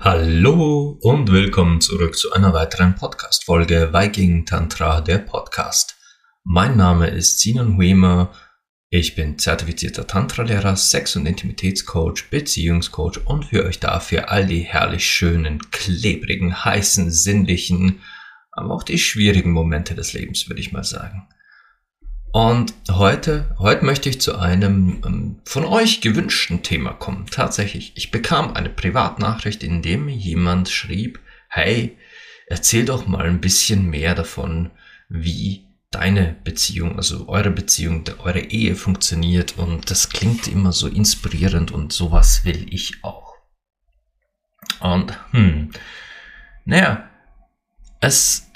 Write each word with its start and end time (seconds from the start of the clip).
Hallo 0.00 0.98
und 1.00 1.30
willkommen 1.30 1.80
zurück 1.80 2.16
zu 2.16 2.32
einer 2.32 2.52
weiteren 2.52 2.96
Podcast-Folge 2.96 3.92
Viking 3.92 4.46
Tantra, 4.46 5.00
der 5.00 5.18
Podcast. 5.18 5.94
Mein 6.42 6.76
Name 6.76 7.06
ist 7.06 7.38
Sinan 7.38 7.76
Huemer. 7.76 8.32
Ich 8.92 9.14
bin 9.14 9.38
zertifizierter 9.38 10.08
Tantra-Lehrer, 10.08 10.74
Sex- 10.74 11.14
und 11.14 11.24
Intimitätscoach, 11.24 12.28
Beziehungscoach 12.28 13.24
und 13.24 13.44
für 13.44 13.64
euch 13.64 13.78
da 13.78 14.00
für 14.00 14.30
all 14.30 14.46
die 14.46 14.62
herrlich 14.62 15.08
schönen, 15.08 15.70
klebrigen, 15.70 16.64
heißen, 16.64 17.12
sinnlichen, 17.12 18.00
aber 18.50 18.74
auch 18.74 18.82
die 18.82 18.98
schwierigen 18.98 19.52
Momente 19.52 19.94
des 19.94 20.12
Lebens, 20.12 20.48
würde 20.48 20.60
ich 20.60 20.72
mal 20.72 20.82
sagen. 20.82 21.28
Und 22.32 22.74
heute, 22.90 23.54
heute 23.60 23.84
möchte 23.84 24.08
ich 24.08 24.20
zu 24.20 24.36
einem 24.36 25.00
ähm, 25.06 25.40
von 25.44 25.64
euch 25.64 26.00
gewünschten 26.00 26.64
Thema 26.64 26.92
kommen. 26.92 27.26
Tatsächlich, 27.30 27.92
ich 27.94 28.10
bekam 28.10 28.54
eine 28.54 28.70
Privatnachricht, 28.70 29.62
in 29.62 29.82
dem 29.82 30.08
jemand 30.08 30.68
schrieb, 30.68 31.20
hey, 31.48 31.96
erzähl 32.48 32.86
doch 32.86 33.06
mal 33.06 33.26
ein 33.26 33.40
bisschen 33.40 33.88
mehr 33.88 34.16
davon, 34.16 34.70
wie 35.08 35.69
deine 35.90 36.36
Beziehung, 36.44 36.96
also 36.96 37.28
eure 37.28 37.50
Beziehung, 37.50 38.04
eure 38.18 38.40
Ehe 38.40 38.76
funktioniert. 38.76 39.58
Und 39.58 39.90
das 39.90 40.08
klingt 40.08 40.48
immer 40.48 40.72
so 40.72 40.86
inspirierend 40.86 41.72
und 41.72 41.92
sowas 41.92 42.44
will 42.44 42.66
ich 42.72 43.02
auch. 43.02 43.34
Und, 44.80 45.18
hm, 45.32 45.70
naja, 46.64 47.08
es 48.00 48.50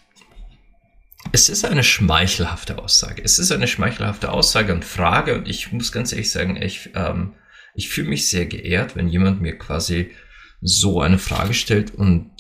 es 1.33 1.49
ist 1.49 1.65
eine 1.65 1.83
schmeichelhafte 1.83 2.79
Aussage. 2.79 3.23
Es 3.23 3.39
ist 3.39 3.51
eine 3.51 3.67
schmeichelhafte 3.67 4.31
Aussage 4.31 4.73
und 4.73 4.85
Frage 4.85 5.35
und 5.35 5.49
ich 5.49 5.73
muss 5.73 5.91
ganz 5.91 6.13
ehrlich 6.13 6.31
sagen, 6.31 6.61
ich, 6.61 6.91
ähm, 6.95 7.35
ich 7.75 7.89
fühle 7.89 8.09
mich 8.09 8.29
sehr 8.29 8.47
geehrt, 8.47 8.95
wenn 8.95 9.09
jemand 9.09 9.41
mir 9.41 9.59
quasi 9.59 10.13
so 10.61 11.01
eine 11.01 11.19
Frage 11.19 11.55
stellt 11.55 11.95
und 11.95 12.31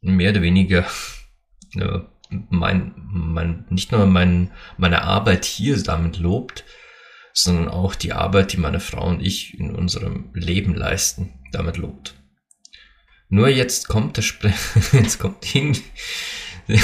mehr 0.00 0.30
oder 0.30 0.42
weniger 0.42 0.86
äh, 1.74 2.00
mein, 2.30 2.94
mein, 2.96 3.64
nicht 3.70 3.92
nur 3.92 4.06
mein, 4.06 4.50
meine 4.76 5.02
Arbeit 5.02 5.44
hier 5.44 5.80
damit 5.82 6.18
lobt, 6.18 6.64
sondern 7.32 7.68
auch 7.68 7.94
die 7.94 8.12
Arbeit, 8.12 8.52
die 8.52 8.56
meine 8.58 8.80
Frau 8.80 9.06
und 9.08 9.20
ich 9.20 9.58
in 9.58 9.74
unserem 9.74 10.30
Leben 10.34 10.74
leisten, 10.74 11.40
damit 11.52 11.76
lobt. 11.76 12.14
Nur 13.28 13.48
jetzt 13.48 13.88
kommt 13.88 14.16
der 14.16 14.22
Spre 14.22 14.52
jetzt 14.92 15.18
kommt 15.18 15.54
irgendwie 15.54 15.84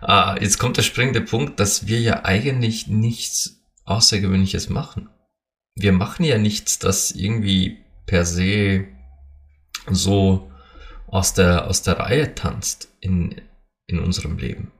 Ah, 0.00 0.36
jetzt 0.40 0.58
kommt 0.58 0.76
der 0.76 0.82
springende 0.82 1.20
Punkt, 1.20 1.58
dass 1.58 1.86
wir 1.86 2.00
ja 2.00 2.24
eigentlich 2.24 2.86
nichts 2.86 3.64
Außergewöhnliches 3.84 4.68
machen. 4.68 5.08
Wir 5.74 5.92
machen 5.92 6.24
ja 6.24 6.38
nichts, 6.38 6.78
das 6.78 7.10
irgendwie 7.10 7.78
per 8.06 8.24
se 8.24 8.86
so 9.90 10.52
aus 11.08 11.34
der, 11.34 11.66
aus 11.66 11.82
der 11.82 11.98
Reihe 11.98 12.34
tanzt 12.34 12.88
in, 13.00 13.40
in 13.88 13.98
unserem 13.98 14.38
Leben. 14.38 14.70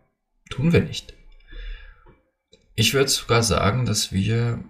Tun 0.51 0.73
wir 0.73 0.83
nicht. 0.83 1.14
Ich 2.77 2.95
würde 2.95 3.11
sogar 3.11 3.42
sagen, 3.42 3.87
dass 3.87 4.12
wir 4.12 4.62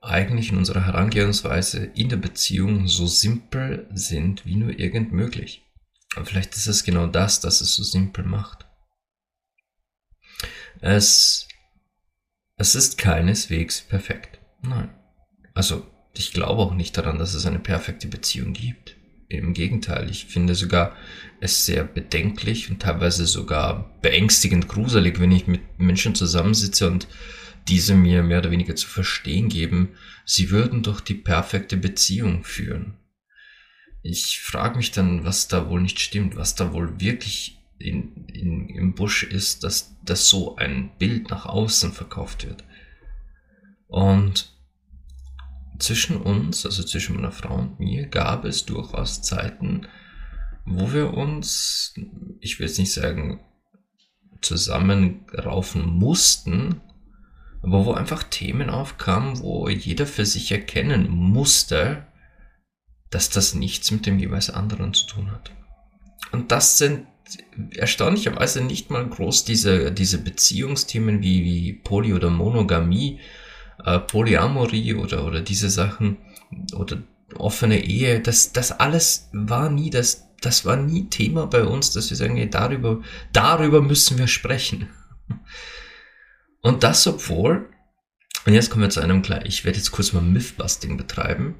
eigentlich 0.00 0.52
in 0.52 0.58
unserer 0.58 0.86
Herangehensweise 0.86 1.84
in 1.84 2.08
der 2.08 2.16
Beziehung 2.16 2.86
so 2.86 3.08
simpel 3.08 3.88
sind 3.92 4.46
wie 4.46 4.54
nur 4.54 4.78
irgend 4.78 5.12
möglich. 5.12 5.64
Und 6.16 6.28
vielleicht 6.28 6.54
ist 6.54 6.68
es 6.68 6.84
genau 6.84 7.08
das, 7.08 7.40
das 7.40 7.60
es 7.60 7.74
so 7.74 7.82
simpel 7.82 8.24
macht. 8.24 8.66
Es, 10.80 11.48
es 12.56 12.74
ist 12.74 12.98
keineswegs 12.98 13.80
perfekt. 13.80 14.38
Nein. 14.62 14.94
Also, 15.54 15.86
ich 16.14 16.32
glaube 16.32 16.62
auch 16.62 16.74
nicht 16.74 16.96
daran, 16.96 17.18
dass 17.18 17.34
es 17.34 17.46
eine 17.46 17.58
perfekte 17.58 18.08
Beziehung 18.08 18.52
gibt. 18.52 18.95
Im 19.28 19.54
Gegenteil, 19.54 20.08
ich 20.08 20.26
finde 20.26 20.54
sogar 20.54 20.96
es 21.40 21.66
sehr 21.66 21.84
bedenklich 21.84 22.70
und 22.70 22.80
teilweise 22.80 23.26
sogar 23.26 23.98
beängstigend 24.00 24.68
gruselig, 24.68 25.18
wenn 25.18 25.32
ich 25.32 25.46
mit 25.46 25.78
Menschen 25.78 26.14
zusammensitze 26.14 26.88
und 26.88 27.08
diese 27.68 27.94
mir 27.94 28.22
mehr 28.22 28.38
oder 28.38 28.52
weniger 28.52 28.76
zu 28.76 28.86
verstehen 28.86 29.48
geben, 29.48 29.90
sie 30.24 30.50
würden 30.50 30.82
doch 30.82 31.00
die 31.00 31.14
perfekte 31.14 31.76
Beziehung 31.76 32.44
führen. 32.44 32.94
Ich 34.02 34.40
frage 34.40 34.76
mich 34.76 34.92
dann, 34.92 35.24
was 35.24 35.48
da 35.48 35.68
wohl 35.68 35.80
nicht 35.80 35.98
stimmt, 35.98 36.36
was 36.36 36.54
da 36.54 36.72
wohl 36.72 37.00
wirklich 37.00 37.58
in, 37.78 38.26
in, 38.28 38.68
im 38.68 38.94
Busch 38.94 39.24
ist, 39.24 39.64
dass, 39.64 39.96
dass 40.04 40.28
so 40.28 40.56
ein 40.56 40.90
Bild 40.98 41.30
nach 41.30 41.46
außen 41.46 41.92
verkauft 41.92 42.46
wird. 42.46 42.62
Und 43.88 44.55
zwischen 45.78 46.16
uns, 46.16 46.64
also 46.64 46.82
zwischen 46.82 47.16
meiner 47.16 47.32
Frau 47.32 47.54
und 47.56 47.80
mir, 47.80 48.06
gab 48.06 48.44
es 48.44 48.64
durchaus 48.66 49.22
Zeiten, 49.22 49.86
wo 50.64 50.92
wir 50.92 51.14
uns, 51.14 51.94
ich 52.40 52.58
will 52.58 52.66
jetzt 52.66 52.78
nicht 52.78 52.92
sagen, 52.92 53.40
zusammenraufen 54.40 55.86
mussten, 55.86 56.80
aber 57.62 57.84
wo 57.84 57.92
einfach 57.92 58.22
Themen 58.22 58.70
aufkamen, 58.70 59.40
wo 59.40 59.68
jeder 59.68 60.06
für 60.06 60.26
sich 60.26 60.52
erkennen 60.52 61.08
musste, 61.08 62.06
dass 63.10 63.30
das 63.30 63.54
nichts 63.54 63.90
mit 63.90 64.06
dem 64.06 64.18
jeweils 64.18 64.50
anderen 64.50 64.94
zu 64.94 65.06
tun 65.06 65.30
hat. 65.30 65.52
Und 66.32 66.52
das 66.52 66.78
sind 66.78 67.06
erstaunlicherweise 67.74 68.62
nicht 68.62 68.90
mal 68.90 69.06
groß 69.08 69.44
diese, 69.44 69.90
diese 69.90 70.18
Beziehungsthemen 70.18 71.22
wie, 71.22 71.44
wie 71.44 71.72
Poly- 71.72 72.14
oder 72.14 72.30
Monogamie, 72.30 73.20
äh, 73.84 73.98
Polyamorie 73.98 74.94
oder, 74.94 75.24
oder 75.24 75.40
diese 75.40 75.70
Sachen 75.70 76.18
oder 76.74 77.02
offene 77.34 77.84
Ehe, 77.84 78.20
das, 78.20 78.52
das 78.52 78.72
alles 78.72 79.28
war 79.32 79.70
nie 79.70 79.90
das, 79.90 80.28
das 80.40 80.64
war 80.64 80.76
nie 80.76 81.08
Thema 81.08 81.46
bei 81.46 81.64
uns, 81.64 81.92
dass 81.92 82.10
wir 82.10 82.16
sagen, 82.16 82.36
ey, 82.36 82.48
darüber, 82.48 83.02
darüber 83.32 83.82
müssen 83.82 84.18
wir 84.18 84.28
sprechen. 84.28 84.88
Und 86.62 86.82
das 86.82 87.06
obwohl, 87.06 87.68
und 88.44 88.54
jetzt 88.54 88.70
kommen 88.70 88.82
wir 88.82 88.90
zu 88.90 89.00
einem 89.00 89.22
klar, 89.22 89.44
ich 89.44 89.64
werde 89.64 89.78
jetzt 89.78 89.90
kurz 89.90 90.12
mal 90.12 90.22
Mythbusting 90.22 90.96
betreiben. 90.96 91.56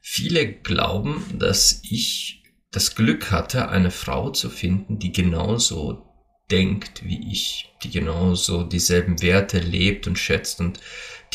Viele 0.00 0.52
glauben, 0.52 1.24
dass 1.38 1.80
ich 1.82 2.42
das 2.70 2.94
Glück 2.94 3.30
hatte, 3.30 3.68
eine 3.68 3.90
Frau 3.90 4.30
zu 4.30 4.50
finden, 4.50 4.98
die 4.98 5.12
genauso 5.12 6.06
denkt 6.50 7.04
wie 7.04 7.30
ich, 7.30 7.72
die 7.82 7.90
genauso 7.90 8.64
dieselben 8.64 9.22
Werte 9.22 9.58
lebt 9.58 10.06
und 10.06 10.18
schätzt 10.18 10.60
und 10.60 10.80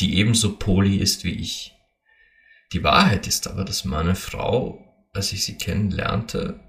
die 0.00 0.18
ebenso 0.18 0.56
poly 0.56 0.96
ist 0.96 1.24
wie 1.24 1.34
ich. 1.34 1.74
Die 2.72 2.84
Wahrheit 2.84 3.26
ist 3.26 3.48
aber, 3.48 3.64
dass 3.64 3.84
meine 3.84 4.14
Frau, 4.14 4.84
als 5.12 5.32
ich 5.32 5.44
sie 5.44 5.56
kennenlernte, 5.56 6.60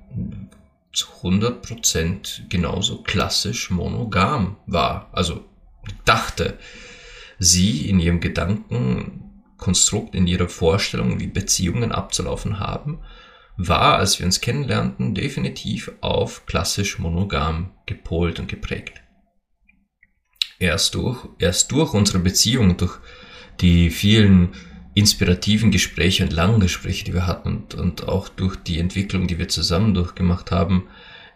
zu 0.94 1.08
100% 1.22 2.50
genauso 2.50 3.04
klassisch 3.04 3.70
monogam 3.70 4.58
war. 4.66 5.10
Also 5.12 5.46
dachte 6.06 6.58
sie 7.38 7.90
in 7.90 8.00
ihrem 8.00 8.20
Gedankenkonstrukt, 8.20 10.16
in 10.16 10.28
ihrer 10.28 10.50
Vorstellung, 10.50 11.20
wie 11.20 11.28
Beziehungen 11.28 11.92
abzulaufen 11.92 12.60
haben, 12.60 13.00
war, 13.58 13.98
als 13.98 14.20
wir 14.20 14.26
uns 14.26 14.40
kennenlernten, 14.42 15.14
definitiv 15.14 15.92
auf 16.00 16.46
klassisch 16.46 16.98
monogam 16.98 17.72
gepolt 17.86 18.40
und 18.40 18.48
geprägt. 18.48 19.02
Erst 20.60 20.96
durch, 20.96 21.28
erst 21.40 21.72
durch 21.72 21.94
unsere 21.94 22.20
Beziehung, 22.20 22.78
durch 22.78 23.00
die 23.62 23.90
vielen 23.90 24.50
inspirativen 24.96 25.72
Gespräche 25.72 26.24
und 26.24 26.34
langen 26.34 26.60
Gespräche, 26.60 27.06
die 27.06 27.14
wir 27.14 27.28
hatten 27.28 27.50
und, 27.50 27.76
und 27.76 28.08
auch 28.08 28.28
durch 28.28 28.56
die 28.56 28.80
Entwicklung, 28.80 29.28
die 29.28 29.38
wir 29.38 29.48
zusammen 29.48 29.94
durchgemacht 29.94 30.52
haben, 30.52 30.88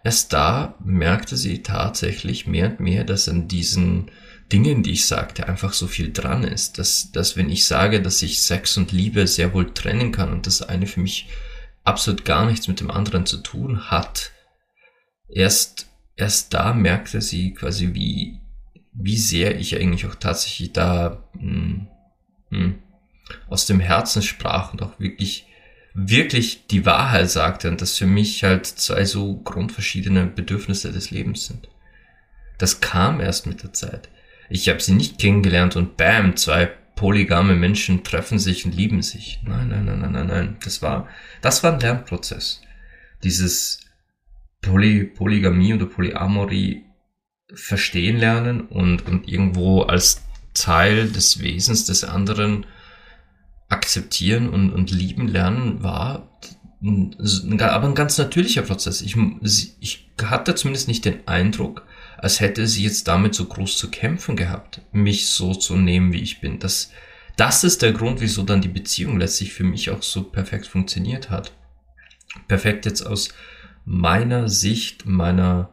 erst 0.03 0.33
da 0.33 0.75
merkte 0.83 1.37
sie 1.37 1.63
tatsächlich 1.63 2.47
mehr 2.47 2.71
und 2.71 2.79
mehr, 2.79 3.03
dass 3.03 3.29
an 3.29 3.47
diesen 3.47 4.11
Dingen, 4.51 4.83
die 4.83 4.91
ich 4.91 5.05
sagte, 5.05 5.47
einfach 5.47 5.73
so 5.73 5.87
viel 5.87 6.11
dran 6.11 6.43
ist, 6.43 6.77
dass, 6.77 7.11
dass 7.11 7.37
wenn 7.37 7.49
ich 7.49 7.65
sage, 7.65 8.01
dass 8.01 8.21
ich 8.21 8.41
Sex 8.41 8.77
und 8.77 8.91
Liebe 8.91 9.27
sehr 9.27 9.53
wohl 9.53 9.73
trennen 9.73 10.11
kann 10.11 10.31
und 10.33 10.45
das 10.45 10.61
eine 10.61 10.85
für 10.85 10.99
mich 10.99 11.29
absolut 11.83 12.25
gar 12.25 12.45
nichts 12.45 12.67
mit 12.67 12.79
dem 12.79 12.91
anderen 12.91 13.25
zu 13.25 13.37
tun 13.37 13.89
hat, 13.89 14.31
erst, 15.29 15.87
erst 16.15 16.53
da 16.53 16.73
merkte 16.73 17.21
sie 17.21 17.53
quasi, 17.53 17.93
wie, 17.93 18.39
wie 18.93 19.17
sehr 19.17 19.57
ich 19.57 19.75
eigentlich 19.75 20.05
auch 20.05 20.15
tatsächlich 20.15 20.73
da 20.73 21.23
mh, 21.33 21.41
hm, 21.41 21.87
hm, 22.53 22.75
aus 23.49 23.65
dem 23.65 23.79
Herzen 23.79 24.21
sprach 24.21 24.73
und 24.73 24.81
auch 24.81 24.99
wirklich, 24.99 25.47
wirklich 25.93 26.67
die 26.67 26.85
Wahrheit 26.85 27.29
sagte 27.29 27.69
und 27.69 27.81
dass 27.81 27.97
für 27.97 28.07
mich 28.07 28.43
halt 28.43 28.65
zwei 28.65 29.05
so 29.05 29.37
grundverschiedene 29.37 30.25
Bedürfnisse 30.25 30.91
des 30.91 31.11
Lebens 31.11 31.47
sind. 31.47 31.69
Das 32.57 32.81
kam 32.81 33.19
erst 33.19 33.47
mit 33.47 33.63
der 33.63 33.73
Zeit. 33.73 34.09
Ich 34.49 34.69
habe 34.69 34.81
sie 34.81 34.93
nicht 34.93 35.19
kennengelernt 35.19 35.75
und 35.75 35.97
bam, 35.97 36.35
zwei 36.35 36.69
polygame 36.95 37.55
Menschen 37.55 38.03
treffen 38.03 38.39
sich 38.39 38.65
und 38.65 38.75
lieben 38.75 39.01
sich. 39.01 39.39
Nein, 39.43 39.69
nein, 39.69 39.85
nein, 39.85 39.99
nein, 40.01 40.11
nein, 40.11 40.27
nein. 40.27 40.57
Das 40.63 40.81
war, 40.81 41.07
das 41.41 41.63
war 41.63 41.73
ein 41.73 41.79
Lernprozess. 41.79 42.61
Dieses 43.23 43.79
Poly, 44.61 45.05
Polygamie 45.05 45.73
oder 45.73 45.85
Polyamorie 45.85 46.85
verstehen 47.53 48.17
lernen 48.17 48.61
und, 48.61 49.05
und 49.07 49.27
irgendwo 49.27 49.81
als 49.81 50.22
Teil 50.53 51.09
des 51.09 51.39
Wesens 51.39 51.85
des 51.85 52.03
anderen 52.03 52.65
akzeptieren 53.69 54.49
und, 54.49 54.71
und 54.71 54.91
lieben 54.91 55.27
lernen 55.27 55.83
war 55.83 56.29
aber 56.83 57.87
ein 57.87 57.95
ganz 57.95 58.17
natürlicher 58.17 58.61
Prozess. 58.61 59.01
Ich, 59.01 59.15
ich 59.79 60.09
hatte 60.21 60.53
zumindest 60.55 60.87
nicht 60.87 61.05
den 61.05 61.25
Eindruck, 61.27 61.85
als 62.17 62.41
hätte 62.41 62.67
sie 62.67 62.83
jetzt 62.83 63.07
damit 63.07 63.33
so 63.35 63.45
groß 63.45 63.77
zu 63.77 63.89
kämpfen 63.89 64.35
gehabt, 64.35 64.81
mich 64.91 65.29
so 65.29 65.53
zu 65.53 65.77
nehmen, 65.77 66.11
wie 66.11 66.21
ich 66.21 66.41
bin. 66.41 66.59
Das, 66.59 66.91
das 67.37 67.63
ist 67.63 67.81
der 67.81 67.93
Grund, 67.93 68.19
wieso 68.19 68.43
dann 68.43 68.61
die 68.61 68.67
Beziehung 68.67 69.17
letztlich 69.17 69.53
für 69.53 69.63
mich 69.63 69.91
auch 69.91 70.01
so 70.01 70.23
perfekt 70.23 70.67
funktioniert 70.67 71.29
hat. 71.29 71.53
Perfekt 72.47 72.85
jetzt 72.85 73.05
aus 73.05 73.29
meiner 73.85 74.49
Sicht, 74.49 75.05
meiner, 75.05 75.69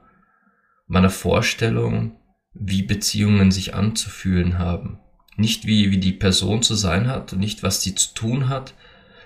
meiner 0.86 1.10
Vorstellung, 1.10 2.12
wie 2.52 2.82
Beziehungen 2.82 3.50
sich 3.50 3.74
anzufühlen 3.74 4.58
haben. 4.58 4.98
Nicht 5.36 5.66
wie, 5.66 5.90
wie 5.90 5.98
die 5.98 6.12
Person 6.12 6.62
zu 6.62 6.74
sein 6.74 7.06
hat, 7.06 7.32
nicht 7.32 7.62
was 7.62 7.82
sie 7.82 7.94
zu 7.94 8.14
tun 8.14 8.48
hat, 8.48 8.74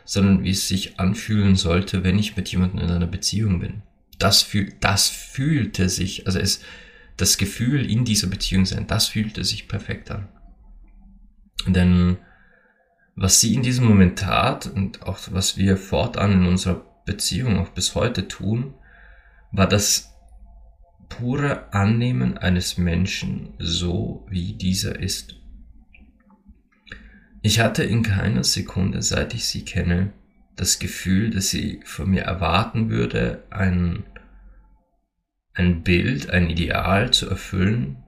sondern 0.04 0.44
wie 0.44 0.50
es 0.50 0.68
sich 0.68 1.00
anfühlen 1.00 1.56
sollte, 1.56 2.04
wenn 2.04 2.18
ich 2.18 2.36
mit 2.36 2.48
jemandem 2.48 2.80
in 2.80 2.90
einer 2.90 3.06
Beziehung 3.06 3.60
bin. 3.60 3.82
Das, 4.18 4.42
fühl, 4.42 4.72
das 4.80 5.08
fühlte 5.08 5.88
sich, 5.88 6.26
also 6.26 6.38
es, 6.38 6.60
das 7.16 7.38
Gefühl 7.38 7.90
in 7.90 8.04
dieser 8.04 8.26
Beziehung 8.26 8.66
sein, 8.66 8.86
das 8.86 9.08
fühlte 9.08 9.44
sich 9.44 9.66
perfekt 9.66 10.10
an. 10.10 10.28
Denn 11.66 12.18
was 13.16 13.40
sie 13.40 13.54
in 13.54 13.62
diesem 13.62 13.86
Moment 13.86 14.18
tat 14.18 14.66
und 14.66 15.02
auch 15.02 15.18
was 15.30 15.56
wir 15.56 15.76
fortan 15.76 16.32
in 16.32 16.46
unserer 16.46 16.84
Beziehung 17.06 17.58
auch 17.58 17.70
bis 17.70 17.94
heute 17.94 18.28
tun, 18.28 18.74
war 19.52 19.68
das 19.68 20.13
pure 21.08 21.72
Annehmen 21.72 22.38
eines 22.38 22.78
Menschen 22.78 23.54
so, 23.58 24.26
wie 24.28 24.54
dieser 24.54 24.98
ist. 24.98 25.36
Ich 27.42 27.60
hatte 27.60 27.84
in 27.84 28.02
keiner 28.02 28.44
Sekunde, 28.44 29.02
seit 29.02 29.34
ich 29.34 29.46
sie 29.46 29.64
kenne, 29.64 30.12
das 30.56 30.78
Gefühl, 30.78 31.30
dass 31.30 31.50
sie 31.50 31.80
von 31.84 32.10
mir 32.10 32.22
erwarten 32.22 32.88
würde, 32.88 33.44
ein, 33.50 34.04
ein 35.52 35.82
Bild, 35.82 36.30
ein 36.30 36.48
Ideal 36.48 37.12
zu 37.12 37.28
erfüllen, 37.28 38.02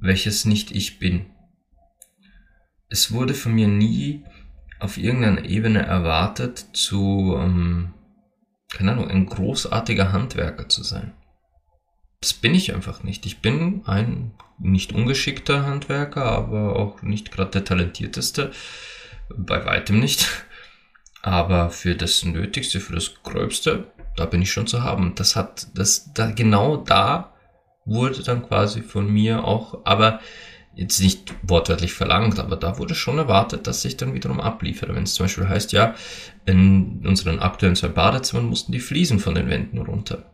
welches 0.00 0.44
nicht 0.44 0.72
ich 0.72 0.98
bin. 0.98 1.26
Es 2.88 3.12
wurde 3.12 3.34
von 3.34 3.54
mir 3.54 3.68
nie 3.68 4.24
auf 4.80 4.98
irgendeiner 4.98 5.44
Ebene 5.44 5.82
erwartet, 5.82 6.66
zu, 6.72 7.36
ähm, 7.38 7.94
keine 8.68 8.92
Ahnung, 8.92 9.08
ein 9.08 9.26
großartiger 9.26 10.12
Handwerker 10.12 10.68
zu 10.68 10.82
sein. 10.82 11.12
Das 12.22 12.32
bin 12.32 12.54
ich 12.54 12.72
einfach 12.72 13.02
nicht. 13.02 13.26
Ich 13.26 13.40
bin 13.40 13.82
ein 13.84 14.30
nicht 14.58 14.92
ungeschickter 14.92 15.66
Handwerker, 15.66 16.24
aber 16.24 16.76
auch 16.76 17.02
nicht 17.02 17.32
gerade 17.32 17.50
der 17.50 17.64
talentierteste. 17.64 18.52
Bei 19.28 19.66
weitem 19.66 19.98
nicht. 19.98 20.28
Aber 21.20 21.70
für 21.70 21.96
das 21.96 22.24
Nötigste, 22.24 22.78
für 22.78 22.94
das 22.94 23.22
Gröbste, 23.24 23.88
da 24.16 24.26
bin 24.26 24.40
ich 24.40 24.52
schon 24.52 24.68
zu 24.68 24.84
haben. 24.84 25.16
Das 25.16 25.34
hat, 25.34 25.66
das, 25.74 26.12
da, 26.14 26.30
genau 26.30 26.76
da 26.76 27.34
wurde 27.84 28.22
dann 28.22 28.46
quasi 28.46 28.82
von 28.82 29.12
mir 29.12 29.42
auch, 29.42 29.84
aber 29.84 30.20
jetzt 30.76 31.00
nicht 31.00 31.34
wortwörtlich 31.42 31.92
verlangt, 31.92 32.38
aber 32.38 32.54
da 32.54 32.78
wurde 32.78 32.94
schon 32.94 33.18
erwartet, 33.18 33.66
dass 33.66 33.84
ich 33.84 33.96
dann 33.96 34.14
wiederum 34.14 34.40
abliefere. 34.40 34.94
Wenn 34.94 35.02
es 35.02 35.14
zum 35.14 35.24
Beispiel 35.24 35.48
heißt, 35.48 35.72
ja, 35.72 35.96
in 36.46 37.04
unseren 37.04 37.40
aktuellen 37.40 37.74
zwei 37.74 37.88
Badezimmern 37.88 38.46
mussten 38.46 38.70
die 38.70 38.78
Fliesen 38.78 39.18
von 39.18 39.34
den 39.34 39.48
Wänden 39.48 39.78
runter. 39.78 40.30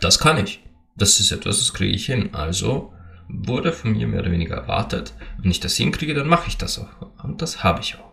Das 0.00 0.18
kann 0.18 0.36
ich. 0.36 0.60
Das 0.96 1.20
ist 1.20 1.32
etwas, 1.32 1.58
das 1.58 1.72
kriege 1.72 1.94
ich 1.94 2.06
hin. 2.06 2.34
Also 2.34 2.92
wurde 3.28 3.72
von 3.72 3.92
mir 3.92 4.06
mehr 4.06 4.20
oder 4.20 4.30
weniger 4.30 4.56
erwartet. 4.56 5.14
Wenn 5.38 5.50
ich 5.50 5.60
das 5.60 5.76
hinkriege, 5.76 6.14
dann 6.14 6.28
mache 6.28 6.48
ich 6.48 6.56
das 6.56 6.78
auch. 6.78 7.24
Und 7.24 7.42
das 7.42 7.64
habe 7.64 7.80
ich 7.80 7.96
auch. 7.96 8.12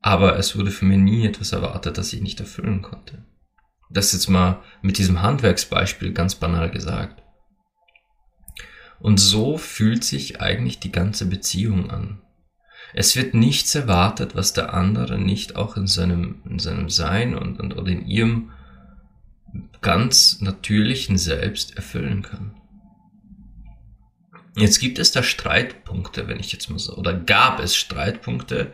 Aber 0.00 0.38
es 0.38 0.56
wurde 0.56 0.70
von 0.70 0.88
mir 0.88 0.98
nie 0.98 1.26
etwas 1.26 1.52
erwartet, 1.52 1.96
das 1.96 2.12
ich 2.12 2.20
nicht 2.20 2.40
erfüllen 2.40 2.82
konnte. 2.82 3.24
Das 3.88 4.12
jetzt 4.12 4.28
mal 4.28 4.62
mit 4.82 4.98
diesem 4.98 5.22
Handwerksbeispiel 5.22 6.12
ganz 6.12 6.34
banal 6.34 6.70
gesagt. 6.70 7.22
Und 9.00 9.18
so 9.18 9.56
fühlt 9.56 10.04
sich 10.04 10.40
eigentlich 10.40 10.78
die 10.78 10.92
ganze 10.92 11.26
Beziehung 11.26 11.90
an. 11.90 12.20
Es 12.92 13.16
wird 13.16 13.34
nichts 13.34 13.74
erwartet, 13.74 14.34
was 14.34 14.52
der 14.52 14.74
andere 14.74 15.18
nicht 15.18 15.56
auch 15.56 15.76
in 15.76 15.86
seinem, 15.86 16.42
in 16.48 16.58
seinem 16.58 16.88
Sein 16.88 17.34
und, 17.34 17.58
und 17.58 17.76
oder 17.76 17.88
in 17.90 18.06
ihrem 18.06 18.52
ganz 19.80 20.40
natürlichen 20.40 21.18
Selbst 21.18 21.76
erfüllen 21.76 22.22
kann. 22.22 22.54
Jetzt 24.56 24.78
gibt 24.78 24.98
es 24.98 25.10
da 25.10 25.22
Streitpunkte, 25.22 26.28
wenn 26.28 26.38
ich 26.38 26.52
jetzt 26.52 26.70
mal 26.70 26.78
so, 26.78 26.96
oder 26.96 27.12
gab 27.12 27.60
es 27.60 27.76
Streitpunkte, 27.76 28.72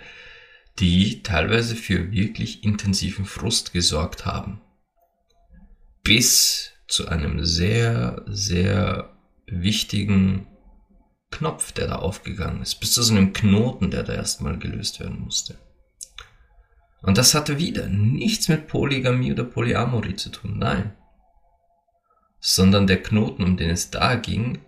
die 0.79 1.23
teilweise 1.23 1.75
für 1.75 2.12
wirklich 2.12 2.65
intensiven 2.65 3.25
Frust 3.25 3.73
gesorgt 3.73 4.27
haben. 4.27 4.61
Bis 6.03 6.73
zu 6.87 7.09
einem 7.09 7.44
sehr, 7.44 8.23
sehr 8.26 9.17
wichtigen 9.47 10.47
Knopf, 11.31 11.73
der 11.73 11.87
da 11.87 11.97
aufgegangen 11.97 12.62
ist, 12.62 12.76
bis 12.76 12.93
zu 12.93 13.03
so 13.03 13.15
einem 13.15 13.33
Knoten, 13.33 13.91
der 13.91 14.03
da 14.03 14.15
erstmal 14.15 14.59
gelöst 14.59 15.00
werden 15.00 15.21
musste. 15.21 15.59
Und 17.02 17.17
das 17.17 17.35
hatte 17.35 17.58
wieder 17.58 17.88
nichts 17.88 18.49
mit 18.49 18.67
Polygamie 18.67 19.32
oder 19.32 19.44
Polyamorie 19.44 20.17
zu 20.17 20.31
tun, 20.31 20.58
nein. 20.58 20.93
Sondern 22.41 22.87
der 22.87 23.02
Knoten, 23.02 23.43
um 23.43 23.56
den 23.56 23.70
es 23.70 23.91
da 23.91 24.14
ging, 24.17 24.58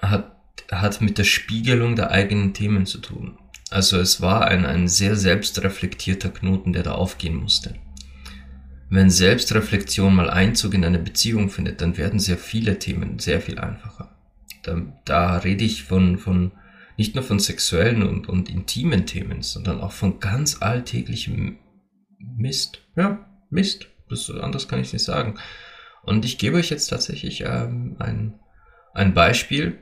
hat, 0.00 0.36
hat 0.70 1.00
mit 1.00 1.18
der 1.18 1.24
Spiegelung 1.24 1.96
der 1.96 2.10
eigenen 2.10 2.54
Themen 2.54 2.86
zu 2.86 2.98
tun. 2.98 3.38
Also 3.70 3.98
es 3.98 4.20
war 4.20 4.46
ein, 4.46 4.64
ein 4.64 4.88
sehr 4.88 5.16
selbstreflektierter 5.16 6.30
Knoten, 6.30 6.72
der 6.72 6.82
da 6.82 6.92
aufgehen 6.92 7.36
musste. 7.36 7.74
Wenn 8.90 9.10
Selbstreflexion 9.10 10.14
mal 10.14 10.30
Einzug 10.30 10.74
in 10.74 10.84
eine 10.84 10.98
Beziehung 10.98 11.50
findet, 11.50 11.80
dann 11.80 11.96
werden 11.96 12.20
sehr 12.20 12.38
viele 12.38 12.78
Themen 12.78 13.18
sehr 13.18 13.40
viel 13.40 13.58
einfacher. 13.58 14.14
Da, 14.62 14.80
da 15.04 15.38
rede 15.38 15.64
ich 15.64 15.84
von, 15.84 16.18
von 16.18 16.52
nicht 16.96 17.14
nur 17.14 17.24
von 17.24 17.38
sexuellen 17.38 18.02
und, 18.02 18.28
und 18.28 18.48
intimen 18.48 19.06
Themen, 19.06 19.42
sondern 19.42 19.80
auch 19.80 19.92
von 19.92 20.20
ganz 20.20 20.62
alltäglichem 20.62 21.58
Mist. 22.18 22.80
Ja, 22.96 23.26
Mist. 23.50 23.88
Das, 24.08 24.30
anders 24.30 24.68
kann 24.68 24.80
ich 24.80 24.92
nicht 24.92 25.04
sagen. 25.04 25.38
Und 26.02 26.24
ich 26.24 26.38
gebe 26.38 26.58
euch 26.58 26.70
jetzt 26.70 26.88
tatsächlich 26.88 27.42
ähm, 27.46 27.96
ein, 27.98 28.38
ein 28.92 29.14
Beispiel 29.14 29.78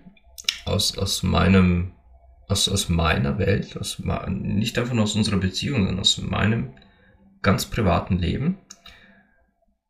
aus, 0.64 0.96
aus 0.96 1.22
meinem, 1.22 1.92
aus, 2.48 2.68
aus 2.68 2.88
meiner 2.88 3.38
Welt, 3.38 3.76
aus, 3.76 4.00
nicht 4.28 4.78
einfach 4.78 4.94
nur 4.94 5.04
aus 5.04 5.16
unserer 5.16 5.38
Beziehung, 5.38 5.80
sondern 5.80 6.00
aus 6.00 6.18
meinem 6.18 6.70
ganz 7.42 7.66
privaten 7.66 8.18
Leben. 8.18 8.58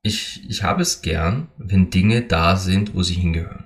Ich, 0.03 0.49
ich 0.49 0.63
habe 0.63 0.83
es 0.83 1.03
gern, 1.03 1.49
wenn 1.59 1.91
Dinge 1.91 2.23
da 2.23 2.57
sind, 2.57 2.95
wo 2.95 3.03
sie 3.03 3.15
hingehören. 3.15 3.62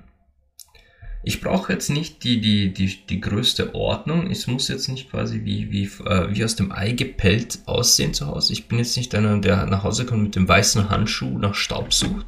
Ich 1.29 1.41
brauche 1.41 1.73
jetzt 1.73 1.91
nicht 1.91 2.23
die, 2.23 2.41
die, 2.41 2.73
die, 2.73 3.05
die 3.05 3.21
größte 3.21 3.75
Ordnung. 3.75 4.31
Es 4.31 4.47
muss 4.47 4.69
jetzt 4.69 4.87
nicht 4.87 5.11
quasi 5.11 5.45
wie, 5.45 5.73
wie, 5.73 5.87
äh, 6.05 6.33
wie 6.33 6.45
aus 6.45 6.55
dem 6.55 6.71
Ei 6.71 6.93
gepellt 6.93 7.59
aussehen 7.67 8.15
zu 8.15 8.29
Hause. 8.29 8.53
Ich 8.53 8.69
bin 8.69 8.79
jetzt 8.79 8.97
nicht 8.97 9.13
einer, 9.13 9.37
der 9.41 9.67
nach 9.67 9.83
Hause 9.83 10.07
kommt 10.07 10.23
mit 10.23 10.37
dem 10.37 10.47
weißen 10.47 10.89
Handschuh 10.89 11.37
nach 11.37 11.57
Staub 11.57 11.93
sucht. 11.93 12.27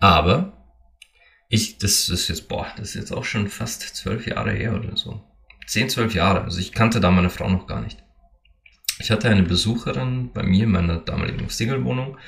Aber 0.00 0.52
ich, 1.48 1.78
das 1.78 2.08
ist 2.08 2.26
jetzt, 2.26 2.48
boah, 2.48 2.66
das 2.76 2.88
ist 2.88 2.94
jetzt 2.96 3.12
auch 3.12 3.24
schon 3.24 3.46
fast 3.46 3.82
zwölf 3.82 4.26
Jahre 4.26 4.50
her 4.50 4.74
oder 4.74 4.96
so. 4.96 5.22
Zehn, 5.68 5.88
zwölf 5.88 6.12
Jahre. 6.12 6.42
Also 6.42 6.58
ich 6.58 6.72
kannte 6.72 6.98
da 6.98 7.12
meine 7.12 7.30
Frau 7.30 7.48
noch 7.48 7.68
gar 7.68 7.82
nicht. 7.82 8.02
Ich 8.98 9.12
hatte 9.12 9.28
eine 9.28 9.44
Besucherin 9.44 10.32
bei 10.32 10.42
mir 10.42 10.64
in 10.64 10.72
meiner 10.72 10.98
damaligen 10.98 11.48
Single-Wohnung, 11.48 12.18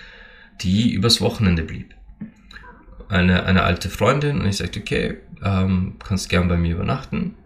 die 0.61 0.93
übers 0.93 1.21
Wochenende 1.21 1.65
blieb 1.65 1.97
eine, 3.13 3.45
eine 3.45 3.63
alte 3.63 3.91
Freundin 3.91 4.41
und 4.41 4.47
ich 4.47 4.57
sagte, 4.57 4.81
okay, 4.81 5.19
ähm, 5.43 5.97
kannst 6.03 6.29
gern 6.29 6.49
bei 6.49 6.57
mir 6.57 6.75
übernachten. 6.75 7.37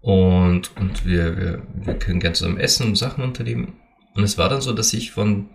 Und, 0.00 0.76
und 0.76 1.04
wir, 1.04 1.36
wir, 1.36 1.62
wir 1.74 1.98
können 1.98 2.20
gern 2.20 2.34
zusammen 2.34 2.58
essen 2.58 2.86
und 2.86 2.96
Sachen 2.96 3.24
unternehmen. 3.24 3.74
Und 4.14 4.22
es 4.22 4.38
war 4.38 4.48
dann 4.48 4.60
so, 4.60 4.72
dass 4.72 4.92
ich 4.92 5.10
von, 5.10 5.50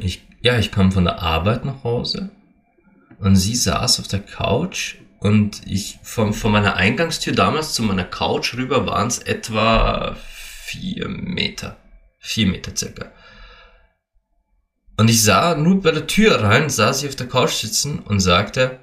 ich, 0.00 0.26
ja, 0.40 0.58
ich 0.58 0.70
kam 0.70 0.90
von 0.90 1.04
der 1.04 1.20
Arbeit 1.20 1.64
nach 1.64 1.84
Hause 1.84 2.30
und 3.18 3.36
sie 3.36 3.54
saß 3.54 4.00
auf 4.00 4.08
der 4.08 4.20
Couch 4.20 4.96
und 5.20 5.62
ich, 5.66 5.98
von, 6.02 6.32
von 6.32 6.52
meiner 6.52 6.76
Eingangstür 6.76 7.34
damals 7.34 7.74
zu 7.74 7.82
meiner 7.82 8.04
Couch 8.04 8.54
rüber 8.54 8.86
waren 8.86 9.08
es 9.08 9.18
etwa 9.18 10.16
vier 10.16 11.08
Meter. 11.08 11.76
Vier 12.18 12.46
Meter 12.46 12.74
circa. 12.74 13.12
Und 14.96 15.10
ich 15.10 15.22
sah 15.22 15.54
nur 15.56 15.82
bei 15.82 15.90
der 15.90 16.06
Tür 16.06 16.42
rein, 16.42 16.70
sah 16.70 16.92
sie 16.92 17.08
auf 17.08 17.16
der 17.16 17.28
Couch 17.28 17.52
sitzen 17.52 18.00
und 18.00 18.20
sagte, 18.20 18.80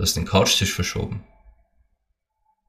du 0.00 0.04
hast 0.04 0.16
den 0.16 0.24
Couchtisch 0.24 0.72
verschoben. 0.72 1.22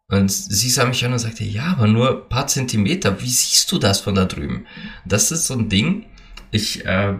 Und 0.09 0.29
sie 0.29 0.69
sah 0.69 0.83
mich 0.83 1.05
an 1.05 1.13
und 1.13 1.19
sagte, 1.19 1.45
ja, 1.45 1.67
aber 1.67 1.87
nur 1.87 2.27
paar 2.27 2.45
Zentimeter. 2.47 3.21
Wie 3.21 3.29
siehst 3.29 3.71
du 3.71 3.77
das 3.77 4.01
von 4.01 4.15
da 4.15 4.25
drüben? 4.25 4.67
Das 5.05 5.31
ist 5.31 5.47
so 5.47 5.53
ein 5.53 5.69
Ding. 5.69 6.07
Ich, 6.51 6.85
äh, 6.85 7.15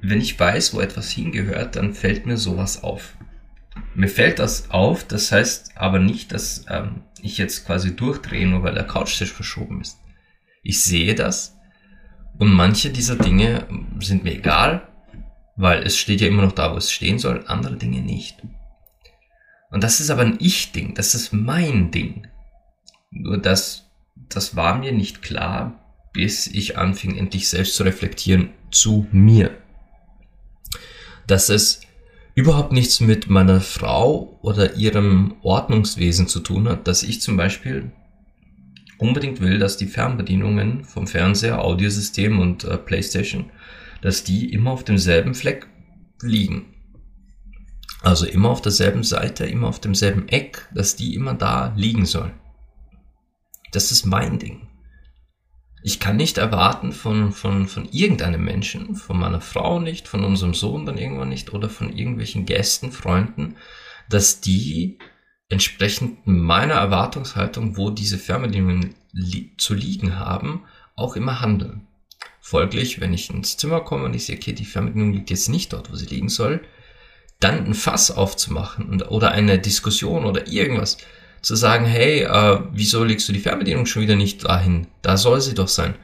wenn 0.00 0.22
ich 0.22 0.40
weiß, 0.40 0.72
wo 0.72 0.80
etwas 0.80 1.10
hingehört, 1.10 1.76
dann 1.76 1.92
fällt 1.92 2.24
mir 2.24 2.38
sowas 2.38 2.82
auf. 2.82 3.18
Mir 3.94 4.08
fällt 4.08 4.38
das 4.38 4.70
auf, 4.70 5.04
das 5.04 5.30
heißt 5.30 5.76
aber 5.76 5.98
nicht, 5.98 6.32
dass 6.32 6.64
ähm, 6.70 7.02
ich 7.20 7.36
jetzt 7.36 7.66
quasi 7.66 7.94
durchdrehe, 7.94 8.46
nur 8.46 8.62
weil 8.62 8.74
der 8.74 8.84
Couchtisch 8.84 9.32
verschoben 9.32 9.82
ist. 9.82 9.98
Ich 10.62 10.82
sehe 10.82 11.14
das 11.14 11.58
und 12.38 12.50
manche 12.50 12.88
dieser 12.88 13.16
Dinge 13.16 13.66
sind 14.00 14.24
mir 14.24 14.32
egal, 14.32 14.88
weil 15.56 15.82
es 15.82 15.98
steht 15.98 16.22
ja 16.22 16.28
immer 16.28 16.44
noch 16.44 16.52
da, 16.52 16.72
wo 16.72 16.78
es 16.78 16.90
stehen 16.90 17.18
soll, 17.18 17.44
andere 17.46 17.76
Dinge 17.76 18.00
nicht. 18.00 18.42
Und 19.74 19.82
das 19.82 19.98
ist 19.98 20.10
aber 20.10 20.22
ein 20.22 20.36
Ich-Ding, 20.38 20.94
das 20.94 21.16
ist 21.16 21.32
mein 21.32 21.90
Ding. 21.90 22.28
Nur 23.10 23.38
das, 23.38 23.90
das 24.28 24.54
war 24.54 24.78
mir 24.78 24.92
nicht 24.92 25.20
klar, 25.20 25.84
bis 26.12 26.46
ich 26.46 26.78
anfing, 26.78 27.16
endlich 27.16 27.48
selbst 27.48 27.74
zu 27.74 27.82
reflektieren 27.82 28.50
zu 28.70 29.08
mir. 29.10 29.50
Dass 31.26 31.48
es 31.48 31.80
überhaupt 32.36 32.70
nichts 32.70 33.00
mit 33.00 33.28
meiner 33.28 33.60
Frau 33.60 34.38
oder 34.42 34.76
ihrem 34.76 35.34
Ordnungswesen 35.42 36.28
zu 36.28 36.38
tun 36.38 36.68
hat, 36.68 36.86
dass 36.86 37.02
ich 37.02 37.20
zum 37.20 37.36
Beispiel 37.36 37.90
unbedingt 38.98 39.40
will, 39.40 39.58
dass 39.58 39.76
die 39.76 39.88
Fernbedienungen 39.88 40.84
vom 40.84 41.08
Fernseher, 41.08 41.64
Audiosystem 41.64 42.38
und 42.38 42.62
äh, 42.62 42.78
Playstation, 42.78 43.50
dass 44.02 44.22
die 44.22 44.52
immer 44.52 44.70
auf 44.70 44.84
demselben 44.84 45.34
Fleck 45.34 45.66
liegen. 46.22 46.73
Also 48.04 48.26
immer 48.26 48.50
auf 48.50 48.60
derselben 48.60 49.02
Seite, 49.02 49.46
immer 49.46 49.68
auf 49.68 49.80
demselben 49.80 50.28
Eck, 50.28 50.68
dass 50.74 50.94
die 50.94 51.14
immer 51.14 51.32
da 51.32 51.72
liegen 51.74 52.04
soll. 52.04 52.32
Das 53.72 53.90
ist 53.92 54.04
mein 54.04 54.38
Ding. 54.38 54.68
Ich 55.82 56.00
kann 56.00 56.16
nicht 56.16 56.36
erwarten 56.36 56.92
von, 56.92 57.32
von, 57.32 57.66
von 57.66 57.88
irgendeinem 57.92 58.44
Menschen, 58.44 58.94
von 58.94 59.18
meiner 59.18 59.40
Frau 59.40 59.80
nicht, 59.80 60.06
von 60.06 60.22
unserem 60.22 60.52
Sohn 60.52 60.84
dann 60.84 60.98
irgendwann 60.98 61.30
nicht 61.30 61.54
oder 61.54 61.70
von 61.70 61.96
irgendwelchen 61.96 62.44
Gästen, 62.44 62.92
Freunden, 62.92 63.56
dass 64.10 64.42
die 64.42 64.98
entsprechend 65.48 66.26
meiner 66.26 66.74
Erwartungshaltung, 66.74 67.78
wo 67.78 67.88
diese 67.88 68.18
Fernbedienungen 68.18 68.94
li 69.12 69.54
zu 69.56 69.72
liegen 69.72 70.18
haben, 70.18 70.64
auch 70.94 71.16
immer 71.16 71.40
handeln. 71.40 71.86
Folglich, 72.40 73.00
wenn 73.00 73.14
ich 73.14 73.30
ins 73.30 73.56
Zimmer 73.56 73.80
komme 73.80 74.04
und 74.04 74.14
ich 74.14 74.26
sehe, 74.26 74.36
okay, 74.36 74.52
die 74.52 74.66
Fernbedienung 74.66 75.14
liegt 75.14 75.30
jetzt 75.30 75.48
nicht 75.48 75.72
dort, 75.72 75.90
wo 75.90 75.96
sie 75.96 76.06
liegen 76.06 76.28
soll, 76.28 76.60
dann 77.44 77.66
ein 77.66 77.74
Fass 77.74 78.10
aufzumachen 78.10 78.86
und, 78.88 79.10
oder 79.10 79.32
eine 79.32 79.58
Diskussion 79.58 80.24
oder 80.24 80.48
irgendwas 80.48 80.96
zu 81.42 81.54
sagen, 81.54 81.84
hey, 81.84 82.22
äh, 82.22 82.60
wieso 82.72 83.04
legst 83.04 83.28
du 83.28 83.34
die 83.34 83.40
Fernbedienung 83.40 83.84
schon 83.84 84.02
wieder 84.02 84.16
nicht 84.16 84.44
dahin? 84.44 84.86
Da 85.02 85.18
soll 85.18 85.42
sie 85.42 85.54
doch 85.54 85.68
sein. 85.68 85.94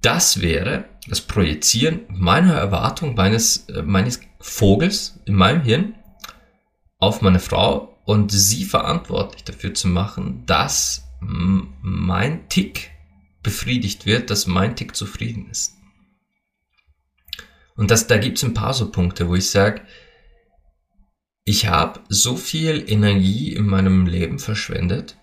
Das 0.00 0.40
wäre 0.40 0.86
das 1.06 1.20
Projizieren 1.20 2.00
meiner 2.08 2.54
Erwartung 2.54 3.14
meines, 3.14 3.68
äh, 3.68 3.82
meines 3.82 4.20
Vogels 4.40 5.20
in 5.26 5.34
meinem 5.34 5.60
Hirn 5.60 5.94
auf 6.98 7.20
meine 7.20 7.40
Frau 7.40 7.98
und 8.06 8.32
sie 8.32 8.64
verantwortlich 8.64 9.44
dafür 9.44 9.74
zu 9.74 9.88
machen, 9.88 10.44
dass 10.46 11.04
mein 11.20 12.48
Tick 12.48 12.90
befriedigt 13.42 14.06
wird, 14.06 14.30
dass 14.30 14.46
mein 14.46 14.76
Tick 14.76 14.96
zufrieden 14.96 15.48
ist. 15.50 15.76
Und 17.80 17.90
das, 17.90 18.06
da 18.06 18.18
gibt's 18.18 18.42
ein 18.42 18.52
paar 18.52 18.74
so 18.74 18.90
Punkte, 18.90 19.26
wo 19.26 19.34
ich 19.36 19.48
sage, 19.48 19.80
ich 21.46 21.66
habe 21.66 22.00
so 22.10 22.36
viel 22.36 22.84
Energie 22.86 23.54
in 23.54 23.64
meinem 23.64 24.04
Leben 24.04 24.38
verschwendet, 24.38 25.16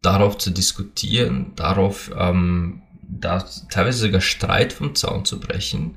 darauf 0.00 0.38
zu 0.38 0.50
diskutieren, 0.50 1.52
darauf 1.56 2.10
ähm, 2.16 2.80
da 3.02 3.44
teilweise 3.68 3.98
sogar 3.98 4.22
Streit 4.22 4.72
vom 4.72 4.94
Zaun 4.94 5.26
zu 5.26 5.38
brechen 5.38 5.94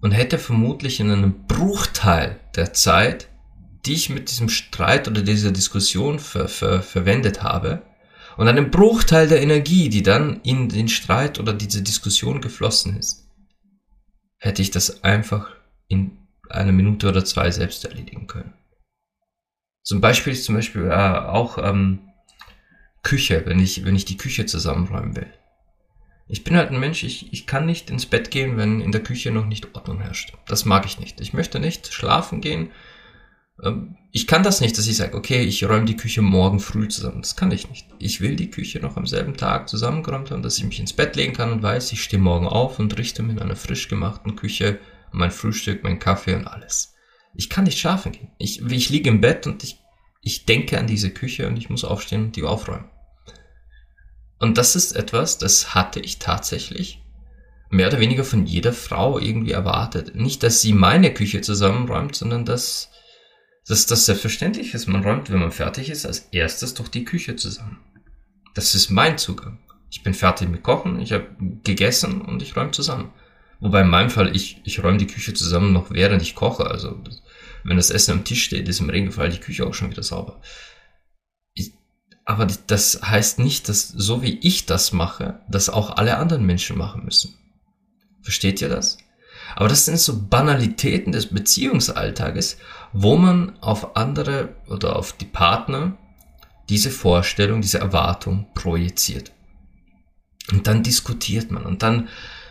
und 0.00 0.12
hätte 0.12 0.38
vermutlich 0.38 1.00
in 1.00 1.10
einem 1.10 1.44
Bruchteil 1.48 2.38
der 2.54 2.72
Zeit, 2.72 3.28
die 3.86 3.94
ich 3.94 4.08
mit 4.08 4.30
diesem 4.30 4.48
Streit 4.48 5.08
oder 5.08 5.22
dieser 5.22 5.50
Diskussion 5.50 6.20
ver 6.20 6.46
ver 6.46 6.80
verwendet 6.80 7.42
habe, 7.42 7.82
und 8.36 8.46
einem 8.46 8.70
Bruchteil 8.70 9.26
der 9.26 9.42
Energie, 9.42 9.88
die 9.88 10.04
dann 10.04 10.42
in 10.42 10.68
den 10.68 10.86
Streit 10.86 11.40
oder 11.40 11.52
diese 11.52 11.82
Diskussion 11.82 12.40
geflossen 12.40 12.96
ist, 12.96 13.25
hätte 14.38 14.62
ich 14.62 14.70
das 14.70 15.02
einfach 15.04 15.50
in 15.88 16.18
einer 16.48 16.72
Minute 16.72 17.08
oder 17.08 17.24
zwei 17.24 17.50
selbst 17.50 17.84
erledigen 17.84 18.26
können. 18.26 18.54
Zum 19.82 20.00
Beispiel 20.00 20.32
ist 20.32 20.44
zum 20.44 20.56
Beispiel 20.56 20.86
äh, 20.86 20.94
auch 20.94 21.58
ähm, 21.58 22.00
Küche, 23.02 23.44
wenn 23.46 23.60
ich, 23.60 23.84
wenn 23.84 23.94
ich 23.94 24.04
die 24.04 24.16
Küche 24.16 24.46
zusammenräumen 24.46 25.14
will. 25.14 25.32
Ich 26.28 26.42
bin 26.42 26.56
halt 26.56 26.70
ein 26.70 26.80
Mensch, 26.80 27.04
ich, 27.04 27.32
ich 27.32 27.46
kann 27.46 27.66
nicht 27.66 27.88
ins 27.88 28.06
Bett 28.06 28.32
gehen, 28.32 28.56
wenn 28.56 28.80
in 28.80 28.90
der 28.90 29.02
Küche 29.02 29.30
noch 29.30 29.46
nicht 29.46 29.76
Ordnung 29.76 30.00
herrscht. 30.00 30.32
Das 30.46 30.64
mag 30.64 30.84
ich 30.84 30.98
nicht. 30.98 31.20
Ich 31.20 31.32
möchte 31.32 31.60
nicht 31.60 31.92
schlafen 31.92 32.40
gehen. 32.40 32.72
Ähm, 33.62 33.96
ich 34.12 34.26
kann 34.26 34.42
das 34.42 34.60
nicht, 34.60 34.78
dass 34.78 34.86
ich 34.86 34.96
sage, 34.96 35.16
okay, 35.16 35.42
ich 35.42 35.64
räume 35.64 35.84
die 35.84 35.96
Küche 35.96 36.22
morgen 36.22 36.60
früh 36.60 36.88
zusammen. 36.88 37.20
Das 37.20 37.36
kann 37.36 37.52
ich 37.52 37.68
nicht. 37.68 37.86
Ich 37.98 38.20
will 38.20 38.36
die 38.36 38.50
Küche 38.50 38.80
noch 38.80 38.96
am 38.96 39.06
selben 39.06 39.36
Tag 39.36 39.68
zusammengeräumt 39.68 40.30
haben, 40.30 40.42
dass 40.42 40.58
ich 40.58 40.64
mich 40.64 40.80
ins 40.80 40.92
Bett 40.92 41.16
legen 41.16 41.34
kann 41.34 41.52
und 41.52 41.62
weiß, 41.62 41.92
ich 41.92 42.02
stehe 42.02 42.22
morgen 42.22 42.46
auf 42.46 42.78
und 42.78 42.96
richte 42.98 43.22
mir 43.22 43.32
in 43.32 43.38
einer 43.40 43.56
frisch 43.56 43.88
gemachten 43.88 44.36
Küche 44.36 44.78
mein 45.12 45.30
Frühstück, 45.30 45.82
mein 45.82 45.98
Kaffee 45.98 46.34
und 46.34 46.46
alles. 46.46 46.94
Ich 47.34 47.50
kann 47.50 47.64
nicht 47.64 47.78
schlafen 47.78 48.12
gehen. 48.12 48.30
Ich, 48.38 48.62
ich 48.62 48.90
liege 48.90 49.10
im 49.10 49.20
Bett 49.20 49.46
und 49.46 49.62
ich, 49.62 49.78
ich 50.22 50.46
denke 50.46 50.78
an 50.78 50.86
diese 50.86 51.10
Küche 51.10 51.46
und 51.46 51.56
ich 51.56 51.70
muss 51.70 51.84
aufstehen 51.84 52.24
und 52.24 52.36
die 52.36 52.42
aufräumen. 52.42 52.90
Und 54.38 54.58
das 54.58 54.76
ist 54.76 54.92
etwas, 54.92 55.38
das 55.38 55.74
hatte 55.74 56.00
ich 56.00 56.18
tatsächlich 56.18 57.02
mehr 57.70 57.88
oder 57.88 58.00
weniger 58.00 58.24
von 58.24 58.46
jeder 58.46 58.72
Frau 58.72 59.18
irgendwie 59.18 59.52
erwartet. 59.52 60.14
Nicht, 60.14 60.42
dass 60.42 60.60
sie 60.60 60.72
meine 60.72 61.12
Küche 61.12 61.40
zusammenräumt, 61.40 62.14
sondern 62.14 62.44
dass, 62.44 62.90
dass 63.68 63.86
das 63.86 64.06
selbstverständlich 64.06 64.74
ist. 64.74 64.86
Man 64.86 65.02
räumt, 65.02 65.30
wenn 65.30 65.40
man 65.40 65.52
fertig 65.52 65.90
ist, 65.90 66.06
als 66.06 66.28
erstes 66.30 66.74
doch 66.74 66.88
die 66.88 67.04
Küche 67.04 67.36
zusammen. 67.36 67.78
Das 68.54 68.74
ist 68.74 68.90
mein 68.90 69.18
Zugang. 69.18 69.58
Ich 69.90 70.02
bin 70.02 70.14
fertig 70.14 70.48
mit 70.48 70.62
Kochen, 70.62 71.00
ich 71.00 71.12
habe 71.12 71.26
gegessen 71.62 72.20
und 72.20 72.42
ich 72.42 72.56
räume 72.56 72.70
zusammen. 72.72 73.12
Wobei 73.60 73.82
in 73.82 73.88
meinem 73.88 74.10
Fall, 74.10 74.34
ich, 74.34 74.60
ich 74.64 74.82
räume 74.82 74.98
die 74.98 75.06
Küche 75.06 75.32
zusammen 75.34 75.72
noch 75.72 75.90
während 75.90 76.22
ich 76.22 76.34
koche. 76.34 76.66
Also 76.66 77.00
wenn 77.64 77.76
das 77.76 77.90
Essen 77.90 78.12
am 78.12 78.24
Tisch 78.24 78.44
steht, 78.44 78.68
ist 78.68 78.80
im 78.80 78.90
Regenfall 78.90 79.30
die 79.30 79.40
Küche 79.40 79.66
auch 79.66 79.74
schon 79.74 79.90
wieder 79.90 80.02
sauber. 80.02 80.40
Ich, 81.54 81.72
aber 82.24 82.46
das 82.46 83.00
heißt 83.02 83.38
nicht, 83.38 83.68
dass 83.68 83.88
so 83.88 84.22
wie 84.22 84.38
ich 84.40 84.66
das 84.66 84.92
mache, 84.92 85.40
dass 85.48 85.70
auch 85.70 85.96
alle 85.96 86.18
anderen 86.18 86.44
Menschen 86.44 86.76
machen 86.76 87.04
müssen. 87.04 87.34
Versteht 88.20 88.60
ihr 88.60 88.68
das? 88.68 88.98
Aber 89.54 89.68
das 89.68 89.84
sind 89.84 89.98
so 89.98 90.28
Banalitäten 90.28 91.12
des 91.12 91.26
Beziehungsalltages, 91.26 92.58
wo 92.92 93.16
man 93.16 93.56
auf 93.60 93.96
andere 93.96 94.54
oder 94.68 94.96
auf 94.96 95.12
die 95.12 95.24
Partner 95.24 95.96
diese 96.68 96.90
Vorstellung, 96.90 97.60
diese 97.60 97.78
Erwartung 97.78 98.46
projiziert. 98.54 99.32
Und 100.50 100.66
dann 100.66 100.82
diskutiert 100.82 101.50
man 101.50 101.64
und 101.64 101.82
dann 101.82 102.08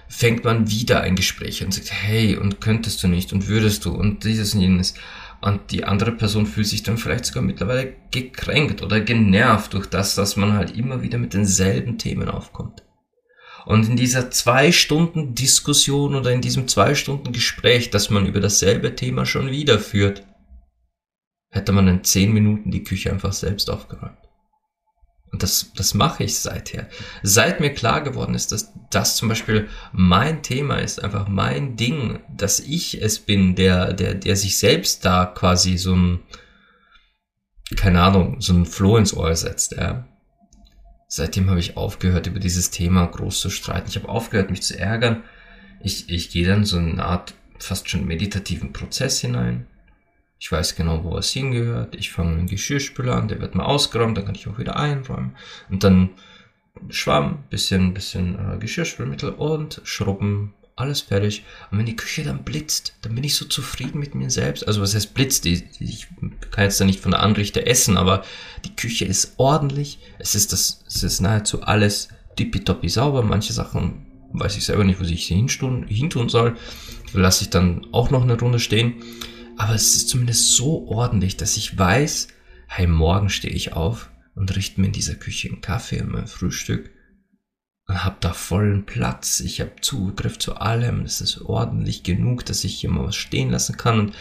fängt 0.08 0.44
man 0.44 0.70
wieder 0.70 1.02
ein 1.02 1.16
Gespräch 1.16 1.64
und 1.64 1.74
sagt, 1.74 1.92
hey, 1.92 2.38
und 2.38 2.62
könntest 2.62 3.02
du 3.04 3.08
nicht 3.08 3.34
und 3.34 3.48
würdest 3.48 3.86
du 3.86 3.92
und 3.92 4.24
dieses 4.24 4.54
und 4.54 4.62
jenes. 4.62 4.94
Und 5.42 5.72
die 5.72 5.84
andere 5.84 6.12
Person 6.12 6.46
fühlt 6.46 6.68
sich 6.68 6.84
dann 6.84 6.98
vielleicht 6.98 7.25
sogar 7.25 7.44
mittlerweile 7.44 7.94
gekränkt 8.12 8.82
oder 8.82 9.02
genervt 9.02 9.74
durch 9.74 9.88
das, 9.88 10.16
dass 10.16 10.38
man 10.38 10.54
halt 10.54 10.75
immer 10.75 11.02
wieder 11.02 11.18
mit 11.18 11.34
denselben 11.34 11.98
Themen 11.98 12.30
aufkommt. 12.30 12.84
Und 13.65 13.88
in 13.88 13.95
dieser 13.95 14.29
zwei 14.31 14.72
Stunden 14.72 15.34
Diskussion 15.34 16.15
oder 16.15 16.31
in 16.31 16.41
diesem 16.41 16.67
zwei 16.67 16.93
Stunden 16.93 17.34
Gespräch, 17.34 17.89
das 17.89 18.10
man 18.10 18.27
über 18.27 18.39
dasselbe 18.39 18.95
Thema 18.95 19.25
schon 19.25 19.50
wieder 19.50 19.79
führt, 19.79 20.24
hätte 21.50 21.72
man 21.72 21.88
in 21.88 22.03
zehn 22.03 22.31
Minuten 22.31 22.69
die 22.69 22.84
Küche 22.84 23.12
einfach 23.12 23.34
selbst 23.34 23.69
aufgeräumt. 23.69 24.17
Und 25.31 25.43
das, 25.43 25.74
das 25.75 25.93
mache 25.93 26.24
ich 26.24 26.38
seither. 26.38 26.88
Seit 27.24 27.60
mir 27.60 27.74
klar 27.74 28.01
geworden 28.01 28.36
ist, 28.36 28.51
dass 28.51 28.72
das 28.89 29.17
zum 29.17 29.29
Beispiel 29.29 29.67
mein 29.91 30.43
Thema 30.43 30.77
ist, 30.77 31.03
einfach 31.03 31.27
mein 31.27 31.75
Ding, 31.75 32.19
dass 32.34 32.60
ich 32.60 33.01
es 33.01 33.19
bin, 33.19 33.55
der, 33.55 33.93
der, 33.93 34.13
der 34.13 34.36
sich 34.36 34.57
selbst 34.57 35.03
da 35.03 35.25
quasi 35.25 35.77
so 35.77 35.93
ein, 35.95 36.19
keine 37.75 38.01
Ahnung, 38.01 38.39
so 38.39 38.53
ein 38.53 38.65
Floh 38.65 38.98
ins 38.98 39.13
Ohr 39.13 39.36
setzt, 39.36 39.74
ja. 39.74 40.07
Seitdem 41.15 41.50
habe 41.50 41.62
ich 41.62 41.77
aufgehört, 41.77 42.27
über 42.27 42.41
dieses 42.41 42.72
Thema 42.72 43.05
groß 43.05 43.39
zu 43.39 43.50
streiten. 43.50 43.88
Ich 43.88 43.95
habe 43.95 44.10
aufgehört, 44.10 44.50
mich 44.51 44.63
zu 44.63 44.77
ärgern. 44.77 45.24
Ich, 45.81 46.10
ich 46.10 46.29
gehe 46.29 46.45
dann 46.45 46.65
so 46.65 46.77
eine 46.77 47.05
Art 47.05 47.34
fast 47.57 47.89
schon 47.89 48.05
meditativen 48.05 48.74
Prozess 48.74 49.22
hinein. 49.22 49.65
Ich 50.39 50.51
weiß 50.51 50.75
genau, 50.75 51.05
wo 51.05 51.17
es 51.17 51.31
hingehört. 51.31 51.95
Ich 51.95 52.12
fange 52.12 52.36
dem 52.36 52.48
Geschirrspüler 52.48 53.15
an, 53.15 53.29
der 53.29 53.39
wird 53.39 53.55
mal 53.55 53.63
ausgeräumt, 53.63 54.17
dann 54.17 54.25
kann 54.25 54.36
ich 54.36 54.45
auch 54.50 54.57
wieder 54.57 54.75
einräumen. 54.75 55.38
Und 55.69 55.86
dann 55.86 56.10
Schwamm, 56.89 57.45
bisschen, 57.50 57.93
bisschen 57.93 58.38
äh, 58.38 58.57
Geschirrspülmittel 58.57 59.29
und 59.29 59.79
Schrubben 59.86 60.53
alles 60.75 61.01
fertig. 61.01 61.44
Und 61.72 61.77
wenn 61.77 61.86
die 61.86 61.96
Küche 61.96 62.24
dann 62.24 62.44
blitzt, 62.44 62.94
dann 63.01 63.15
bin 63.15 63.24
ich 63.24 63.36
so 63.36 63.46
zufrieden 63.46 64.00
mit 64.00 64.13
mir 64.13 64.29
selbst. 64.29 64.67
Also 64.67 64.82
was 64.82 64.94
heißt 64.94 65.13
blitzt? 65.13 65.46
Ich, 65.46 66.08
kann 66.51 66.65
jetzt 66.65 66.79
da 66.79 66.86
nicht 66.86 67.00
von 67.00 67.12
der 67.12 67.22
Anrichte 67.22 67.65
essen, 67.65 67.98
aber 67.98 68.24
die 68.65 68.75
Küche 68.75 69.05
ist 69.05 69.36
ordentlich. 69.38 70.00
Es 70.20 70.36
ist 70.36 70.51
das, 70.51 70.84
es 70.88 71.03
ist 71.03 71.22
nahezu 71.22 71.63
alles 71.63 72.10
tippitoppi 72.36 72.89
sauber. 72.89 73.24
Manche 73.24 73.53
Sachen 73.53 74.05
weiß 74.34 74.58
ich 74.58 74.65
selber 74.65 74.84
nicht, 74.84 75.00
wo 75.00 75.05
ich 75.05 75.25
sie 75.25 75.36
hintun, 75.36 75.88
hintun 75.88 76.27
soll. 76.27 76.58
Lasse 77.13 77.46
ich 77.46 77.50
dann 77.50 77.88
auch 77.94 78.10
noch 78.10 78.24
eine 78.24 78.38
Runde 78.38 78.60
stehen. 78.60 78.96
Aber 79.58 79.74
es 79.74 79.96
ist 79.96 80.10
zumindest 80.10 80.55
so 80.55 80.88
ordentlich, 80.89 81.38
dass 81.38 81.55
ich 81.55 81.77
weiß, 81.77 82.27
hey, 82.67 82.88
morgen 82.88 83.29
stehe 83.29 83.53
ich 83.53 83.72
auf 83.72 84.10
und 84.36 84.53
richte 84.53 84.82
mir 84.82 84.88
in 84.88 84.94
dieser 84.94 85.15
Küche 85.15 85.48
einen 85.48 85.62
Kaffee 85.62 86.01
und 86.01 86.12
mein 86.12 86.27
Frühstück 86.27 86.89
habe 87.88 88.18
da 88.20 88.34
vollen 88.34 88.86
Platz. 88.86 89.39
Ich 89.39 89.62
habe 89.62 89.74
Zugriff 89.82 90.39
zu 90.39 90.56
allem. 90.56 91.04
Es 91.04 91.22
ist 91.22 91.42
ordentlich 91.42 92.04
genug, 92.04 92.46
dass 92.46 92.63
ich 92.63 92.80
hier 92.80 92.89
mal 92.89 93.06
was 93.06 93.15
stehen 93.15 93.51
lassen 93.51 93.77
kann. 93.77 94.00
Und 94.00 94.15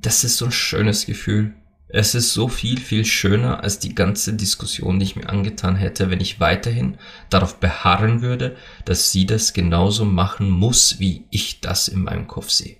das 0.00 0.24
ist 0.24 0.36
so 0.36 0.46
ein 0.46 0.52
schönes 0.52 1.06
Gefühl. 1.06 1.54
Es 1.94 2.14
ist 2.14 2.32
so 2.32 2.48
viel, 2.48 2.80
viel 2.80 3.04
schöner 3.04 3.62
als 3.62 3.78
die 3.78 3.94
ganze 3.94 4.32
Diskussion, 4.32 4.98
die 4.98 5.04
ich 5.04 5.16
mir 5.16 5.28
angetan 5.28 5.76
hätte, 5.76 6.10
wenn 6.10 6.20
ich 6.20 6.40
weiterhin 6.40 6.96
darauf 7.28 7.60
beharren 7.60 8.22
würde, 8.22 8.56
dass 8.86 9.12
sie 9.12 9.26
das 9.26 9.52
genauso 9.52 10.06
machen 10.06 10.48
muss, 10.48 10.98
wie 10.98 11.26
ich 11.30 11.60
das 11.60 11.88
in 11.88 12.02
meinem 12.02 12.26
Kopf 12.26 12.48
sehe. 12.48 12.78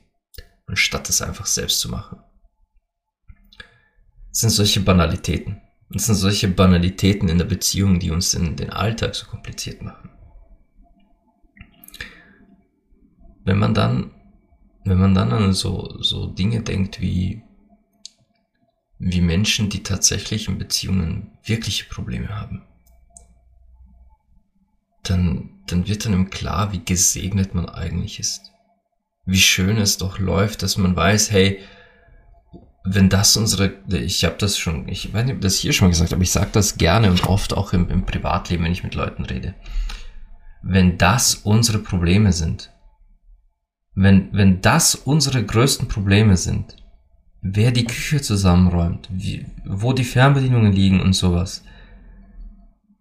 Anstatt 0.66 1.10
es 1.10 1.20
einfach 1.20 1.46
selbst 1.46 1.80
zu 1.80 1.90
machen. 1.90 2.20
Es 4.32 4.40
sind 4.40 4.50
solche 4.50 4.80
Banalitäten. 4.80 5.61
Es 5.94 6.06
sind 6.06 6.14
solche 6.14 6.48
Banalitäten 6.48 7.28
in 7.28 7.38
der 7.38 7.44
Beziehung, 7.44 7.98
die 7.98 8.10
uns 8.10 8.30
den, 8.30 8.56
den 8.56 8.70
Alltag 8.70 9.14
so 9.14 9.26
kompliziert 9.26 9.82
machen. 9.82 10.10
Wenn 13.44 13.58
man 13.58 13.74
dann, 13.74 14.12
wenn 14.84 14.98
man 14.98 15.14
dann 15.14 15.32
an 15.32 15.52
so, 15.52 16.00
so 16.00 16.26
Dinge 16.26 16.62
denkt 16.62 17.00
wie, 17.00 17.42
wie 18.98 19.20
Menschen, 19.20 19.68
die 19.68 19.82
tatsächlich 19.82 20.48
in 20.48 20.58
Beziehungen 20.58 21.38
wirkliche 21.44 21.84
Probleme 21.86 22.28
haben, 22.28 22.62
dann, 25.02 25.62
dann 25.66 25.88
wird 25.88 26.06
einem 26.06 26.30
klar, 26.30 26.72
wie 26.72 26.84
gesegnet 26.84 27.54
man 27.54 27.68
eigentlich 27.68 28.20
ist. 28.20 28.52
Wie 29.24 29.40
schön 29.40 29.76
es 29.76 29.98
doch 29.98 30.18
läuft, 30.18 30.62
dass 30.62 30.76
man 30.76 30.94
weiß, 30.96 31.32
hey, 31.32 31.60
wenn 32.84 33.08
das 33.08 33.36
unsere, 33.36 33.74
ich 33.88 34.24
habe 34.24 34.36
das 34.38 34.58
schon, 34.58 34.88
ich 34.88 35.12
weiß 35.12 35.24
nicht, 35.24 35.36
ob 35.36 35.40
das 35.40 35.56
hier 35.56 35.72
schon 35.72 35.86
mal 35.86 35.90
gesagt, 35.90 36.12
aber 36.12 36.22
ich 36.22 36.32
sage 36.32 36.50
das 36.52 36.78
gerne 36.78 37.10
und 37.10 37.26
oft 37.26 37.54
auch 37.54 37.72
im, 37.72 37.88
im 37.88 38.04
Privatleben, 38.04 38.64
wenn 38.64 38.72
ich 38.72 38.82
mit 38.82 38.94
Leuten 38.94 39.24
rede. 39.24 39.54
Wenn 40.62 40.98
das 40.98 41.36
unsere 41.36 41.78
Probleme 41.78 42.32
sind, 42.32 42.72
wenn, 43.94 44.32
wenn 44.32 44.60
das 44.60 44.94
unsere 44.94 45.44
größten 45.44 45.86
Probleme 45.86 46.36
sind, 46.36 46.76
wer 47.40 47.70
die 47.70 47.84
Küche 47.84 48.20
zusammenräumt, 48.20 49.08
wie, 49.12 49.46
wo 49.64 49.92
die 49.92 50.04
Fernbedienungen 50.04 50.72
liegen 50.72 51.00
und 51.00 51.12
sowas, 51.12 51.62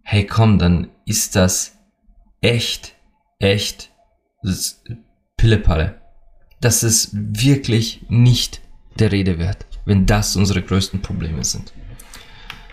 hey 0.02 0.26
komm, 0.26 0.58
dann 0.58 0.88
ist 1.06 1.34
das 1.34 1.78
echt, 2.40 2.94
echt 3.38 3.90
Pillepalle. 5.36 6.00
Das 6.60 6.84
ist 6.84 7.10
wirklich 7.12 8.04
nicht 8.08 8.60
der 8.98 9.10
Rede 9.10 9.38
wert 9.38 9.66
wenn 9.84 10.06
das 10.06 10.36
unsere 10.36 10.62
größten 10.62 11.02
Probleme 11.02 11.44
sind. 11.44 11.72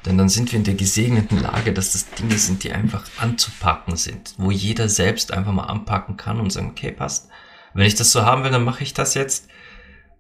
Denn 0.06 0.18
dann 0.18 0.30
sind 0.30 0.52
wir 0.52 0.58
in 0.58 0.64
der 0.64 0.76
gesegneten 0.76 1.42
Lage, 1.42 1.74
dass 1.74 1.92
das 1.92 2.10
Dinge 2.12 2.38
sind, 2.38 2.64
die 2.64 2.72
einfach 2.72 3.06
anzupacken 3.18 3.98
sind, 3.98 4.34
wo 4.38 4.50
jeder 4.50 4.88
selbst 4.88 5.34
einfach 5.34 5.52
mal 5.52 5.66
anpacken 5.66 6.16
kann 6.16 6.40
und 6.40 6.52
sagen, 6.52 6.70
okay, 6.70 6.92
passt. 6.92 7.30
Wenn 7.74 7.86
ich 7.86 7.96
das 7.96 8.12
so 8.12 8.24
haben 8.24 8.44
will, 8.44 8.52
dann 8.52 8.64
mache 8.64 8.84
ich 8.84 8.94
das 8.94 9.14
jetzt 9.14 9.50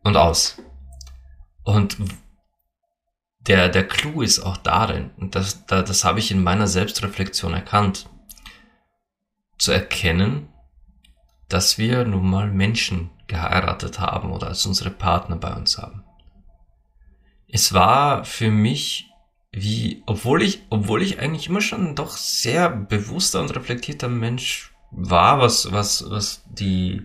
und 0.03 0.17
aus. 0.17 0.61
Und 1.63 1.97
der, 3.39 3.69
der 3.69 3.87
Clou 3.87 4.21
ist 4.21 4.39
auch 4.39 4.57
darin, 4.57 5.11
und 5.17 5.35
das, 5.35 5.65
das, 5.65 5.87
das 5.87 6.03
habe 6.03 6.19
ich 6.19 6.29
in 6.29 6.43
meiner 6.43 6.67
Selbstreflexion 6.67 7.53
erkannt, 7.53 8.09
zu 9.57 9.71
erkennen, 9.71 10.49
dass 11.47 11.77
wir 11.77 12.05
nun 12.05 12.29
mal 12.29 12.51
Menschen 12.51 13.09
geheiratet 13.27 13.99
haben 13.99 14.31
oder 14.31 14.47
als 14.47 14.65
unsere 14.65 14.91
Partner 14.91 15.37
bei 15.37 15.53
uns 15.53 15.77
haben 15.77 15.98
es 17.51 17.73
war 17.73 18.25
für 18.25 18.51
mich 18.51 19.09
wie, 19.51 20.03
obwohl 20.05 20.43
ich, 20.43 20.61
obwohl 20.69 21.01
ich 21.01 21.19
eigentlich 21.19 21.47
immer 21.47 21.61
schon 21.61 21.95
doch 21.95 22.15
sehr 22.15 22.69
bewusster 22.69 23.41
und 23.41 23.55
reflektierter 23.55 24.07
Mensch 24.07 24.71
war, 24.91 25.39
was, 25.39 25.71
was, 25.71 26.09
was 26.09 26.43
die 26.47 27.03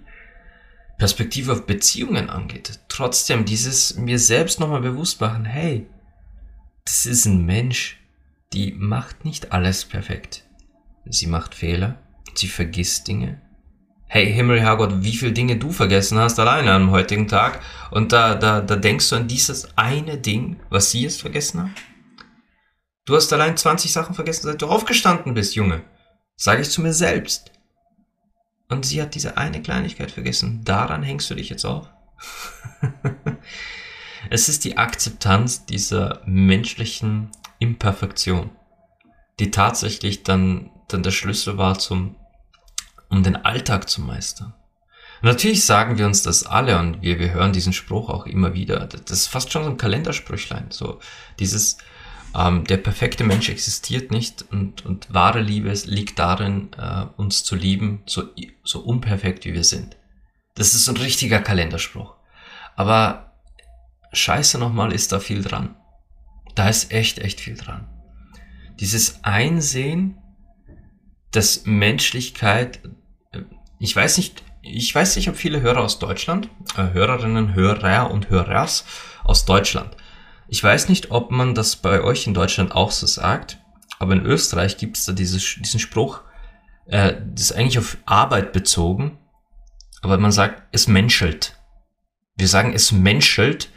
Perspektive 0.99 1.53
auf 1.53 1.67
Beziehungen 1.67 2.29
angeht. 2.29 2.81
Trotzdem 2.89 3.45
dieses 3.45 3.97
mir 3.97 4.19
selbst 4.19 4.61
nochmal 4.61 4.83
bewusst 4.83 5.21
machen, 5.21 5.45
hey, 5.45 5.87
das 6.85 7.07
ist 7.07 7.25
ein 7.25 7.45
Mensch, 7.47 7.99
die 8.53 8.73
macht 8.73 9.25
nicht 9.25 9.53
alles 9.53 9.85
perfekt. 9.87 10.45
Sie 11.07 11.27
macht 11.27 11.55
Fehler, 11.55 11.99
sie 12.35 12.49
vergisst 12.49 13.09
Dinge, 13.09 13.41
hey 14.14 14.33
Himmel, 14.33 14.61
Herrgott, 14.61 15.03
wie 15.03 15.16
viele 15.16 15.33
Dinge 15.33 15.57
du 15.57 15.72
vergessen 15.72 16.18
hast 16.18 16.38
alleine 16.38 16.70
am 16.70 16.92
heutigen 16.92 17.27
Tag. 17.27 17.61
Und 17.90 18.12
da, 18.12 18.37
da, 18.37 18.61
da 18.61 18.77
denkst 18.77 19.11
du 19.11 19.16
an 19.16 19.27
dieses 19.27 19.77
eine 19.77 20.18
Ding, 20.18 20.61
was 20.70 20.92
sie 20.92 21.03
jetzt 21.03 21.20
vergessen 21.20 21.64
hat. 21.64 21.70
Du 23.07 23.16
hast 23.16 23.33
allein 23.33 23.57
20 23.57 23.92
Sachen 23.92 24.14
vergessen, 24.14 24.46
seit 24.46 24.62
du 24.62 24.68
aufgestanden 24.68 25.35
bist, 25.35 25.57
Junge. 25.57 25.83
Sage 26.37 26.62
ich 26.62 26.70
zu 26.70 26.81
mir 26.81 26.92
selbst. 26.92 27.50
Und 28.68 28.87
sie 28.87 29.03
hat 29.03 29.16
diese 29.16 29.37
eine 29.37 29.61
Kleinigkeit 29.61 30.12
vergessen. 30.12 30.61
Daran 30.64 31.03
hängst 31.03 31.29
du 31.29 31.35
dich 31.35 31.48
jetzt 31.48 31.64
auf. 31.64 31.90
es 34.31 34.48
ist 34.48 34.64
die 34.64 34.79
Akzeptanz 34.79 35.66
dieser 35.66 36.22
menschlichen 36.24 37.33
Imperfektion, 37.59 38.50
die 39.40 39.50
tatsächlich 39.50 40.22
dann, 40.22 40.70
dann 40.87 41.03
der 41.03 41.11
Schlüssel 41.11 41.59
war 41.59 41.81
zum 41.81 42.14
um 43.14 43.22
den 43.22 43.37
Alltag 43.37 43.88
zu 43.88 44.03
meistern. 44.03 44.55
Natürlich 45.22 45.64
sagen 45.64 45.96
wir 45.96 46.07
uns 46.07 46.22
das 46.22 46.44
alle 46.44 46.79
und 46.79 47.00
wir, 47.00 47.18
wir 47.18 47.33
hören 47.33 47.53
diesen 47.53 47.72
Spruch 47.72 48.11
auch 48.11 48.27
immer 48.27 48.53
wieder. 48.55 48.87
Das 48.87 49.11
ist 49.11 49.29
fast 49.29 49.53
schon 49.53 49.64
so 49.64 49.70
ein 49.70 49.77
Kalendersprüchlein. 49.77 50.66
So 50.70 51.00
dieses, 51.38 51.79
ähm, 52.37 52.64
der 52.64 52.77
perfekte 52.77 53.24
Mensch 53.24 53.48
existiert 53.48 54.11
nicht 54.11 54.44
und, 54.50 54.85
und 54.85 55.14
wahre 55.14 55.40
Liebe 55.40 55.72
liegt 55.85 56.18
darin, 56.18 56.70
äh, 56.77 57.07
uns 57.16 57.44
zu 57.44 57.55
lieben, 57.55 58.03
so, 58.05 58.24
so 58.64 58.81
unperfekt 58.81 59.44
wie 59.44 59.55
wir 59.55 59.64
sind. 59.64 59.96
Das 60.57 60.74
ist 60.74 60.85
so 60.85 60.92
ein 60.92 60.98
richtiger 60.98 61.40
Kalenderspruch. 61.40 62.14
Aber 62.77 63.33
scheiße 64.12 64.59
nochmal 64.59 64.92
ist 64.92 65.12
da 65.12 65.20
viel 65.20 65.42
dran. 65.42 65.77
Da 66.55 66.68
ist 66.68 66.92
echt, 66.92 67.18
echt 67.18 67.40
viel 67.40 67.57
dran. 67.57 67.88
Dieses 68.81 69.22
Einsehen, 69.22 70.18
dass 71.31 71.64
Menschlichkeit 71.64 72.81
ich 73.79 73.95
weiß 73.95 74.17
nicht, 74.19 74.43
ich 74.63 74.95
weiß 74.95 75.17
nicht, 75.17 75.29
ob 75.29 75.37
viele 75.37 75.61
Hörer 75.61 75.83
aus 75.83 75.99
Deutschland, 75.99 76.49
äh, 76.77 76.93
Hörerinnen, 76.93 77.55
Hörer 77.55 78.11
und 78.11 78.31
Hörers 78.31 78.85
aus 79.23 79.45
Deutschland. 79.45 79.97
Ich 80.49 80.63
weiß 80.63 80.89
nicht, 80.89 81.11
ob 81.11 81.31
man 81.31 81.55
das 81.55 81.77
bei 81.77 82.03
euch 82.03 82.27
in 82.27 82.35
Deutschland 82.35 82.73
auch 82.73 82.91
so 82.91 83.07
sagt, 83.07 83.59
aber 83.99 84.15
in 84.15 84.25
Österreich 84.25 84.77
gibt 84.77 84.97
es 84.97 85.05
da 85.05 85.13
dieses, 85.13 85.57
diesen 85.61 85.81
Spruch, 85.81 86.23
äh, 86.87 87.15
das 87.35 87.47
ist 87.47 87.53
eigentlich 87.53 87.79
auf 87.79 87.99
Arbeit 88.07 88.53
bezogen, 88.53 89.19
aber 90.03 90.19
man 90.19 90.33
sagt, 90.33 90.63
es 90.73 90.89
menschelt. 90.89 91.57
Wir 92.37 92.49
sagen, 92.49 92.73
es 92.75 92.93
menschelt, 92.93 93.71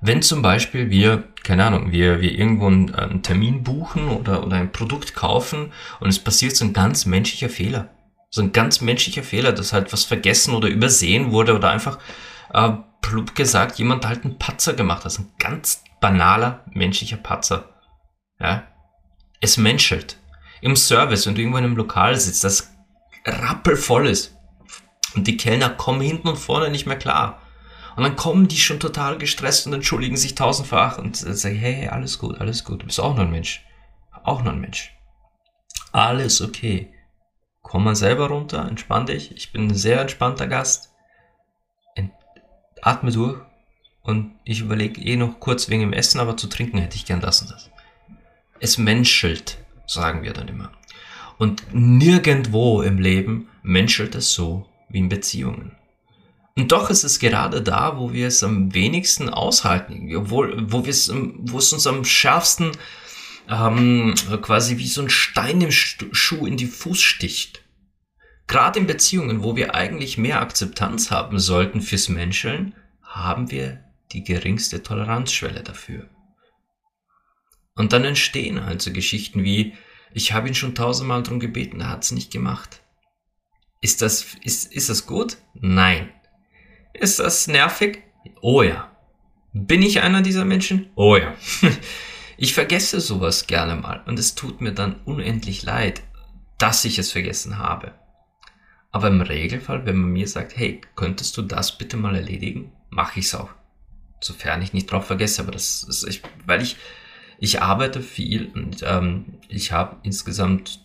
wenn 0.00 0.22
zum 0.22 0.42
Beispiel 0.42 0.90
wir, 0.90 1.24
keine 1.42 1.64
Ahnung, 1.64 1.90
wir, 1.90 2.20
wir 2.20 2.32
irgendwo 2.32 2.66
einen, 2.66 2.94
einen 2.94 3.22
Termin 3.22 3.64
buchen 3.64 4.08
oder, 4.08 4.44
oder 4.46 4.56
ein 4.56 4.72
Produkt 4.72 5.14
kaufen 5.14 5.72
und 6.00 6.08
es 6.08 6.18
passiert 6.18 6.56
so 6.56 6.64
ein 6.64 6.72
ganz 6.72 7.06
menschlicher 7.06 7.48
Fehler 7.48 7.90
so 8.30 8.42
ein 8.42 8.52
ganz 8.52 8.80
menschlicher 8.80 9.22
Fehler, 9.22 9.52
dass 9.52 9.72
halt 9.72 9.92
was 9.92 10.04
vergessen 10.04 10.54
oder 10.54 10.68
übersehen 10.68 11.32
wurde 11.32 11.54
oder 11.54 11.70
einfach 11.70 11.98
äh, 12.52 12.72
plump 13.00 13.34
gesagt 13.34 13.78
jemand 13.78 14.06
halt 14.06 14.24
einen 14.24 14.38
Patzer 14.38 14.74
gemacht 14.74 15.04
hat. 15.04 15.18
Ein 15.18 15.30
ganz 15.38 15.82
banaler 16.00 16.64
menschlicher 16.72 17.16
Patzer. 17.16 17.68
Ja. 18.38 18.66
Es 19.40 19.56
menschelt. 19.56 20.18
Im 20.60 20.76
Service, 20.76 21.26
wenn 21.26 21.34
du 21.34 21.40
irgendwo 21.40 21.58
in 21.58 21.64
einem 21.64 21.76
Lokal 21.76 22.16
sitzt, 22.18 22.44
das 22.44 22.74
rappelvoll 23.24 24.08
ist. 24.08 24.36
Und 25.14 25.26
die 25.26 25.36
Kellner 25.36 25.70
kommen 25.70 26.00
hinten 26.00 26.28
und 26.28 26.36
vorne 26.36 26.70
nicht 26.70 26.86
mehr 26.86 26.98
klar. 26.98 27.40
Und 27.96 28.02
dann 28.02 28.16
kommen 28.16 28.46
die 28.46 28.58
schon 28.58 28.78
total 28.78 29.18
gestresst 29.18 29.66
und 29.66 29.72
entschuldigen 29.72 30.16
sich 30.16 30.34
tausendfach 30.34 30.98
und 30.98 31.16
sagen, 31.16 31.56
hey, 31.56 31.74
hey, 31.74 31.88
alles 31.88 32.18
gut, 32.18 32.40
alles 32.40 32.64
gut, 32.64 32.82
du 32.82 32.86
bist 32.86 33.00
auch 33.00 33.14
nur 33.14 33.24
ein 33.24 33.30
Mensch. 33.30 33.64
Auch 34.22 34.42
nur 34.42 34.52
ein 34.52 34.60
Mensch. 34.60 34.92
Alles 35.92 36.40
okay. 36.40 36.92
Komm 37.68 37.84
mal 37.84 37.94
selber 37.94 38.28
runter, 38.28 38.66
entspann 38.66 39.04
dich. 39.04 39.30
Ich 39.36 39.52
bin 39.52 39.68
ein 39.68 39.74
sehr 39.74 40.00
entspannter 40.00 40.46
Gast. 40.46 40.90
Atme 42.80 43.12
durch. 43.12 43.40
Und 44.02 44.32
ich 44.44 44.60
überlege 44.60 45.00
eh 45.02 45.16
noch 45.16 45.38
kurz 45.38 45.68
wegen 45.68 45.82
dem 45.82 45.92
Essen, 45.92 46.18
aber 46.18 46.36
zu 46.38 46.46
trinken 46.46 46.78
hätte 46.78 46.96
ich 46.96 47.04
gern 47.04 47.20
das 47.20 47.42
und 47.42 47.50
das. 47.50 47.70
Es 48.58 48.78
menschelt, 48.78 49.58
sagen 49.86 50.22
wir 50.22 50.32
dann 50.32 50.48
immer. 50.48 50.72
Und 51.36 51.62
nirgendwo 51.72 52.80
im 52.80 52.98
Leben 52.98 53.48
menschelt 53.62 54.14
es 54.14 54.32
so 54.32 54.66
wie 54.88 54.98
in 54.98 55.10
Beziehungen. 55.10 55.72
Und 56.56 56.72
doch 56.72 56.88
ist 56.88 57.04
es 57.04 57.18
gerade 57.18 57.60
da, 57.60 57.98
wo 57.98 58.14
wir 58.14 58.28
es 58.28 58.42
am 58.42 58.72
wenigsten 58.72 59.28
aushalten, 59.28 60.08
wo, 60.30 60.46
wo, 60.46 60.84
wo 60.86 61.58
es 61.58 61.72
uns 61.72 61.86
am 61.86 62.04
schärfsten 62.04 62.72
ähm, 63.48 64.14
quasi 64.42 64.78
wie 64.78 64.86
so 64.86 65.02
ein 65.02 65.10
Stein 65.10 65.60
im 65.60 65.70
Schuh 65.70 66.46
in 66.46 66.56
die 66.56 66.66
Fuß 66.66 67.00
sticht. 67.00 67.64
Gerade 68.46 68.78
in 68.78 68.86
Beziehungen, 68.86 69.42
wo 69.42 69.56
wir 69.56 69.74
eigentlich 69.74 70.18
mehr 70.18 70.40
Akzeptanz 70.40 71.10
haben 71.10 71.38
sollten 71.38 71.80
fürs 71.80 72.08
Menscheln, 72.08 72.74
haben 73.02 73.50
wir 73.50 73.84
die 74.12 74.24
geringste 74.24 74.82
Toleranzschwelle 74.82 75.62
dafür. 75.62 76.08
Und 77.74 77.92
dann 77.92 78.04
entstehen 78.04 78.64
halt 78.64 78.82
so 78.82 78.92
Geschichten 78.92 79.44
wie, 79.44 79.74
ich 80.12 80.32
habe 80.32 80.48
ihn 80.48 80.54
schon 80.54 80.74
tausendmal 80.74 81.22
drum 81.22 81.40
gebeten, 81.40 81.80
er 81.80 81.90
hat 81.90 82.04
es 82.04 82.12
nicht 82.12 82.32
gemacht. 82.32 82.82
Ist 83.80 84.02
das, 84.02 84.34
ist, 84.42 84.72
ist 84.72 84.88
das 84.88 85.06
gut? 85.06 85.36
Nein. 85.54 86.10
Ist 86.94 87.18
das 87.20 87.46
nervig? 87.46 88.02
Oh 88.40 88.62
ja. 88.62 88.96
Bin 89.52 89.82
ich 89.82 90.00
einer 90.00 90.22
dieser 90.22 90.44
Menschen? 90.44 90.90
Oh 90.96 91.16
ja. 91.16 91.34
Ich 92.40 92.54
vergesse 92.54 93.00
sowas 93.00 93.48
gerne 93.48 93.74
mal 93.74 94.00
und 94.06 94.16
es 94.16 94.36
tut 94.36 94.60
mir 94.60 94.72
dann 94.72 95.00
unendlich 95.04 95.64
leid, 95.64 96.02
dass 96.56 96.84
ich 96.84 97.00
es 97.00 97.10
vergessen 97.10 97.58
habe. 97.58 97.94
Aber 98.92 99.08
im 99.08 99.20
Regelfall, 99.20 99.84
wenn 99.86 99.96
man 99.96 100.12
mir 100.12 100.28
sagt, 100.28 100.56
hey, 100.56 100.80
könntest 100.94 101.36
du 101.36 101.42
das 101.42 101.76
bitte 101.76 101.96
mal 101.96 102.14
erledigen, 102.14 102.70
mache 102.90 103.18
ich 103.18 103.26
es 103.26 103.34
auch. 103.34 103.50
Sofern 104.20 104.62
ich 104.62 104.72
nicht 104.72 104.90
drauf 104.90 105.06
vergesse, 105.08 105.42
aber 105.42 105.50
das 105.50 105.82
ist, 105.82 106.06
ich, 106.06 106.22
weil 106.46 106.62
ich, 106.62 106.76
ich 107.40 107.60
arbeite 107.60 108.02
viel 108.02 108.52
und 108.54 108.84
ähm, 108.86 109.40
ich 109.48 109.72
habe 109.72 109.96
insgesamt 110.04 110.80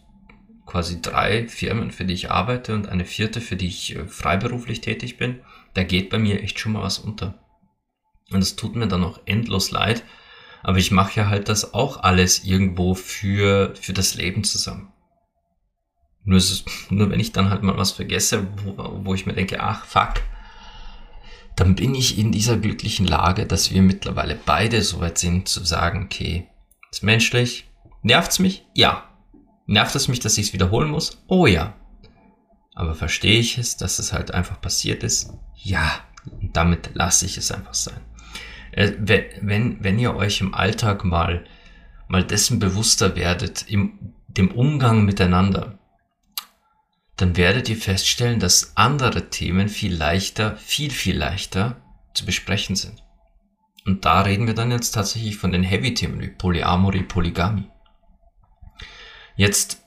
quasi 0.65 1.03
drei 1.03 1.47
Firmen, 1.47 1.91
für 1.91 2.05
die 2.05 2.15
ich 2.15 2.31
arbeite 2.31 2.73
und 2.73 2.89
eine 2.89 3.05
vierte, 3.05 3.41
für 3.41 3.57
die 3.57 3.67
ich 3.67 3.95
äh, 3.95 4.07
freiberuflich 4.07 4.81
tätig 4.81 5.17
bin. 5.17 5.41
Da 5.75 5.83
geht 5.83 6.09
bei 6.09 6.17
mir 6.17 6.41
echt 6.41 6.59
schon 6.59 6.71
mal 6.71 6.81
was 6.81 6.97
unter. 6.97 7.37
Und 8.31 8.41
es 8.41 8.55
tut 8.55 8.75
mir 8.75 8.87
dann 8.87 9.03
auch 9.03 9.19
endlos 9.25 9.69
leid. 9.69 10.03
Aber 10.63 10.77
ich 10.77 10.91
mache 10.91 11.19
ja 11.19 11.27
halt 11.27 11.49
das 11.49 11.73
auch 11.73 12.01
alles 12.01 12.43
irgendwo 12.43 12.95
für, 12.95 13.75
für 13.75 13.93
das 13.93 14.15
Leben 14.15 14.43
zusammen. 14.43 14.91
Nur, 16.23 16.37
ist, 16.37 16.65
nur 16.89 17.09
wenn 17.09 17.19
ich 17.19 17.33
dann 17.33 17.49
halt 17.49 17.63
mal 17.63 17.77
was 17.77 17.91
vergesse, 17.91 18.47
wo, 18.63 19.01
wo 19.05 19.13
ich 19.13 19.25
mir 19.25 19.33
denke, 19.33 19.59
ach 19.61 19.85
fuck, 19.85 20.13
dann 21.55 21.75
bin 21.75 21.93
ich 21.93 22.17
in 22.17 22.31
dieser 22.31 22.57
glücklichen 22.57 23.05
Lage, 23.05 23.45
dass 23.45 23.71
wir 23.71 23.81
mittlerweile 23.81 24.39
beide 24.43 24.81
so 24.81 25.01
weit 25.01 25.17
sind 25.17 25.47
zu 25.47 25.63
sagen, 25.63 26.05
okay, 26.05 26.47
ist 26.91 27.03
menschlich, 27.03 27.69
nervt's 28.01 28.39
mich? 28.39 28.65
Ja. 28.73 29.09
Nervt 29.65 29.95
es 29.95 30.07
mich, 30.07 30.19
dass 30.19 30.37
ich 30.37 30.47
es 30.47 30.53
wiederholen 30.53 30.89
muss? 30.89 31.23
Oh 31.27 31.45
ja. 31.45 31.75
Aber 32.73 32.95
verstehe 32.95 33.39
ich 33.39 33.57
es, 33.57 33.77
dass 33.77 33.99
es 33.99 34.13
halt 34.13 34.31
einfach 34.31 34.59
passiert 34.59 35.03
ist? 35.03 35.31
Ja. 35.55 35.91
Und 36.41 36.55
damit 36.55 36.91
lasse 36.93 37.25
ich 37.25 37.37
es 37.37 37.51
einfach 37.51 37.73
sein. 37.73 38.01
Äh, 38.73 38.93
wenn, 38.99 39.83
wenn 39.83 39.99
ihr 39.99 40.15
euch 40.15 40.41
im 40.41 40.53
Alltag 40.53 41.03
mal, 41.03 41.45
mal 42.07 42.23
dessen 42.23 42.59
bewusster 42.59 43.15
werdet, 43.15 43.69
im, 43.69 44.13
dem 44.27 44.51
Umgang 44.51 45.05
miteinander, 45.05 45.79
dann 47.17 47.37
werdet 47.37 47.69
ihr 47.69 47.77
feststellen, 47.77 48.39
dass 48.39 48.75
andere 48.75 49.29
Themen 49.29 49.69
viel 49.69 49.95
leichter, 49.95 50.57
viel, 50.57 50.89
viel 50.89 51.17
leichter 51.17 51.77
zu 52.13 52.25
besprechen 52.25 52.75
sind. 52.75 53.03
Und 53.85 54.05
da 54.05 54.21
reden 54.21 54.47
wir 54.47 54.55
dann 54.55 54.71
jetzt 54.71 54.91
tatsächlich 54.91 55.37
von 55.37 55.51
den 55.51 55.63
Heavy-Themen 55.63 56.19
wie 56.21 56.29
Polyamorie, 56.29 57.03
Polygamie. 57.03 57.69
Jetzt 59.35 59.81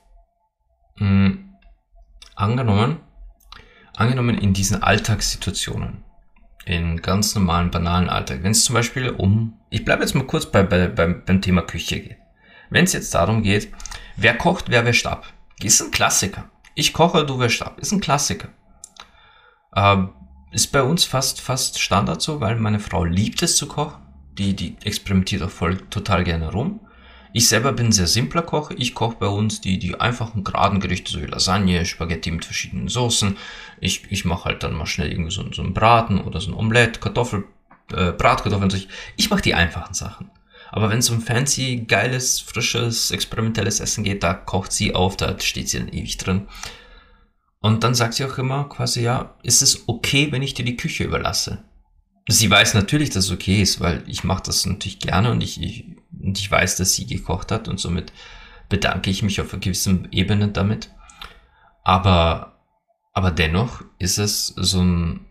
mh, 0.96 1.06
hm, 1.06 1.54
angenommen, 2.34 3.00
angenommen 3.96 4.38
in 4.38 4.52
diesen 4.52 4.82
Alltagssituationen, 4.82 6.04
in 6.66 7.00
ganz 7.00 7.34
normalen, 7.34 7.70
banalen 7.70 8.10
Alltag, 8.10 8.42
wenn 8.42 8.50
es 8.50 8.64
zum 8.64 8.74
Beispiel 8.74 9.08
um, 9.08 9.58
ich 9.70 9.84
bleibe 9.84 10.02
jetzt 10.02 10.14
mal 10.14 10.26
kurz 10.26 10.46
bei, 10.46 10.62
bei, 10.62 10.88
beim, 10.88 11.24
beim 11.24 11.40
Thema 11.40 11.62
Küche 11.62 12.00
geht. 12.00 12.16
Wenn 12.68 12.84
es 12.84 12.92
jetzt 12.92 13.14
darum 13.14 13.42
geht, 13.42 13.72
wer 14.16 14.36
kocht, 14.36 14.68
wer 14.68 14.84
wäscht 14.84 15.06
ab, 15.06 15.32
ist 15.62 15.80
ein 15.80 15.90
Klassiker. 15.90 16.50
Ich 16.78 16.92
koche, 16.92 17.24
du 17.24 17.38
wäschst 17.38 17.62
ab. 17.62 17.78
Ist 17.80 17.92
ein 17.92 18.00
Klassiker. 18.00 18.48
Ähm, 19.74 20.10
ist 20.52 20.72
bei 20.72 20.82
uns 20.82 21.04
fast, 21.04 21.40
fast 21.40 21.80
Standard 21.80 22.20
so, 22.20 22.40
weil 22.40 22.56
meine 22.56 22.80
Frau 22.80 23.04
liebt 23.04 23.42
es 23.42 23.56
zu 23.56 23.66
kochen. 23.66 24.02
Die, 24.36 24.54
die 24.54 24.76
experimentiert 24.84 25.42
auch 25.42 25.50
voll 25.50 25.78
total 25.88 26.22
gerne 26.22 26.52
rum. 26.52 26.80
Ich 27.36 27.48
selber 27.50 27.74
bin 27.74 27.92
sehr 27.92 28.06
simpler 28.06 28.40
Koch. 28.40 28.70
Ich 28.78 28.94
koche 28.94 29.16
bei 29.20 29.26
uns 29.26 29.60
die, 29.60 29.78
die 29.78 30.00
einfachen 30.00 30.42
geraden 30.42 30.80
Gerichte, 30.80 31.12
so 31.12 31.20
wie 31.20 31.26
Lasagne, 31.26 31.84
Spaghetti 31.84 32.30
mit 32.30 32.46
verschiedenen 32.46 32.88
Soßen. 32.88 33.36
Ich, 33.78 34.10
ich 34.10 34.24
mache 34.24 34.46
halt 34.46 34.62
dann 34.62 34.72
mal 34.72 34.86
schnell 34.86 35.10
irgendwie 35.10 35.30
so, 35.30 35.44
so 35.52 35.60
einen 35.60 35.74
Braten 35.74 36.18
oder 36.22 36.40
so 36.40 36.50
ein 36.50 36.54
Omelette, 36.54 36.98
Kartoffel, 36.98 37.44
äh, 37.92 38.12
Bratkartoffeln. 38.12 38.70
Ich, 38.74 38.88
ich 39.18 39.28
mache 39.28 39.42
die 39.42 39.52
einfachen 39.52 39.92
Sachen. 39.92 40.30
Aber 40.70 40.88
wenn 40.88 41.00
es 41.00 41.10
um 41.10 41.20
fancy, 41.20 41.84
geiles, 41.86 42.40
frisches, 42.40 43.10
experimentelles 43.10 43.80
Essen 43.80 44.02
geht, 44.02 44.22
da 44.22 44.32
kocht 44.32 44.72
sie 44.72 44.94
auf, 44.94 45.18
da 45.18 45.38
steht 45.38 45.68
sie 45.68 45.78
dann 45.78 45.88
ewig 45.88 46.16
drin. 46.16 46.48
Und 47.60 47.84
dann 47.84 47.94
sagt 47.94 48.14
sie 48.14 48.24
auch 48.24 48.38
immer 48.38 48.64
quasi, 48.70 49.02
ja, 49.02 49.36
ist 49.42 49.60
es 49.60 49.86
okay, 49.90 50.32
wenn 50.32 50.42
ich 50.42 50.54
dir 50.54 50.64
die 50.64 50.78
Küche 50.78 51.04
überlasse? 51.04 51.64
Sie 52.28 52.50
weiß 52.50 52.72
natürlich, 52.72 53.10
dass 53.10 53.26
es 53.26 53.30
okay 53.30 53.60
ist, 53.60 53.78
weil 53.80 54.02
ich 54.06 54.24
mache 54.24 54.44
das 54.46 54.64
natürlich 54.64 55.00
gerne 55.00 55.32
und 55.32 55.42
ich, 55.42 55.60
ich, 55.60 55.95
und 56.26 56.38
ich 56.38 56.50
weiß, 56.50 56.76
dass 56.76 56.92
sie 56.92 57.06
gekocht 57.06 57.52
hat 57.52 57.68
und 57.68 57.78
somit 57.78 58.12
bedanke 58.68 59.10
ich 59.10 59.22
mich 59.22 59.40
auf 59.40 59.52
einer 59.52 59.60
gewissen 59.60 60.08
Ebene 60.10 60.48
damit. 60.48 60.90
Aber, 61.84 62.58
aber 63.12 63.30
dennoch 63.30 63.82
ist 63.98 64.18
es 64.18 64.48
so 64.48 64.82
ein, 64.82 65.26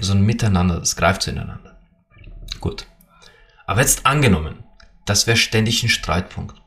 so 0.00 0.12
ein 0.12 0.22
Miteinander, 0.22 0.78
das 0.80 0.96
greift 0.96 1.22
zueinander. 1.22 1.78
Gut. 2.60 2.86
Aber 3.66 3.80
jetzt 3.80 4.04
angenommen, 4.04 4.64
das 5.04 5.26
wäre 5.26 5.36
ständig 5.36 5.82
ein 5.82 5.88
Streitpunkt. 5.88 6.60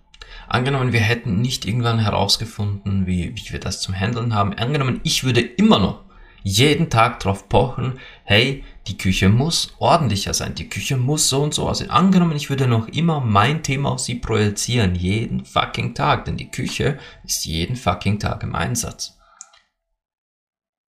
Angenommen, 0.47 0.93
wir 0.93 1.01
hätten 1.01 1.41
nicht 1.41 1.65
irgendwann 1.65 1.99
herausgefunden, 1.99 3.07
wie, 3.07 3.35
wie 3.35 3.51
wir 3.51 3.59
das 3.59 3.81
zum 3.81 3.93
Handeln 3.93 4.33
haben. 4.33 4.53
Angenommen, 4.53 5.01
ich 5.03 5.23
würde 5.23 5.41
immer 5.41 5.79
noch 5.79 6.03
jeden 6.43 6.89
Tag 6.89 7.19
drauf 7.19 7.49
pochen, 7.49 7.99
hey, 8.23 8.63
die 8.87 8.97
Küche 8.97 9.29
muss 9.29 9.73
ordentlicher 9.79 10.33
sein, 10.33 10.53
die 10.53 10.69
Küche 10.69 10.97
muss 10.97 11.29
so 11.29 11.41
und 11.41 11.53
so 11.53 11.67
aussehen. 11.67 11.89
Angenommen, 11.89 12.35
ich 12.35 12.49
würde 12.49 12.67
noch 12.67 12.87
immer 12.87 13.19
mein 13.19 13.63
Thema 13.63 13.91
auf 13.91 13.99
sie 13.99 14.15
projizieren, 14.15 14.93
jeden 14.93 15.43
fucking 15.43 15.95
Tag, 15.95 16.25
denn 16.25 16.37
die 16.37 16.51
Küche 16.51 16.99
ist 17.23 17.45
jeden 17.45 17.75
fucking 17.75 18.19
Tag 18.19 18.43
im 18.43 18.55
Einsatz. 18.55 19.17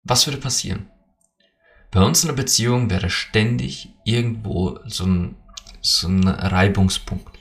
Was 0.02 0.26
würde 0.26 0.38
passieren? 0.38 0.90
Bei 1.92 2.02
uns 2.02 2.24
in 2.24 2.28
der 2.28 2.34
Beziehung 2.34 2.90
wäre 2.90 3.08
ständig 3.08 3.90
irgendwo 4.04 4.80
so 4.86 5.04
ein, 5.06 5.36
so 5.80 6.08
ein 6.08 6.26
Reibungspunkt. 6.26 7.38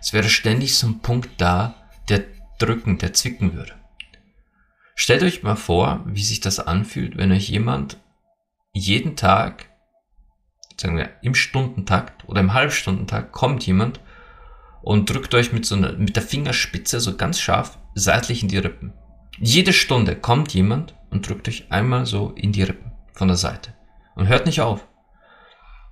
Es 0.00 0.12
wäre 0.12 0.28
ständig 0.28 0.76
so 0.76 0.86
ein 0.86 1.00
Punkt 1.00 1.40
da, 1.40 1.74
der 2.08 2.24
drücken, 2.58 2.98
der 2.98 3.12
zwicken 3.12 3.54
würde. 3.54 3.74
Stellt 4.94 5.22
euch 5.22 5.42
mal 5.42 5.56
vor, 5.56 6.04
wie 6.06 6.22
sich 6.22 6.40
das 6.40 6.60
anfühlt, 6.60 7.16
wenn 7.16 7.32
euch 7.32 7.48
jemand 7.48 7.98
jeden 8.72 9.16
Tag, 9.16 9.67
sagen 10.80 10.96
wir 10.96 11.10
im 11.22 11.34
Stundentakt 11.34 12.28
oder 12.28 12.40
im 12.40 12.54
Halbstundentakt 12.54 13.32
kommt 13.32 13.66
jemand 13.66 14.00
und 14.82 15.10
drückt 15.10 15.34
euch 15.34 15.52
mit 15.52 15.66
so 15.66 15.74
einer, 15.74 15.92
mit 15.92 16.16
der 16.16 16.22
Fingerspitze 16.22 17.00
so 17.00 17.16
ganz 17.16 17.40
scharf 17.40 17.78
seitlich 17.94 18.42
in 18.42 18.48
die 18.48 18.58
Rippen. 18.58 18.92
Jede 19.38 19.72
Stunde 19.72 20.16
kommt 20.16 20.54
jemand 20.54 20.94
und 21.10 21.28
drückt 21.28 21.48
euch 21.48 21.70
einmal 21.70 22.06
so 22.06 22.32
in 22.36 22.52
die 22.52 22.62
Rippen 22.62 22.92
von 23.12 23.28
der 23.28 23.36
Seite 23.36 23.74
und 24.14 24.28
hört 24.28 24.46
nicht 24.46 24.60
auf. 24.60 24.86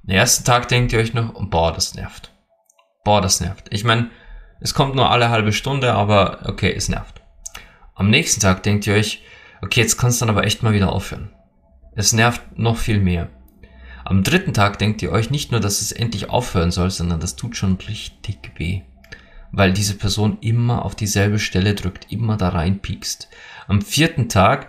Den 0.03 0.17
ersten 0.17 0.45
Tag 0.45 0.69
denkt 0.69 0.93
ihr 0.93 1.01
euch 1.01 1.15
noch, 1.15 1.33
boah, 1.51 1.73
das 1.73 1.95
nervt. 1.95 2.33
Boah, 3.05 3.21
das 3.21 3.41
nervt. 3.41 3.67
Ich 3.71 3.85
meine, 3.85 4.11
es 4.61 4.73
kommt 4.73 4.95
nur 4.95 5.11
alle 5.11 5.31
halbe 5.31 5.53
Stunde, 5.53 5.93
aber 5.93 6.41
okay, 6.47 6.73
es 6.73 6.89
nervt. 6.89 7.21
Am 7.95 8.11
nächsten 8.11 8.41
Tag 8.41 8.63
denkt 8.63 8.87
ihr 8.87 8.95
euch, 8.95 9.23
okay, 9.63 9.81
jetzt 9.81 9.97
kannst 9.97 10.21
du 10.21 10.27
dann 10.27 10.35
aber 10.35 10.45
echt 10.45 10.63
mal 10.63 10.73
wieder 10.73 10.93
aufhören. 10.93 11.33
Es 11.95 12.13
nervt 12.13 12.59
noch 12.59 12.77
viel 12.77 13.01
mehr. 13.01 13.31
Am 14.09 14.23
dritten 14.23 14.55
Tag 14.55 14.79
denkt 14.79 15.03
ihr 15.03 15.11
euch 15.11 15.31
nicht 15.31 15.51
nur, 15.51 15.59
dass 15.59 15.81
es 15.81 15.91
endlich 15.91 16.31
aufhören 16.31 16.71
soll, 16.71 16.93
sondern 16.93 17.19
das 17.19 17.35
tut 17.35 17.57
schon 17.57 17.75
richtig 17.89 18.53
weh. 18.55 18.83
Weil 19.51 19.73
diese 19.73 19.95
Person 19.95 20.39
immer 20.41 20.85
auf 20.85 20.95
dieselbe 20.95 21.41
Stelle 21.41 21.75
drückt, 21.75 22.13
immer 22.13 22.37
da 22.37 22.51
reinpiekst. 22.51 23.29
Am 23.67 23.83
vierten 23.83 24.29
Tag, 24.29 24.69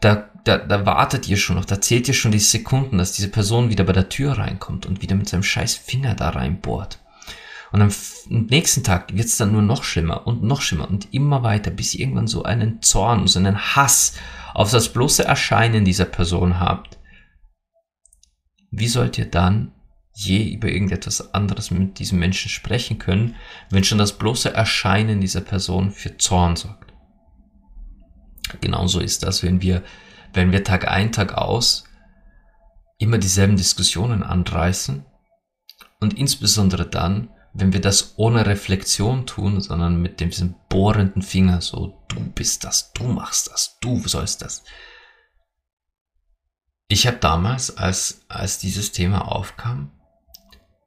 da, 0.00 0.28
da, 0.44 0.58
da 0.58 0.86
wartet 0.86 1.28
ihr 1.28 1.36
schon 1.36 1.56
noch, 1.56 1.64
da 1.64 1.80
zählt 1.80 2.06
ihr 2.06 2.14
schon 2.14 2.30
die 2.30 2.38
Sekunden, 2.38 2.98
dass 2.98 3.10
diese 3.10 3.28
Person 3.28 3.70
wieder 3.70 3.82
bei 3.82 3.92
der 3.92 4.08
Tür 4.08 4.38
reinkommt 4.38 4.86
und 4.86 5.02
wieder 5.02 5.16
mit 5.16 5.28
seinem 5.28 5.42
scheiß 5.42 5.74
Finger 5.74 6.14
da 6.14 6.28
reinbohrt. 6.28 7.00
Und 7.72 7.82
am 7.82 7.90
nächsten 8.28 8.84
Tag 8.84 9.16
wird 9.16 9.26
es 9.26 9.36
dann 9.36 9.50
nur 9.50 9.62
noch 9.62 9.82
schlimmer 9.82 10.28
und 10.28 10.44
noch 10.44 10.60
schlimmer 10.60 10.88
und 10.88 11.12
immer 11.12 11.42
weiter, 11.42 11.72
bis 11.72 11.92
ihr 11.94 12.02
irgendwann 12.02 12.28
so 12.28 12.44
einen 12.44 12.82
Zorn, 12.82 13.26
so 13.26 13.40
einen 13.40 13.58
Hass 13.74 14.14
auf 14.54 14.70
das 14.70 14.92
bloße 14.92 15.24
Erscheinen 15.24 15.84
dieser 15.84 16.04
Person 16.04 16.60
habt. 16.60 16.95
Wie 18.70 18.88
sollt 18.88 19.18
ihr 19.18 19.30
dann 19.30 19.72
je 20.12 20.50
über 20.50 20.68
irgendetwas 20.68 21.34
anderes 21.34 21.70
mit 21.70 21.98
diesem 21.98 22.18
Menschen 22.18 22.48
sprechen 22.48 22.98
können, 22.98 23.36
wenn 23.70 23.84
schon 23.84 23.98
das 23.98 24.16
bloße 24.16 24.52
Erscheinen 24.52 25.20
dieser 25.20 25.42
Person 25.42 25.90
für 25.90 26.16
Zorn 26.16 26.56
sorgt? 26.56 26.92
Genauso 28.60 29.00
ist 29.00 29.22
das, 29.22 29.42
wenn 29.42 29.60
wir, 29.60 29.82
wenn 30.32 30.52
wir 30.52 30.64
Tag 30.64 30.88
ein, 30.88 31.12
Tag 31.12 31.34
aus 31.34 31.84
immer 32.98 33.18
dieselben 33.18 33.56
Diskussionen 33.56 34.22
anreißen 34.22 35.04
und 36.00 36.14
insbesondere 36.14 36.86
dann, 36.86 37.30
wenn 37.52 37.72
wir 37.72 37.80
das 37.80 38.14
ohne 38.16 38.46
Reflexion 38.46 39.26
tun, 39.26 39.60
sondern 39.60 40.00
mit 40.00 40.20
dem, 40.20 40.30
diesem 40.30 40.54
bohrenden 40.68 41.22
Finger, 41.22 41.60
so, 41.60 42.02
du 42.08 42.20
bist 42.20 42.64
das, 42.64 42.92
du 42.92 43.04
machst 43.04 43.50
das, 43.50 43.78
du 43.80 43.98
sollst 44.06 44.42
das. 44.42 44.62
Ich 46.88 47.06
habe 47.06 47.16
damals, 47.16 47.76
als, 47.76 48.24
als 48.28 48.58
dieses 48.58 48.92
Thema 48.92 49.30
aufkam, 49.32 49.90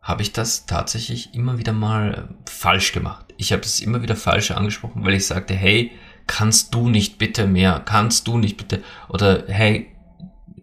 habe 0.01 0.21
ich 0.21 0.31
das 0.31 0.65
tatsächlich 0.65 1.33
immer 1.33 1.57
wieder 1.57 1.73
mal 1.73 2.35
falsch 2.47 2.93
gemacht. 2.93 3.25
Ich 3.37 3.51
habe 3.51 3.63
es 3.63 3.79
immer 3.79 4.01
wieder 4.01 4.15
falsch 4.15 4.51
angesprochen, 4.51 5.03
weil 5.03 5.13
ich 5.13 5.27
sagte, 5.27 5.53
hey, 5.53 5.91
kannst 6.25 6.73
du 6.73 6.89
nicht 6.89 7.17
bitte 7.17 7.47
mehr, 7.47 7.81
kannst 7.83 8.27
du 8.27 8.37
nicht 8.37 8.57
bitte, 8.57 8.83
oder 9.09 9.43
hey, 9.47 9.95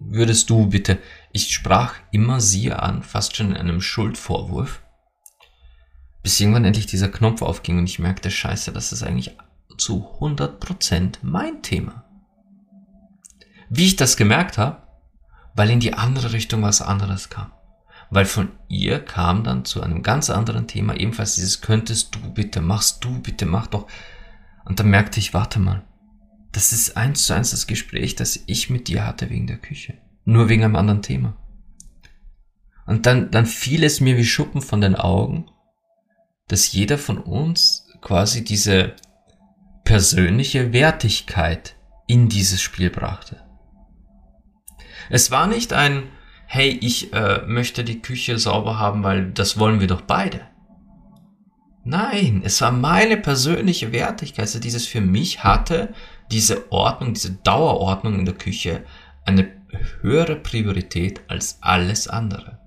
würdest 0.01 0.49
du 0.49 0.67
bitte. 0.69 0.99
Ich 1.33 1.53
sprach 1.53 1.95
immer 2.13 2.41
sie 2.41 2.73
an, 2.73 3.03
fast 3.03 3.37
schon 3.37 3.51
in 3.51 3.57
einem 3.57 3.81
Schuldvorwurf 3.81 4.81
bis 6.27 6.41
irgendwann 6.41 6.65
endlich 6.65 6.87
dieser 6.87 7.09
Knopf 7.09 7.41
aufging 7.41 7.79
und 7.79 7.89
ich 7.89 8.01
merkte, 8.01 8.33
scheiße, 8.33 8.73
das 8.73 8.91
ist 8.91 9.05
eigentlich 9.05 9.37
zu 9.79 10.09
100% 10.19 11.19
mein 11.23 11.63
Thema. 11.63 12.03
Wie 13.71 13.87
ich 13.87 13.95
das 13.95 14.17
gemerkt 14.17 14.59
habe, 14.59 14.83
weil 15.57 15.71
in 15.71 15.81
die 15.81 15.95
andere 15.95 16.33
Richtung 16.33 16.63
was 16.63 16.83
anderes 16.83 17.31
kam. 17.31 17.53
Weil 18.11 18.25
von 18.25 18.53
ihr 18.69 19.01
kam 19.01 19.43
dann 19.43 19.65
zu 19.65 19.83
einem 19.83 20.03
ganz 20.03 20.31
anderen 20.31 20.69
Thema 20.69 20.95
ebenfalls 20.95 21.35
dieses 21.35 21.61
könntest 21.61 22.15
du 22.15 22.33
bitte, 22.33 22.61
machst 22.61 23.03
du 23.05 23.21
bitte, 23.21 23.47
mach 23.47 23.67
doch. 23.67 23.89
Und 24.65 24.79
dann 24.79 24.89
merkte 24.89 25.19
ich, 25.19 25.35
warte 25.35 25.59
mal, 25.59 25.83
das 26.53 26.73
ist 26.73 26.97
eins 26.97 27.27
zu 27.27 27.35
eins 27.35 27.51
das 27.51 27.67
Gespräch, 27.67 28.15
das 28.15 28.39
ich 28.47 28.71
mit 28.71 28.87
dir 28.87 29.05
hatte 29.05 29.29
wegen 29.31 29.49
der 29.49 29.59
Küche. 29.59 29.95
Nur 30.25 30.49
wegen 30.49 30.63
einem 30.63 30.77
anderen 30.77 31.03
Thema. 31.03 31.37
Und 32.87 33.07
dann, 33.07 33.33
dann 33.33 33.47
fiel 33.47 33.83
es 33.83 34.01
mir 34.01 34.17
wie 34.17 34.25
Schuppen 34.25 34.63
von 34.63 34.81
den 34.81 34.95
Augen 34.95 35.51
dass 36.49 36.73
jeder 36.73 36.99
von 36.99 37.19
uns 37.19 37.89
quasi 38.01 38.45
diese 38.45 38.95
persönliche 39.85 40.73
Wertigkeit 40.73 41.77
in 42.07 42.29
dieses 42.29 42.61
Spiel 42.61 42.91
brachte. 42.91 43.45
Es 45.11 45.31
war 45.31 45.47
nicht 45.47 45.73
ein, 45.73 46.05
hey, 46.47 46.79
ich 46.81 47.13
äh, 47.13 47.43
möchte 47.47 47.85
die 47.85 48.03
Küche 48.03 48.39
sauber 48.39 48.79
haben, 48.79 49.03
weil 49.03 49.31
das 49.33 49.59
wollen 49.59 49.81
wir 49.81 49.87
doch 49.87 50.03
beide. 50.03 50.43
Nein, 51.85 52.43
es 52.45 52.61
war 52.61 52.73
meine 52.73 53.17
persönliche 53.17 53.93
Wertigkeit, 53.93 54.41
also 54.41 54.59
dieses 54.59 54.87
für 54.87 55.01
mich 55.01 55.45
hatte 55.45 55.95
diese 56.33 56.73
Ordnung, 56.73 57.15
diese 57.15 57.33
Dauerordnung 57.33 58.19
in 58.19 58.25
der 58.25 58.35
Küche 58.35 58.85
eine 59.25 59.53
höhere 60.01 60.37
Priorität 60.37 61.21
als 61.29 61.59
alles 61.61 62.09
andere. 62.09 62.59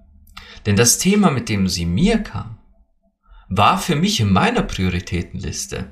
Denn 0.65 0.75
das 0.75 0.99
Thema, 0.99 1.31
mit 1.31 1.49
dem 1.49 1.67
sie 1.67 1.85
mir 1.85 2.19
kam, 2.19 2.59
war 3.49 3.77
für 3.77 3.95
mich 3.95 4.19
in 4.19 4.31
meiner 4.31 4.61
Prioritätenliste 4.61 5.89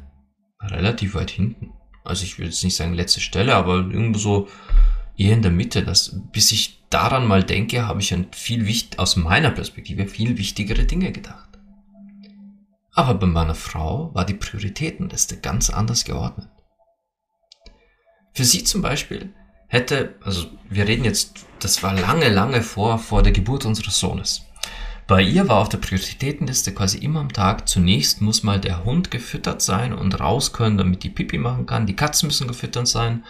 relativ 0.61 1.15
weit 1.15 1.31
hinten. 1.31 1.73
Also 2.03 2.23
ich 2.23 2.39
will 2.39 2.45
jetzt 2.45 2.63
nicht 2.63 2.75
sagen 2.75 2.93
letzte 2.93 3.19
Stelle, 3.19 3.55
aber 3.55 3.75
irgendwo 3.75 4.19
so 4.19 4.47
eher 5.17 5.33
in 5.33 5.41
der 5.41 5.51
Mitte. 5.51 5.83
Das, 5.83 6.15
bis 6.31 6.51
ich 6.51 6.83
daran 6.89 7.25
mal 7.27 7.43
denke, 7.43 7.87
habe 7.87 8.01
ich 8.01 8.13
an 8.13 8.27
viel 8.31 8.65
wichtig, 8.65 8.99
aus 8.99 9.15
meiner 9.15 9.51
Perspektive 9.51 10.07
viel 10.07 10.37
wichtigere 10.37 10.85
Dinge 10.85 11.11
gedacht. 11.11 11.49
Aber 12.93 13.15
bei 13.15 13.27
meiner 13.27 13.55
Frau 13.55 14.13
war 14.13 14.25
die 14.25 14.33
Prioritätenliste 14.33 15.37
ganz 15.37 15.69
anders 15.69 16.05
geordnet. 16.05 16.49
Für 18.33 18.45
sie 18.45 18.63
zum 18.63 18.81
Beispiel 18.81 19.33
hätte, 19.67 20.15
also 20.23 20.47
wir 20.69 20.87
reden 20.87 21.03
jetzt, 21.03 21.45
das 21.59 21.83
war 21.83 21.93
lange, 21.93 22.29
lange 22.29 22.61
vor, 22.61 22.97
vor 22.99 23.23
der 23.23 23.33
Geburt 23.33 23.65
unseres 23.65 23.99
Sohnes. 23.99 24.43
Bei 25.07 25.21
ihr 25.21 25.47
war 25.47 25.57
auf 25.57 25.69
der 25.69 25.77
Prioritätenliste 25.77 26.73
quasi 26.73 26.97
immer 26.97 27.21
am 27.21 27.31
Tag, 27.31 27.69
zunächst 27.69 28.21
muss 28.21 28.43
mal 28.43 28.59
der 28.59 28.83
Hund 28.83 29.09
gefüttert 29.09 29.61
sein 29.61 29.93
und 29.93 30.19
raus 30.19 30.51
können, 30.51 30.77
damit 30.77 31.03
die 31.03 31.09
Pipi 31.09 31.37
machen 31.37 31.65
kann, 31.65 31.85
die 31.85 31.95
Katzen 31.95 32.27
müssen 32.27 32.47
gefüttert 32.47 32.87
sein 32.87 33.23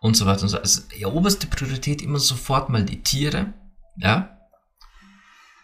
und 0.00 0.16
so 0.16 0.26
weiter 0.26 0.42
und 0.42 0.48
so. 0.48 0.58
Also 0.58 0.82
die 0.98 1.06
oberste 1.06 1.46
Priorität 1.46 2.02
immer 2.02 2.18
sofort 2.18 2.68
mal 2.68 2.84
die 2.84 3.02
Tiere, 3.02 3.52
ja. 3.96 4.36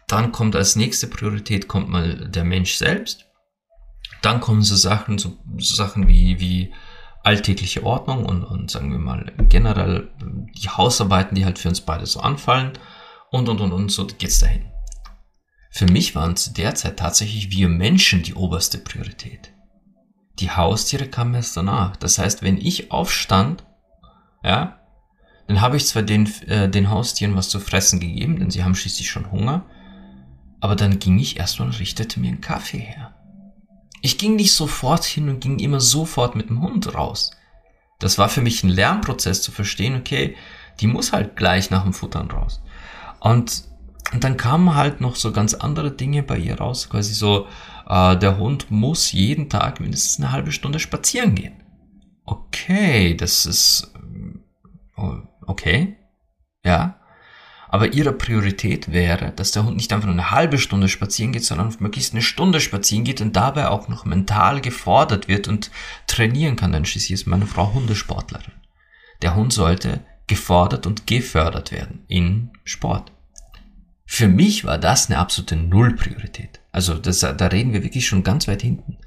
Dann 0.09 0.31
kommt 0.31 0.55
als 0.55 0.77
nächste 0.77 1.09
Priorität 1.09 1.67
kommt 1.67 1.89
mal 1.89 2.29
der 2.29 2.45
Mensch 2.45 2.75
selbst. 2.75 3.27
Dann 4.23 4.41
kommen 4.41 4.63
so 4.63 4.77
Sachen, 4.77 5.19
so, 5.19 5.37
so 5.59 5.75
Sachen 5.75 6.07
wie, 6.07 6.39
wie 6.39 6.73
alltägliche 7.25 7.83
Ordnung 7.83 8.25
und, 8.25 8.45
und 8.45 8.71
sagen 8.71 8.93
wir 8.93 9.01
mal 9.01 9.33
generell 9.49 10.09
die 10.63 10.69
Hausarbeiten, 10.69 11.35
die 11.35 11.45
halt 11.45 11.59
für 11.59 11.69
uns 11.69 11.81
beide 11.81 12.07
so 12.07 12.21
anfallen 12.21 12.75
und 13.33 13.49
und 13.49 13.61
und 13.61 13.73
und 13.73 13.91
so 13.91 14.07
geht's 14.07 14.39
dahin. 14.39 14.71
Für 15.71 15.87
mich 15.87 16.15
waren 16.15 16.37
zu 16.37 16.53
der 16.53 16.77
Zeit 16.77 16.99
tatsächlich 16.99 17.51
wir 17.51 17.69
Menschen 17.69 18.23
die 18.23 18.35
oberste 18.35 18.79
Priorität. 18.79 19.53
Die 20.39 20.51
Haustiere 20.51 21.09
kamen 21.09 21.35
erst 21.35 21.57
danach. 21.57 21.97
Das 21.97 22.19
heißt, 22.19 22.43
wenn 22.43 22.59
ich 22.59 22.93
aufstand, 22.93 23.66
ja, 24.43 24.79
dann 25.47 25.61
habe 25.61 25.77
ich 25.77 25.87
zwar 25.87 26.03
den, 26.03 26.27
äh, 26.47 26.69
den 26.69 26.91
Haustieren 26.91 27.37
was 27.37 27.49
zu 27.49 27.61
fressen 27.61 28.01
gegeben, 28.01 28.39
denn 28.39 28.51
sie 28.51 28.65
haben 28.65 28.75
schließlich 28.75 29.11
schon 29.11 29.31
Hunger, 29.31 29.65
aber 30.61 30.77
dann 30.77 30.99
ging 30.99 31.19
ich 31.19 31.39
erstmal 31.39 31.69
und 31.69 31.79
richtete 31.79 32.21
mir 32.21 32.29
einen 32.29 32.41
Kaffee 32.41 32.79
her. 32.79 33.15
Ich 34.03 34.19
ging 34.19 34.37
nicht 34.37 34.53
sofort 34.53 35.05
hin 35.05 35.29
und 35.29 35.41
ging 35.41 35.59
immer 35.59 35.81
sofort 35.81 36.37
mit 36.37 36.49
dem 36.49 36.63
Hund 36.63 36.95
raus. 36.95 37.33
Das 37.99 38.19
war 38.19 38.29
für 38.29 38.43
mich 38.43 38.63
ein 38.63 38.69
Lernprozess 38.69 39.43
zu 39.43 39.53
verstehen, 39.53 39.97
okay, 39.97 40.37
die 40.81 40.87
muss 40.87 41.13
halt 41.13 41.37
gleich 41.37 41.71
nach 41.71 41.83
dem 41.83 41.95
Futtern 41.95 42.31
raus. 42.31 42.63
Und 43.21 43.65
und 44.13 44.23
dann 44.23 44.37
kamen 44.37 44.75
halt 44.75 45.01
noch 45.01 45.17
so 45.17 45.33
ganz 45.33 45.55
andere 45.55 45.91
Dinge 45.91 46.23
bei 46.23 46.39
ihr 46.39 46.59
raus, 46.59 46.89
quasi 46.89 47.13
so, 47.13 47.49
äh, 47.89 48.17
der 48.17 48.39
Hund 48.39 48.71
muss 48.71 49.13
jeden 49.13 49.49
Tag 49.49 49.81
mindestens 49.81 50.23
eine 50.23 50.33
halbe 50.33 50.53
Stunde 50.53 50.79
spazieren 50.79 51.35
gehen. 51.35 51.55
Okay, 52.25 53.15
das 53.17 53.47
ist 53.47 53.93
okay, 55.47 55.97
ja. 56.65 57.01
Aber 57.69 57.93
ihre 57.93 58.13
Priorität 58.13 58.93
wäre, 58.93 59.33
dass 59.33 59.51
der 59.51 59.65
Hund 59.65 59.77
nicht 59.77 59.93
einfach 59.93 60.07
nur 60.07 60.15
eine 60.15 60.31
halbe 60.31 60.59
Stunde 60.59 60.89
spazieren 60.89 61.33
geht, 61.33 61.45
sondern 61.45 61.75
möglichst 61.81 62.15
eine 62.15 62.23
Stunde 62.23 62.61
spazieren 62.61 63.05
geht 63.05 63.21
und 63.21 63.35
dabei 63.35 63.69
auch 63.69 63.89
noch 63.89 64.05
mental 64.05 64.61
gefordert 64.61 65.27
wird 65.29 65.49
und 65.49 65.71
trainieren 66.07 66.57
kann. 66.57 66.73
Denn 66.73 66.85
schließlich 66.85 67.13
ist 67.13 67.27
meine 67.27 67.47
Frau 67.47 67.73
Hundesportlerin. 67.75 68.53
Der 69.23 69.35
Hund 69.35 69.53
sollte 69.53 70.05
gefordert 70.27 70.87
und 70.87 71.07
gefördert 71.07 71.73
werden 71.73 72.05
in 72.09 72.51
Sport. 72.65 73.13
Für 74.07 74.29
mich 74.29 74.65
war 74.65 74.79
das 74.79 75.11
eine 75.11 75.19
absolute 75.19 75.57
Nullpriorität. 75.57 76.61
Also 76.71 76.95
das, 76.95 77.21
da 77.21 77.47
reden 77.47 77.73
wir 77.73 77.83
wirklich 77.83 78.07
schon 78.07 78.23
ganz 78.23 78.47
weit 78.47 78.63
hinten. 78.63 78.99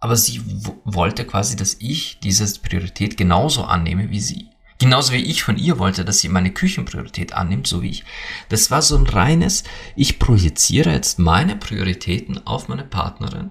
Aber 0.00 0.16
sie 0.16 0.42
wollte 0.84 1.24
quasi, 1.24 1.56
dass 1.56 1.76
ich 1.80 2.18
diese 2.20 2.60
Priorität 2.60 3.16
genauso 3.16 3.64
annehme 3.64 4.10
wie 4.10 4.20
sie. 4.20 4.48
Genauso 4.78 5.12
wie 5.12 5.16
ich 5.16 5.42
von 5.42 5.58
ihr 5.58 5.78
wollte, 5.78 6.04
dass 6.04 6.20
sie 6.20 6.28
meine 6.28 6.52
Küchenpriorität 6.52 7.32
annimmt, 7.32 7.66
so 7.66 7.82
wie 7.82 7.90
ich. 7.90 8.04
Das 8.48 8.70
war 8.70 8.80
so 8.80 8.96
ein 8.96 9.06
reines, 9.06 9.64
ich 9.96 10.20
projiziere 10.20 10.92
jetzt 10.92 11.18
meine 11.18 11.56
Prioritäten 11.56 12.46
auf 12.46 12.68
meine 12.68 12.84
Partnerin 12.84 13.50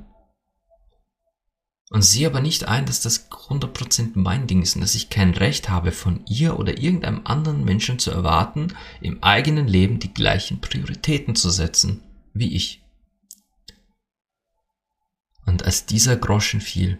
und 1.90 2.02
sehe 2.02 2.28
aber 2.28 2.42
nicht 2.42 2.66
ein, 2.68 2.86
dass 2.86 3.02
das 3.02 3.30
100% 3.32 4.12
mein 4.16 4.48
Ding 4.48 4.62
ist 4.62 4.76
und 4.76 4.82
dass 4.82 4.96
ich 4.96 5.10
kein 5.10 5.32
Recht 5.32 5.70
habe, 5.70 5.92
von 5.92 6.26
ihr 6.28 6.60
oder 6.60 6.78
irgendeinem 6.78 7.22
anderen 7.26 7.64
Menschen 7.64 8.00
zu 8.00 8.12
erwarten, 8.12 8.74
im 9.02 9.24
eigenen 9.24 9.68
Leben 9.68 10.00
die 10.00 10.14
gleichen 10.14 10.60
Prioritäten 10.60 11.36
zu 11.36 11.50
setzen 11.50 12.04
wie 12.34 12.56
ich. 12.56 12.84
Und 15.46 15.64
als 15.64 15.86
dieser 15.86 16.18
Groschen 16.18 16.60
fiel, 16.60 17.00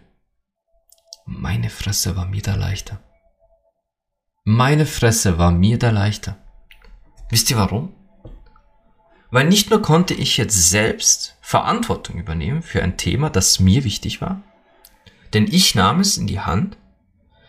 meine 1.26 1.68
Fresse 1.68 2.16
war 2.16 2.26
mir 2.26 2.42
da 2.42 2.54
leichter. 2.54 3.00
Meine 4.50 4.86
Fresse 4.86 5.36
war 5.36 5.50
mir 5.50 5.78
da 5.78 5.90
leichter. 5.90 6.38
Wisst 7.28 7.50
ihr 7.50 7.58
warum? 7.58 7.92
Weil 9.30 9.46
nicht 9.46 9.68
nur 9.68 9.82
konnte 9.82 10.14
ich 10.14 10.38
jetzt 10.38 10.70
selbst 10.70 11.36
Verantwortung 11.42 12.18
übernehmen 12.18 12.62
für 12.62 12.82
ein 12.82 12.96
Thema, 12.96 13.28
das 13.28 13.60
mir 13.60 13.84
wichtig 13.84 14.22
war, 14.22 14.42
denn 15.34 15.46
ich 15.52 15.74
nahm 15.74 16.00
es 16.00 16.16
in 16.16 16.26
die 16.26 16.40
Hand, 16.40 16.78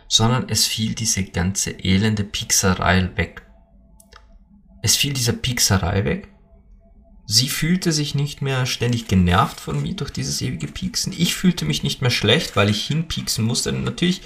sondern 0.10 0.50
es 0.50 0.68
fiel 0.68 0.94
diese 0.94 1.24
ganze 1.24 1.72
elende 1.72 2.26
Piekserei 2.26 3.10
weg. 3.16 3.44
Es 4.82 4.98
fiel 4.98 5.14
diese 5.14 5.32
Piekserei 5.32 6.04
weg. 6.04 6.28
Sie 7.26 7.48
fühlte 7.48 7.94
sich 7.94 8.14
nicht 8.14 8.42
mehr 8.42 8.66
ständig 8.66 9.08
genervt 9.08 9.62
von 9.62 9.82
mir 9.82 9.94
durch 9.94 10.12
dieses 10.12 10.42
ewige 10.42 10.68
Pieksen. 10.68 11.14
Ich 11.18 11.34
fühlte 11.34 11.64
mich 11.64 11.82
nicht 11.82 12.02
mehr 12.02 12.12
schlecht, 12.12 12.58
weil 12.58 12.70
ich 12.70 12.86
hinpieksen 12.86 13.46
musste. 13.46 13.72
Natürlich, 13.72 14.22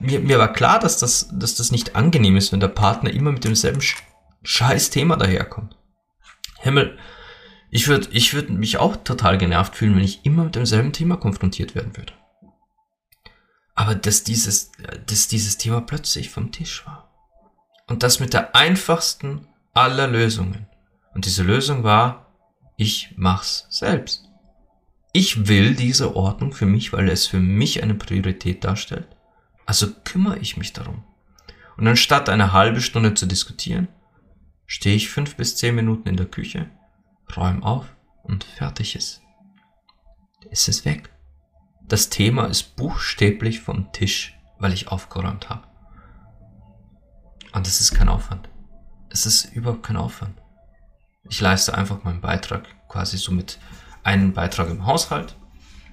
mir, 0.00 0.20
mir 0.20 0.38
war 0.38 0.52
klar, 0.52 0.78
dass 0.78 0.98
das, 0.98 1.28
dass 1.32 1.54
das 1.54 1.70
nicht 1.70 1.94
angenehm 1.94 2.36
ist, 2.36 2.52
wenn 2.52 2.60
der 2.60 2.68
Partner 2.68 3.10
immer 3.10 3.32
mit 3.32 3.44
demselben 3.44 3.82
scheiß 4.42 4.90
Thema 4.90 5.16
daherkommt. 5.16 5.76
Himmel, 6.58 6.98
ich 7.70 7.86
würde 7.86 8.08
ich 8.10 8.34
würd 8.34 8.50
mich 8.50 8.78
auch 8.78 8.96
total 8.96 9.38
genervt 9.38 9.76
fühlen, 9.76 9.94
wenn 9.94 10.02
ich 10.02 10.24
immer 10.24 10.44
mit 10.44 10.56
demselben 10.56 10.92
Thema 10.92 11.16
konfrontiert 11.16 11.74
werden 11.74 11.96
würde. 11.96 12.14
Aber 13.74 13.94
dass 13.94 14.24
dieses, 14.24 14.72
dass 15.06 15.28
dieses 15.28 15.58
Thema 15.58 15.80
plötzlich 15.80 16.30
vom 16.30 16.50
Tisch 16.50 16.84
war. 16.86 17.10
Und 17.86 18.02
das 18.02 18.20
mit 18.20 18.32
der 18.32 18.56
einfachsten 18.56 19.46
aller 19.72 20.06
Lösungen. 20.06 20.66
Und 21.14 21.26
diese 21.26 21.42
Lösung 21.42 21.84
war, 21.84 22.34
ich 22.76 23.14
mach's 23.16 23.66
selbst. 23.68 24.24
Ich 25.12 25.48
will 25.48 25.74
diese 25.74 26.16
Ordnung 26.16 26.52
für 26.52 26.66
mich, 26.66 26.92
weil 26.92 27.08
es 27.08 27.26
für 27.26 27.40
mich 27.40 27.82
eine 27.82 27.94
Priorität 27.94 28.64
darstellt. 28.64 29.08
Also 29.66 29.92
kümmere 30.04 30.38
ich 30.38 30.56
mich 30.56 30.72
darum. 30.72 31.04
Und 31.76 31.86
anstatt 31.86 32.28
eine 32.28 32.52
halbe 32.52 32.80
Stunde 32.80 33.14
zu 33.14 33.26
diskutieren, 33.26 33.88
stehe 34.66 34.96
ich 34.96 35.10
fünf 35.10 35.36
bis 35.36 35.56
zehn 35.56 35.74
Minuten 35.74 36.08
in 36.08 36.16
der 36.16 36.26
Küche, 36.26 36.70
räume 37.36 37.62
auf 37.62 37.86
und 38.22 38.44
fertig 38.44 38.96
ist. 38.96 39.22
Es 40.50 40.68
ist 40.68 40.84
weg. 40.84 41.10
Das 41.82 42.08
Thema 42.08 42.46
ist 42.46 42.76
buchstäblich 42.76 43.60
vom 43.60 43.92
Tisch, 43.92 44.38
weil 44.58 44.72
ich 44.72 44.88
aufgeräumt 44.88 45.48
habe. 45.48 45.66
Und 47.52 47.66
es 47.66 47.80
ist 47.80 47.94
kein 47.94 48.08
Aufwand. 48.08 48.48
Es 49.08 49.26
ist 49.26 49.46
überhaupt 49.46 49.82
kein 49.82 49.96
Aufwand. 49.96 50.40
Ich 51.28 51.40
leiste 51.40 51.74
einfach 51.76 52.04
meinen 52.04 52.20
Beitrag 52.20 52.64
quasi 52.88 53.18
so 53.18 53.32
mit 53.32 53.58
einem 54.02 54.32
Beitrag 54.32 54.68
im 54.68 54.86
Haushalt, 54.86 55.36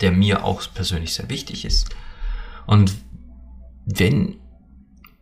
der 0.01 0.12
mir 0.12 0.43
auch 0.43 0.62
persönlich 0.73 1.13
sehr 1.13 1.30
wichtig 1.30 1.65
ist. 1.65 1.89
Und 2.67 2.93
wenn, 3.88 4.36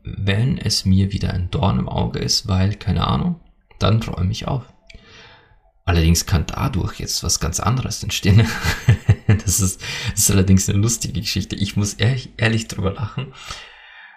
wenn 0.04 0.58
es 0.58 0.86
mir 0.86 1.12
wieder 1.12 1.34
ein 1.34 1.50
Dorn 1.52 1.80
im 1.80 1.88
Auge 1.88 2.20
ist, 2.20 2.48
weil, 2.48 2.76
keine 2.76 3.08
Ahnung, 3.08 3.40
dann 3.80 4.02
räume 4.02 4.32
ich 4.32 4.48
auf. 4.48 4.64
Allerdings 5.86 6.26
kann 6.26 6.46
dadurch 6.48 7.00
jetzt 7.00 7.24
was 7.24 7.40
ganz 7.40 7.60
anderes 7.60 8.02
entstehen. 8.02 8.48
das, 9.28 9.60
ist, 9.60 9.82
das 10.12 10.20
ist 10.20 10.32
allerdings 10.32 10.68
eine 10.68 10.80
lustige 10.80 11.22
Geschichte. 11.22 11.56
Ich 11.56 11.78
muss 11.78 11.94
ehrlich, 11.94 12.32
ehrlich 12.38 12.68
drüber 12.68 12.92
lachen, 12.92 13.34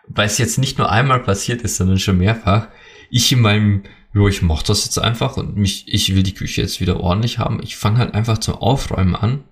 weil 0.07 0.27
es 0.27 0.39
jetzt 0.39 0.57
nicht 0.57 0.79
nur 0.79 0.91
einmal 0.91 1.21
passiert 1.21 1.61
ist, 1.61 1.77
sondern 1.77 1.99
schon 1.99 2.17
mehrfach. 2.17 2.69
Ich 3.11 3.31
in 3.31 3.41
meinem 3.41 3.83
jo, 4.15 4.29
ich 4.29 4.41
mach 4.41 4.63
das 4.63 4.85
jetzt 4.85 4.99
einfach 4.99 5.37
und 5.37 5.57
mich, 5.57 5.85
ich 5.87 6.15
will 6.15 6.23
die 6.23 6.35
Küche 6.35 6.63
jetzt 6.63 6.81
wieder 6.81 7.01
ordentlich 7.01 7.39
haben. 7.39 7.63
Ich 7.63 7.77
fange 7.77 7.99
halt 7.99 8.15
einfach 8.15 8.39
zum 8.39 8.55
Aufräumen 8.55 9.15
an. 9.15 9.45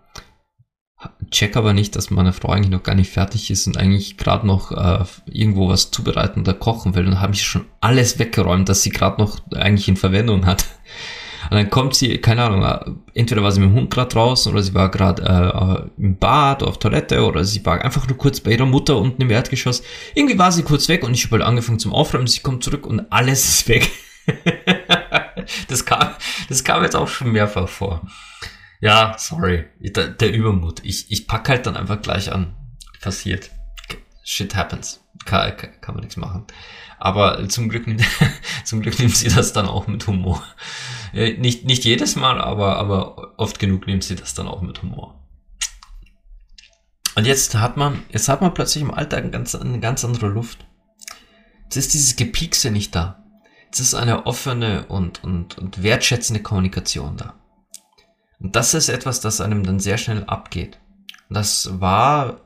Check 1.31 1.57
aber 1.57 1.73
nicht, 1.73 1.97
dass 1.97 2.11
meine 2.11 2.33
Frau 2.33 2.51
eigentlich 2.51 2.71
noch 2.71 2.83
gar 2.83 2.95
nicht 2.95 3.11
fertig 3.11 3.51
ist 3.51 3.67
und 3.67 3.77
eigentlich 3.77 4.17
gerade 4.17 4.47
noch 4.47 4.73
äh, 4.73 5.05
irgendwo 5.27 5.69
was 5.69 5.91
zubereiten 5.91 6.41
oder 6.41 6.55
kochen 6.55 6.95
will. 6.95 7.07
Und 7.07 7.21
habe 7.21 7.35
ich 7.35 7.45
schon 7.45 7.65
alles 7.81 8.19
weggeräumt, 8.19 8.69
dass 8.69 8.83
sie 8.83 8.91
gerade 8.91 9.21
noch 9.21 9.39
eigentlich 9.53 9.89
in 9.89 9.97
Verwendung 9.97 10.47
hat. 10.47 10.65
Und 11.51 11.57
dann 11.57 11.71
kommt 11.71 11.95
sie, 11.95 12.19
keine 12.19 12.43
Ahnung, 12.43 12.65
äh, 12.65 13.19
entweder 13.21 13.43
war 13.43 13.53
sie 13.53 13.61
mit 13.61 13.71
dem 13.71 13.77
Hund 13.77 13.91
gerade 13.91 14.09
draußen 14.09 14.53
oder 14.53 14.63
sie 14.63 14.75
war 14.75 14.91
gerade 14.91 15.23
äh, 15.99 16.03
im 16.03 16.19
Bad, 16.19 16.63
auf 16.63 16.79
Toilette 16.79 17.25
oder 17.25 17.45
sie 17.45 17.65
war 17.65 17.83
einfach 17.83 18.09
nur 18.09 18.19
kurz 18.19 18.41
bei 18.41 18.53
ihrer 18.53 18.67
Mutter 18.67 18.97
unten 18.97 19.23
im 19.23 19.31
Erdgeschoss. 19.31 19.83
Irgendwie 20.15 20.39
war 20.39 20.51
sie 20.51 20.63
kurz 20.63 20.89
weg 20.89 21.05
und 21.05 21.15
ich 21.15 21.25
habe 21.25 21.37
halt 21.37 21.45
angefangen 21.45 21.79
zum 21.79 21.93
Aufräumen. 21.93 22.27
Sie 22.27 22.41
kommt 22.41 22.65
zurück 22.65 22.87
und 22.87 23.13
alles 23.13 23.45
ist 23.45 23.69
weg. 23.69 23.91
das, 25.69 25.85
kam, 25.85 26.15
das 26.49 26.65
kam 26.65 26.83
jetzt 26.83 26.97
auch 26.97 27.09
schon 27.09 27.31
mehrfach 27.31 27.69
vor. 27.69 28.03
Ja, 28.81 29.17
sorry. 29.19 29.65
Der, 29.81 30.09
der 30.09 30.33
Übermut. 30.33 30.85
Ich, 30.85 31.11
ich 31.11 31.27
pack 31.27 31.49
halt 31.49 31.67
dann 31.67 31.77
einfach 31.77 32.01
gleich 32.01 32.33
an. 32.33 32.55
Passiert. 33.01 33.51
Shit 34.25 34.55
happens. 34.55 35.05
Kann, 35.25 35.57
kann, 35.57 35.81
kann 35.81 35.95
man 35.95 36.03
nichts 36.03 36.17
machen. 36.17 36.47
Aber 36.99 37.49
zum 37.49 37.69
Glück, 37.69 37.87
zum 38.65 38.81
Glück 38.81 38.99
nimmt 38.99 39.17
sie 39.17 39.29
das 39.29 39.53
dann 39.53 39.67
auch 39.67 39.87
mit 39.87 40.07
Humor. 40.07 40.43
Nicht, 41.13 41.65
nicht 41.65 41.85
jedes 41.85 42.17
Mal, 42.17 42.41
aber, 42.41 42.77
aber 42.77 43.39
oft 43.39 43.59
genug 43.59 43.87
nimmt 43.87 44.05
sie 44.05 44.17
das 44.17 44.35
dann 44.35 44.49
auch 44.49 44.63
mit 44.63 44.83
Humor. 44.83 45.23
Und 47.15 47.27
jetzt 47.27 47.55
hat 47.55 47.77
man, 47.77 48.03
jetzt 48.11 48.29
hat 48.29 48.43
man 48.43 48.53
plötzlich 48.53 48.83
im 48.83 48.93
Alltag 48.93 49.23
eine 49.23 49.31
ganz, 49.31 49.55
eine 49.55 49.81
ganz 49.81 50.05
andere 50.05 50.29
Luft. 50.29 50.67
Jetzt 51.65 51.77
ist 51.77 51.95
dieses 51.95 52.17
Gepiekse 52.17 52.71
nicht 52.71 52.95
da. 52.95 53.25
Es 53.73 53.81
ist 53.81 53.95
eine 53.95 54.27
offene 54.27 54.87
und, 54.87 55.25
und, 55.25 55.59
und 55.59 55.83
wertschätzende 55.83 56.43
Kommunikation 56.43 57.17
da. 57.17 57.35
Und 58.39 58.57
das 58.57 58.75
ist 58.75 58.89
etwas, 58.89 59.21
das 59.21 59.41
einem 59.41 59.65
dann 59.65 59.81
sehr 59.81 59.99
schnell 59.99 60.25
abgeht. 60.25 60.79
Das 61.29 61.81
war 61.81 62.41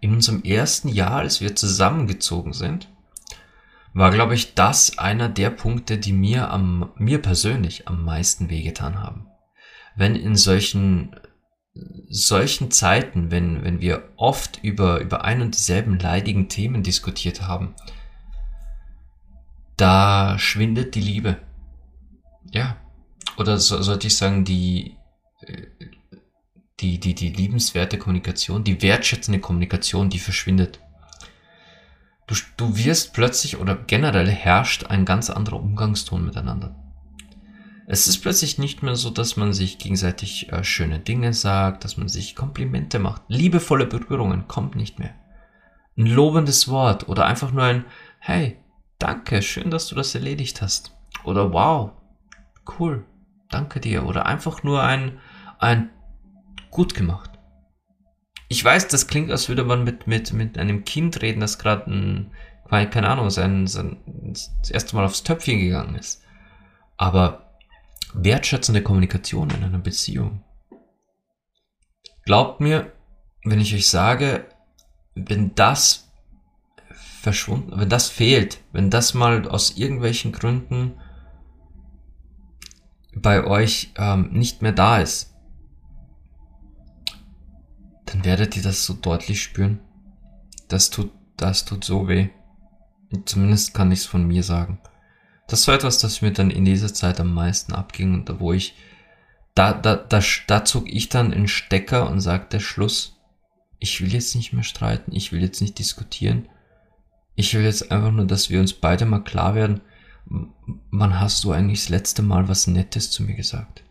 in 0.00 0.14
unserem 0.14 0.42
ersten 0.42 0.88
Jahr, 0.88 1.18
als 1.18 1.40
wir 1.40 1.54
zusammengezogen 1.56 2.52
sind, 2.52 2.88
war, 3.92 4.10
glaube 4.10 4.34
ich, 4.34 4.54
das 4.54 4.98
einer 4.98 5.28
der 5.28 5.50
Punkte, 5.50 5.98
die 5.98 6.12
mir 6.12 6.50
am, 6.50 6.90
mir 6.96 7.20
persönlich 7.20 7.88
am 7.88 8.04
meisten 8.04 8.48
wehgetan 8.48 9.02
haben. 9.02 9.26
Wenn 9.96 10.14
in 10.14 10.36
solchen, 10.36 11.16
solchen 12.08 12.70
Zeiten, 12.70 13.30
wenn, 13.30 13.64
wenn 13.64 13.80
wir 13.80 14.08
oft 14.16 14.62
über, 14.62 15.00
über 15.00 15.24
ein 15.24 15.42
und 15.42 15.56
dieselben 15.56 15.98
leidigen 15.98 16.48
Themen 16.48 16.82
diskutiert 16.82 17.42
haben, 17.42 17.74
da 19.76 20.38
schwindet 20.38 20.94
die 20.94 21.00
Liebe. 21.00 21.38
Ja. 22.52 22.76
Oder 23.36 23.58
so, 23.58 23.82
sollte 23.82 24.06
ich 24.06 24.16
sagen, 24.16 24.44
die, 24.44 24.96
die, 26.80 26.98
die, 26.98 27.14
die 27.14 27.30
liebenswerte 27.30 27.98
Kommunikation, 27.98 28.64
die 28.64 28.82
wertschätzende 28.82 29.40
Kommunikation, 29.40 30.10
die 30.10 30.18
verschwindet. 30.18 30.80
Du, 32.26 32.34
du 32.56 32.76
wirst 32.76 33.12
plötzlich 33.12 33.58
oder 33.58 33.74
generell 33.74 34.28
herrscht 34.28 34.86
ein 34.86 35.04
ganz 35.04 35.30
anderer 35.30 35.60
Umgangston 35.60 36.24
miteinander. 36.24 36.76
Es 37.92 38.06
ist 38.06 38.18
plötzlich 38.18 38.56
nicht 38.56 38.84
mehr 38.84 38.94
so, 38.94 39.10
dass 39.10 39.36
man 39.36 39.52
sich 39.52 39.78
gegenseitig 39.78 40.52
äh, 40.52 40.62
schöne 40.62 41.00
Dinge 41.00 41.34
sagt, 41.34 41.82
dass 41.82 41.96
man 41.96 42.08
sich 42.08 42.36
Komplimente 42.36 43.00
macht. 43.00 43.22
Liebevolle 43.26 43.84
Berührungen 43.84 44.46
kommt 44.46 44.76
nicht 44.76 45.00
mehr. 45.00 45.12
Ein 45.98 46.06
lobendes 46.06 46.68
Wort 46.68 47.08
oder 47.08 47.26
einfach 47.26 47.50
nur 47.50 47.64
ein 47.64 47.84
Hey, 48.20 48.58
danke, 49.00 49.42
schön, 49.42 49.72
dass 49.72 49.88
du 49.88 49.96
das 49.96 50.14
erledigt 50.14 50.62
hast. 50.62 50.94
Oder 51.24 51.52
wow, 51.52 51.90
cool, 52.78 53.04
danke 53.48 53.80
dir. 53.80 54.06
Oder 54.06 54.26
einfach 54.26 54.62
nur 54.62 54.84
ein, 54.84 55.18
ein 55.60 55.90
gut 56.70 56.94
gemacht. 56.94 57.30
Ich 58.48 58.64
weiß, 58.64 58.88
das 58.88 59.06
klingt, 59.06 59.30
als 59.30 59.48
würde 59.48 59.62
man 59.62 59.84
mit, 59.84 60.06
mit, 60.06 60.32
mit 60.32 60.58
einem 60.58 60.84
Kind 60.84 61.22
reden, 61.22 61.40
das 61.40 61.58
gerade 61.58 61.88
ein, 61.90 62.32
keine 62.68 63.08
Ahnung, 63.08 63.30
sein, 63.30 63.66
sein, 63.66 63.98
das 64.26 64.70
erste 64.70 64.96
Mal 64.96 65.04
aufs 65.04 65.22
Töpfchen 65.22 65.60
gegangen 65.60 65.94
ist. 65.94 66.22
Aber 66.96 67.56
wertschätzende 68.12 68.82
Kommunikation 68.82 69.50
in 69.50 69.62
einer 69.62 69.78
Beziehung. 69.78 70.42
Glaubt 72.24 72.60
mir, 72.60 72.92
wenn 73.44 73.60
ich 73.60 73.74
euch 73.74 73.88
sage, 73.88 74.46
wenn 75.14 75.54
das 75.54 76.10
verschwunden, 77.20 77.78
wenn 77.78 77.88
das 77.88 78.08
fehlt, 78.08 78.60
wenn 78.72 78.90
das 78.90 79.14
mal 79.14 79.46
aus 79.48 79.76
irgendwelchen 79.76 80.32
Gründen 80.32 81.00
bei 83.14 83.44
euch 83.44 83.92
ähm, 83.96 84.30
nicht 84.32 84.62
mehr 84.62 84.72
da 84.72 84.98
ist, 84.98 85.29
dann 88.10 88.24
werdet 88.24 88.56
ihr 88.56 88.62
das 88.62 88.84
so 88.84 88.94
deutlich 88.94 89.42
spüren. 89.42 89.80
Das 90.68 90.90
tut, 90.90 91.10
das 91.36 91.64
tut 91.64 91.84
so 91.84 92.08
weh. 92.08 92.28
Zumindest 93.24 93.74
kann 93.74 93.92
ich 93.92 94.00
es 94.00 94.06
von 94.06 94.26
mir 94.26 94.42
sagen. 94.42 94.80
Das 95.48 95.66
war 95.66 95.74
etwas, 95.74 95.98
das 95.98 96.22
mir 96.22 96.32
dann 96.32 96.50
in 96.50 96.64
dieser 96.64 96.94
Zeit 96.94 97.18
am 97.18 97.34
meisten 97.34 97.72
abging 97.72 98.14
und 98.14 98.40
wo 98.40 98.52
ich, 98.52 98.74
da, 99.54 99.72
da, 99.72 99.96
da, 99.96 100.20
da 100.46 100.64
zog 100.64 100.88
ich 100.88 101.08
dann 101.08 101.32
in 101.32 101.48
Stecker 101.48 102.08
und 102.08 102.20
sagte 102.20 102.60
Schluss. 102.60 103.16
Ich 103.80 104.00
will 104.00 104.12
jetzt 104.12 104.36
nicht 104.36 104.52
mehr 104.52 104.62
streiten, 104.62 105.12
ich 105.12 105.32
will 105.32 105.42
jetzt 105.42 105.60
nicht 105.60 105.78
diskutieren 105.78 106.46
ich 107.40 107.54
will 107.54 107.62
jetzt 107.62 107.90
einfach 107.90 108.12
nur, 108.12 108.26
dass 108.26 108.50
wir 108.50 108.60
uns 108.60 108.74
beide 108.74 109.06
mal 109.06 109.24
klar 109.24 109.54
werden, 109.54 109.80
wann 110.90 111.18
hast 111.18 111.42
du 111.42 111.52
eigentlich 111.52 111.80
das 111.80 111.88
letzte 111.88 112.22
Mal 112.22 112.48
was 112.48 112.66
Nettes 112.66 113.10
zu 113.10 113.22
mir 113.22 113.34
gesagt? 113.34 113.82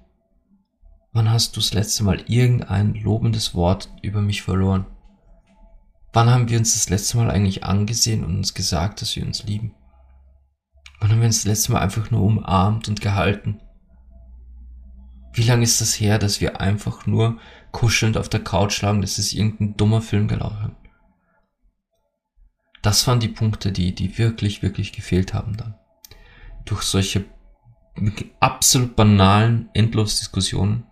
Wann 1.12 1.32
hast 1.32 1.56
du 1.56 1.60
das 1.60 1.74
letzte 1.74 2.04
Mal 2.04 2.22
irgendein 2.28 2.94
lobendes 2.94 3.56
Wort 3.56 3.92
über 4.04 4.22
mich 4.22 4.44
verloren? 4.44 4.86
Wann 6.14 6.30
haben 6.30 6.50
wir 6.50 6.60
uns 6.60 6.74
das 6.74 6.90
letzte 6.90 7.18
Mal 7.18 7.32
eigentlich 7.32 7.64
angesehen 7.64 8.24
und 8.24 8.36
uns 8.36 8.54
gesagt, 8.54 9.02
dass 9.02 9.16
wir 9.16 9.26
uns 9.26 9.44
lieben? 9.44 9.74
Wann 11.00 11.12
haben 11.12 11.20
wir 11.20 11.28
uns 11.28 11.38
das 11.38 11.46
letzte 11.46 11.72
Mal 11.72 11.82
einfach 11.82 12.12
nur 12.12 12.22
umarmt 12.22 12.88
und 12.88 13.02
gehalten? 13.02 13.60
Wie 15.34 15.44
lange 15.44 15.64
ist 15.64 15.82
das 15.82 16.00
her, 16.00 16.20
dass 16.20 16.42
wir 16.42 16.60
einfach 16.62 17.06
nur 17.06 17.40
kuschelnd 17.72 18.18
auf 18.18 18.30
der 18.30 18.44
Couch 18.44 18.82
lagen, 18.82 19.02
dass 19.02 19.18
es 19.18 19.34
irgendein 19.34 19.78
dummer 19.78 20.02
Film 20.02 20.28
gelaufen? 20.28 20.76
Das 22.82 23.08
waren 23.08 23.20
die 23.20 23.28
Punkte, 23.28 23.72
die, 23.72 23.94
die 23.94 24.18
wirklich, 24.18 24.62
wirklich 24.62 24.94
gefehlt 24.94 25.34
haben 25.34 25.58
dann. 25.58 25.76
Durch 26.66 26.84
solche 26.84 27.26
absolut 28.40 28.96
banalen 28.96 29.70
Endlosdiskussionen, 29.74 30.86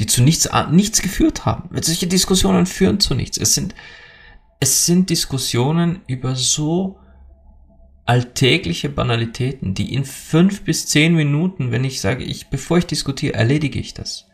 die 0.00 0.06
zu 0.06 0.22
nichts, 0.22 0.48
nichts 0.70 1.02
geführt 1.02 1.46
haben. 1.46 1.70
Solche 1.80 2.06
Diskussionen 2.06 2.66
führen 2.66 3.00
zu 3.00 3.14
nichts. 3.14 3.38
Es 3.38 3.54
sind, 3.54 3.74
es 4.60 4.86
sind 4.86 5.10
Diskussionen 5.10 6.00
über 6.06 6.34
so 6.34 6.98
alltägliche 8.06 8.88
Banalitäten, 8.88 9.74
die 9.74 9.94
in 9.94 10.04
fünf 10.04 10.62
bis 10.62 10.86
zehn 10.86 11.14
Minuten, 11.14 11.70
wenn 11.70 11.84
ich 11.84 12.00
sage, 12.00 12.24
ich, 12.24 12.48
bevor 12.48 12.78
ich 12.78 12.86
diskutiere, 12.86 13.34
erledige 13.34 13.78
ich 13.78 13.94
das. 13.94 14.26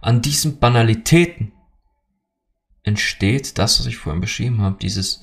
An 0.00 0.22
diesen 0.22 0.58
Banalitäten 0.58 1.52
entsteht 2.82 3.58
das, 3.58 3.78
was 3.78 3.86
ich 3.86 3.96
vorhin 3.96 4.20
beschrieben 4.20 4.60
habe, 4.62 4.78
dieses, 4.80 5.22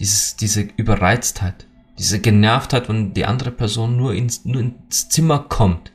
dieses, 0.00 0.36
diese 0.36 0.62
Überreiztheit. 0.76 1.66
Diese 1.98 2.20
Genervtheit, 2.20 2.88
wenn 2.88 3.14
die 3.14 3.24
andere 3.24 3.52
Person 3.52 3.96
nur 3.96 4.14
ins, 4.14 4.44
nur 4.44 4.60
ins 4.60 5.08
Zimmer 5.08 5.38
kommt. 5.38 5.92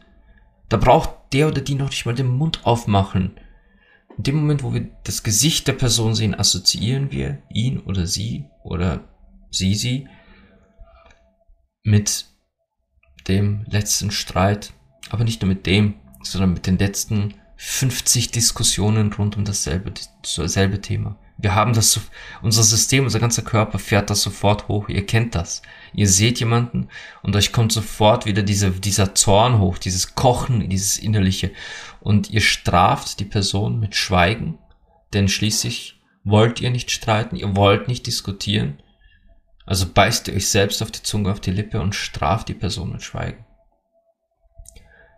Da 0.69 0.77
braucht 0.77 1.33
der 1.33 1.47
oder 1.47 1.61
die 1.61 1.75
noch 1.75 1.89
nicht 1.89 2.05
mal 2.05 2.15
den 2.15 2.27
Mund 2.29 2.65
aufmachen. 2.65 3.39
In 4.17 4.23
dem 4.23 4.35
Moment, 4.35 4.63
wo 4.63 4.73
wir 4.73 4.89
das 5.03 5.23
Gesicht 5.23 5.67
der 5.67 5.73
Person 5.73 6.13
sehen, 6.13 6.35
assoziieren 6.35 7.11
wir 7.11 7.41
ihn 7.49 7.79
oder 7.79 8.05
sie 8.05 8.45
oder 8.63 9.07
sie 9.49 9.75
sie 9.75 10.07
mit 11.83 12.25
dem 13.27 13.65
letzten 13.67 14.11
Streit, 14.11 14.73
aber 15.09 15.23
nicht 15.23 15.41
nur 15.41 15.49
mit 15.49 15.65
dem, 15.65 15.95
sondern 16.21 16.53
mit 16.53 16.67
den 16.67 16.77
letzten 16.77 17.33
50 17.57 18.31
Diskussionen 18.31 19.11
rund 19.13 19.37
um 19.37 19.45
dasselbe, 19.45 19.93
dasselbe 20.21 20.81
Thema. 20.81 21.17
Wir 21.41 21.55
haben 21.55 21.71
das, 21.71 21.93
so, 21.93 22.01
unser 22.41 22.63
System, 22.63 23.05
unser 23.05 23.21
ganzer 23.21 23.43
Körper 23.43 23.79
fährt 23.79 24.09
das 24.09 24.21
sofort 24.21 24.67
hoch. 24.67 24.89
Ihr 24.89 25.05
kennt 25.05 25.35
das. 25.35 25.61
Ihr 25.93 26.09
seht 26.09 26.41
jemanden 26.41 26.89
und 27.23 27.33
euch 27.33 27.53
kommt 27.53 27.71
sofort 27.71 28.25
wieder 28.25 28.43
diese, 28.43 28.71
dieser 28.71 29.15
Zorn 29.15 29.57
hoch, 29.59 29.77
dieses 29.77 30.15
Kochen, 30.15 30.69
dieses 30.69 30.97
Innerliche. 30.97 31.51
Und 32.01 32.29
ihr 32.29 32.41
straft 32.41 33.21
die 33.21 33.25
Person 33.25 33.79
mit 33.79 33.95
Schweigen, 33.95 34.57
denn 35.13 35.29
schließlich 35.29 36.01
wollt 36.25 36.59
ihr 36.59 36.71
nicht 36.71 36.91
streiten, 36.91 37.37
ihr 37.37 37.55
wollt 37.55 37.87
nicht 37.87 38.05
diskutieren. 38.05 38.83
Also 39.65 39.85
beißt 39.87 40.27
ihr 40.27 40.33
euch 40.33 40.49
selbst 40.49 40.81
auf 40.81 40.91
die 40.91 41.03
Zunge, 41.03 41.31
auf 41.31 41.39
die 41.39 41.51
Lippe 41.51 41.79
und 41.79 41.95
straft 41.95 42.49
die 42.49 42.53
Person 42.53 42.91
mit 42.91 43.01
Schweigen. 43.01 43.45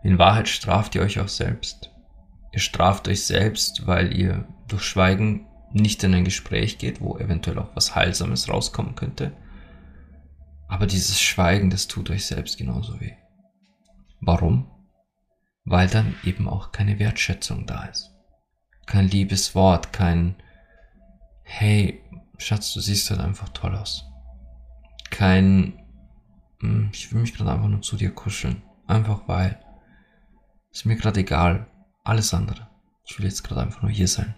In 0.04 0.20
Wahrheit 0.20 0.48
straft 0.48 0.94
ihr 0.94 1.02
euch 1.02 1.20
auch 1.20 1.28
selbst. 1.28 1.90
Ihr 2.52 2.60
straft 2.60 3.08
euch 3.08 3.26
selbst, 3.26 3.88
weil 3.88 4.16
ihr 4.16 4.48
durch 4.68 4.84
Schweigen 4.84 5.48
nicht 5.74 6.04
in 6.04 6.14
ein 6.14 6.26
Gespräch 6.26 6.78
geht, 6.78 7.02
wo 7.02 7.18
eventuell 7.18 7.60
auch 7.60 7.76
was 7.76 7.96
Heilsames 7.96 8.50
rauskommen 8.50 8.96
könnte. 8.96 9.34
Aber 10.68 10.88
dieses 10.88 11.22
Schweigen, 11.22 11.70
das 11.70 11.88
tut 11.88 12.10
euch 12.10 12.26
selbst 12.26 12.58
genauso 12.58 13.00
weh. 13.00 13.14
Warum? 14.20 14.70
Weil 15.66 15.88
dann 15.88 16.16
eben 16.24 16.48
auch 16.48 16.72
keine 16.72 17.00
Wertschätzung 17.00 17.66
da 17.66 17.86
ist. 17.86 18.12
Kein 18.86 19.08
liebes 19.08 19.56
Wort, 19.56 19.94
kein 19.94 20.36
Hey, 21.44 22.02
Schatz, 22.38 22.74
du 22.74 22.80
siehst 22.80 23.10
halt 23.10 23.20
einfach 23.20 23.50
toll 23.50 23.76
aus. 23.76 24.06
Kein 25.10 25.82
hm, 26.62 26.90
Ich 26.94 27.12
will 27.12 27.22
mich 27.22 27.34
gerade 27.34 27.52
einfach 27.52 27.68
nur 27.68 27.82
zu 27.82 27.98
dir 27.98 28.12
kuscheln. 28.12 28.62
Einfach 28.88 29.28
weil. 29.28 29.60
Ist 30.72 30.86
mir 30.86 30.96
gerade 30.96 31.20
egal. 31.20 31.68
Alles 32.04 32.34
andere. 32.34 32.68
Ich 33.04 33.18
will 33.18 33.26
jetzt 33.26 33.44
gerade 33.44 33.62
einfach 33.62 33.82
nur 33.82 33.92
hier 33.92 34.08
sein. 34.08 34.36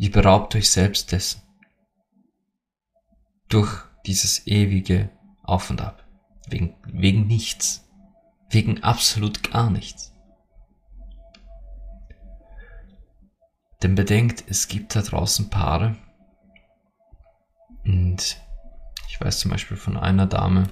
Ihr 0.00 0.10
beraubt 0.10 0.56
euch 0.56 0.70
selbst 0.70 1.12
dessen. 1.12 1.42
Durch 3.50 3.82
dieses 4.06 4.46
ewige 4.46 5.10
Auf 5.42 5.68
und 5.68 5.82
Ab. 5.82 6.08
Wegen, 6.48 6.74
wegen 6.86 7.26
nichts. 7.26 7.86
Wegen 8.48 8.82
absolut 8.82 9.50
gar 9.52 9.68
nichts. 9.68 10.14
Denn 13.82 13.94
bedenkt, 13.94 14.42
es 14.46 14.68
gibt 14.68 14.96
da 14.96 15.02
draußen 15.02 15.50
Paare. 15.50 15.96
Und 17.84 18.40
ich 19.06 19.20
weiß 19.20 19.40
zum 19.40 19.50
Beispiel 19.50 19.76
von 19.76 19.98
einer 19.98 20.24
Dame, 20.24 20.68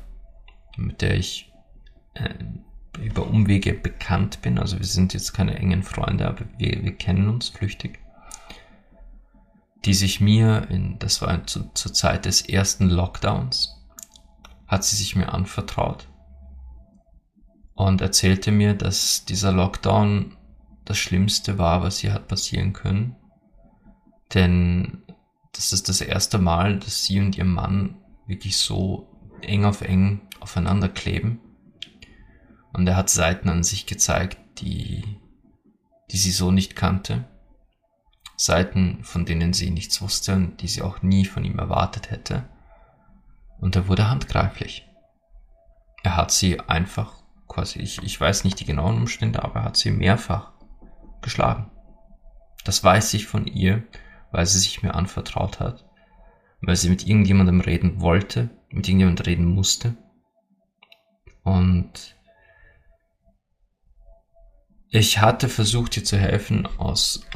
mit 0.78 1.02
der 1.02 1.18
ich 1.18 1.52
äh, 2.14 2.32
über 2.98 3.26
Umwege 3.26 3.74
bekannt 3.74 4.40
bin. 4.40 4.58
Also 4.58 4.78
wir 4.78 4.86
sind 4.86 5.12
jetzt 5.12 5.34
keine 5.34 5.54
engen 5.56 5.82
Freunde, 5.82 6.26
aber 6.26 6.46
wir, 6.56 6.82
wir 6.82 6.96
kennen 6.96 7.28
uns 7.28 7.50
flüchtig 7.50 7.98
die 9.84 9.94
sich 9.94 10.20
mir, 10.20 10.68
in, 10.70 10.98
das 10.98 11.22
war 11.22 11.46
zu, 11.46 11.70
zur 11.74 11.92
Zeit 11.92 12.24
des 12.24 12.42
ersten 12.42 12.88
Lockdowns, 12.88 13.76
hat 14.66 14.84
sie 14.84 14.96
sich 14.96 15.16
mir 15.16 15.32
anvertraut 15.32 16.08
und 17.74 18.00
erzählte 18.00 18.50
mir, 18.50 18.74
dass 18.74 19.24
dieser 19.24 19.52
Lockdown 19.52 20.36
das 20.84 20.98
Schlimmste 20.98 21.58
war, 21.58 21.82
was 21.82 22.02
ihr 22.02 22.12
hat 22.12 22.26
passieren 22.26 22.72
können. 22.72 23.14
Denn 24.34 25.02
das 25.52 25.72
ist 25.72 25.88
das 25.88 26.00
erste 26.00 26.38
Mal, 26.38 26.78
dass 26.78 27.04
sie 27.04 27.20
und 27.20 27.38
ihr 27.38 27.44
Mann 27.44 27.96
wirklich 28.26 28.56
so 28.56 29.08
eng 29.42 29.64
auf 29.64 29.80
eng 29.80 30.22
aufeinander 30.40 30.88
kleben. 30.88 31.40
Und 32.72 32.86
er 32.86 32.96
hat 32.96 33.10
Seiten 33.10 33.48
an 33.48 33.62
sich 33.62 33.86
gezeigt, 33.86 34.38
die, 34.60 35.04
die 36.10 36.16
sie 36.16 36.32
so 36.32 36.50
nicht 36.50 36.76
kannte. 36.76 37.28
Seiten, 38.40 39.02
von 39.02 39.24
denen 39.24 39.52
sie 39.52 39.70
nichts 39.70 40.00
wusste 40.00 40.32
und 40.32 40.62
die 40.62 40.68
sie 40.68 40.82
auch 40.82 41.02
nie 41.02 41.24
von 41.24 41.44
ihm 41.44 41.58
erwartet 41.58 42.12
hätte. 42.12 42.48
Und 43.60 43.74
er 43.74 43.88
wurde 43.88 44.08
handgreiflich. 44.08 44.88
Er 46.04 46.16
hat 46.16 46.30
sie 46.30 46.60
einfach, 46.60 47.14
quasi, 47.48 47.80
ich, 47.80 48.00
ich 48.04 48.20
weiß 48.20 48.44
nicht 48.44 48.60
die 48.60 48.64
genauen 48.64 48.96
Umstände, 48.96 49.42
aber 49.42 49.56
er 49.56 49.64
hat 49.64 49.76
sie 49.76 49.90
mehrfach 49.90 50.52
geschlagen. 51.20 51.68
Das 52.62 52.84
weiß 52.84 53.12
ich 53.14 53.26
von 53.26 53.48
ihr, 53.48 53.82
weil 54.30 54.46
sie 54.46 54.60
sich 54.60 54.84
mir 54.84 54.94
anvertraut 54.94 55.58
hat, 55.58 55.84
weil 56.60 56.76
sie 56.76 56.90
mit 56.90 57.08
irgendjemandem 57.08 57.60
reden 57.60 58.00
wollte, 58.00 58.50
mit 58.70 58.86
irgendjemandem 58.86 59.26
reden 59.26 59.46
musste. 59.46 59.96
Und 61.42 62.16
ich 64.90 65.18
hatte 65.18 65.48
versucht, 65.48 65.96
ihr 65.96 66.04
zu 66.04 66.16
helfen 66.16 66.68
aus 66.78 67.26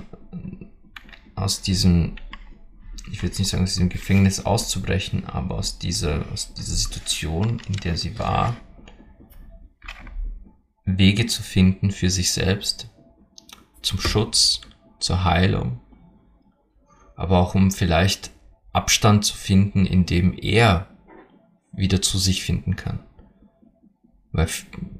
aus 1.34 1.62
diesem, 1.62 2.16
ich 3.10 3.22
will 3.22 3.30
jetzt 3.30 3.38
nicht 3.38 3.48
sagen, 3.48 3.64
aus 3.64 3.74
diesem 3.74 3.88
Gefängnis 3.88 4.40
auszubrechen, 4.40 5.24
aber 5.26 5.56
aus 5.56 5.78
dieser, 5.78 6.24
aus 6.32 6.54
dieser 6.54 6.74
Situation, 6.74 7.60
in 7.66 7.74
der 7.74 7.96
sie 7.96 8.18
war, 8.18 8.56
Wege 10.84 11.26
zu 11.26 11.42
finden 11.42 11.90
für 11.90 12.10
sich 12.10 12.32
selbst, 12.32 12.88
zum 13.82 14.00
Schutz, 14.00 14.62
zur 14.98 15.24
Heilung, 15.24 15.80
aber 17.16 17.38
auch 17.38 17.54
um 17.54 17.70
vielleicht 17.70 18.30
Abstand 18.72 19.24
zu 19.24 19.36
finden, 19.36 19.86
in 19.86 20.06
dem 20.06 20.36
er 20.38 20.88
wieder 21.72 22.02
zu 22.02 22.18
sich 22.18 22.42
finden 22.42 22.76
kann. 22.76 23.00
Weil 24.32 24.48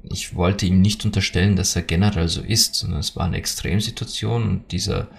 ich 0.03 0.35
wollte 0.35 0.65
ihm 0.65 0.81
nicht 0.81 1.05
unterstellen, 1.05 1.55
dass 1.55 1.75
er 1.75 1.81
generell 1.81 2.27
so 2.27 2.41
ist, 2.41 2.75
sondern 2.75 2.99
es 2.99 3.15
war 3.15 3.25
eine 3.25 3.37
Extremsituation 3.37 4.43
und 4.43 4.71
dieser 4.71 5.09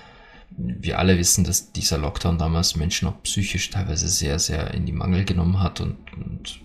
wir 0.56 0.98
alle 0.98 1.18
wissen, 1.18 1.44
dass 1.44 1.72
dieser 1.72 1.98
Lockdown 1.98 2.38
damals 2.38 2.76
Menschen 2.76 3.08
auch 3.08 3.22
psychisch 3.22 3.70
teilweise 3.70 4.08
sehr, 4.08 4.38
sehr 4.38 4.72
in 4.72 4.86
die 4.86 4.92
Mangel 4.92 5.24
genommen 5.24 5.60
hat 5.60 5.80
und, 5.80 5.96
und 6.12 6.60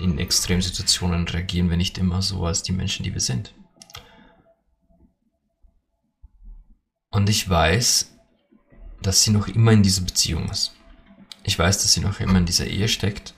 in 0.00 0.18
Extremsituationen 0.18 1.28
reagieren 1.28 1.70
wir 1.70 1.76
nicht 1.76 1.98
immer 1.98 2.22
so 2.22 2.44
als 2.46 2.62
die 2.62 2.72
Menschen, 2.72 3.04
die 3.04 3.12
wir 3.12 3.20
sind. 3.20 3.54
Und 7.10 7.28
ich 7.28 7.48
weiß, 7.48 8.12
dass 9.02 9.22
sie 9.22 9.30
noch 9.30 9.46
immer 9.46 9.72
in 9.72 9.82
dieser 9.82 10.02
Beziehung 10.02 10.48
ist. 10.48 10.74
Ich 11.44 11.58
weiß, 11.58 11.82
dass 11.82 11.92
sie 11.92 12.00
noch 12.00 12.18
immer 12.20 12.38
in 12.38 12.46
dieser 12.46 12.66
Ehe 12.66 12.88
steckt. 12.88 13.34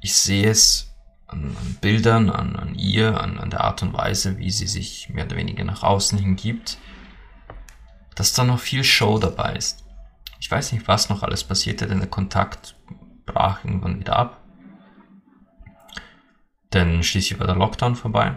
Ich 0.00 0.14
sehe 0.14 0.48
es 0.48 0.94
an, 1.26 1.56
an 1.56 1.78
Bildern, 1.80 2.30
an, 2.30 2.56
an 2.56 2.74
ihr, 2.76 3.20
an, 3.20 3.38
an 3.38 3.50
der 3.50 3.62
Art 3.62 3.82
und 3.82 3.92
Weise, 3.92 4.38
wie 4.38 4.50
sie 4.50 4.68
sich 4.68 5.10
mehr 5.10 5.26
oder 5.26 5.36
weniger 5.36 5.64
nach 5.64 5.82
außen 5.82 6.18
hingibt 6.18 6.78
dass 8.22 8.34
da 8.34 8.44
noch 8.44 8.60
viel 8.60 8.84
Show 8.84 9.18
dabei 9.18 9.56
ist. 9.56 9.84
Ich 10.38 10.48
weiß 10.48 10.70
nicht, 10.70 10.86
was 10.86 11.08
noch 11.08 11.24
alles 11.24 11.42
passierte, 11.42 11.88
denn 11.88 11.98
der 11.98 12.08
Kontakt 12.08 12.76
brach 13.26 13.64
irgendwann 13.64 13.98
wieder 13.98 14.14
ab. 14.14 14.40
Denn 16.72 17.02
schließlich 17.02 17.40
war 17.40 17.48
der 17.48 17.56
Lockdown 17.56 17.96
vorbei. 17.96 18.36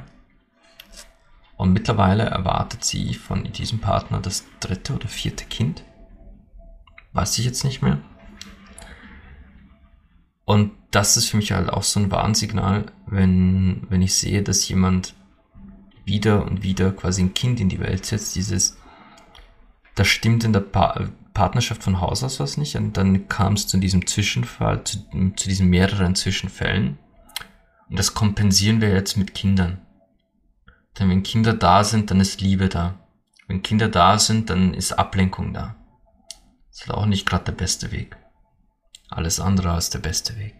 Und 1.55 1.71
mittlerweile 1.71 2.23
erwartet 2.23 2.83
sie 2.83 3.13
von 3.13 3.43
diesem 3.43 3.77
Partner 3.77 4.19
das 4.21 4.45
dritte 4.59 4.95
oder 4.95 5.07
vierte 5.07 5.45
Kind. 5.45 5.83
Weiß 7.13 7.37
ich 7.37 7.45
jetzt 7.45 7.63
nicht 7.63 7.83
mehr. 7.83 7.99
Und 10.45 10.71
das 10.89 11.15
ist 11.15 11.29
für 11.29 11.37
mich 11.37 11.51
halt 11.51 11.69
auch 11.69 11.83
so 11.83 11.99
ein 11.99 12.09
Warnsignal, 12.09 12.87
wenn, 13.05 13.85
wenn 13.89 14.01
ich 14.01 14.15
sehe, 14.15 14.41
dass 14.41 14.67
jemand 14.67 15.13
wieder 16.05 16.43
und 16.43 16.63
wieder 16.63 16.91
quasi 16.91 17.21
ein 17.21 17.35
Kind 17.35 17.59
in 17.59 17.69
die 17.69 17.79
Welt 17.79 18.07
setzt, 18.07 18.35
dieses 18.35 18.79
da 19.95 20.03
stimmt 20.03 20.43
in 20.43 20.53
der 20.53 20.61
pa 20.61 21.09
Partnerschaft 21.33 21.83
von 21.83 21.99
Haus 21.99 22.23
aus 22.23 22.39
was 22.39 22.55
nicht. 22.55 22.77
Und 22.77 22.95
dann 22.95 23.27
kam 23.27 23.53
es 23.53 23.67
zu 23.67 23.77
diesem 23.77 24.07
Zwischenfall, 24.07 24.85
zu, 24.85 24.99
zu 25.35 25.49
diesen 25.49 25.67
mehreren 25.67 26.15
Zwischenfällen. 26.15 26.97
Und 27.89 27.99
das 27.99 28.13
kompensieren 28.13 28.79
wir 28.79 28.89
jetzt 28.93 29.17
mit 29.17 29.35
Kindern. 29.35 29.81
Denn 30.97 31.09
wenn 31.09 31.23
Kinder 31.23 31.53
da 31.53 31.83
sind, 31.83 32.09
dann 32.09 32.21
ist 32.21 32.39
Liebe 32.39 32.69
da. 32.69 32.99
Wenn 33.47 33.61
Kinder 33.63 33.89
da 33.89 34.17
sind, 34.17 34.49
dann 34.49 34.73
ist 34.73 34.93
Ablenkung 34.93 35.53
da. 35.53 35.75
Das 36.69 36.83
ist 36.83 36.91
auch 36.91 37.05
nicht 37.05 37.27
gerade 37.27 37.45
der 37.45 37.51
beste 37.51 37.91
Weg. 37.91 38.15
Alles 39.09 39.41
andere 39.41 39.71
als 39.71 39.89
der 39.89 39.99
beste 39.99 40.37
Weg. 40.37 40.55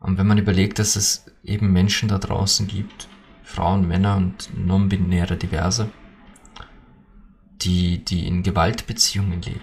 Und 0.00 0.18
wenn 0.18 0.26
man 0.26 0.38
überlegt, 0.38 0.78
dass 0.78 0.96
es 0.96 1.26
eben 1.42 1.72
Menschen 1.72 2.08
da 2.08 2.18
draußen 2.18 2.66
gibt, 2.66 3.08
Frauen, 3.42 3.88
Männer 3.88 4.16
und 4.16 4.50
non-binäre 4.54 5.36
Diverse, 5.36 5.90
die, 7.64 8.04
die 8.04 8.26
in 8.26 8.42
Gewaltbeziehungen 8.42 9.42
leben, 9.42 9.60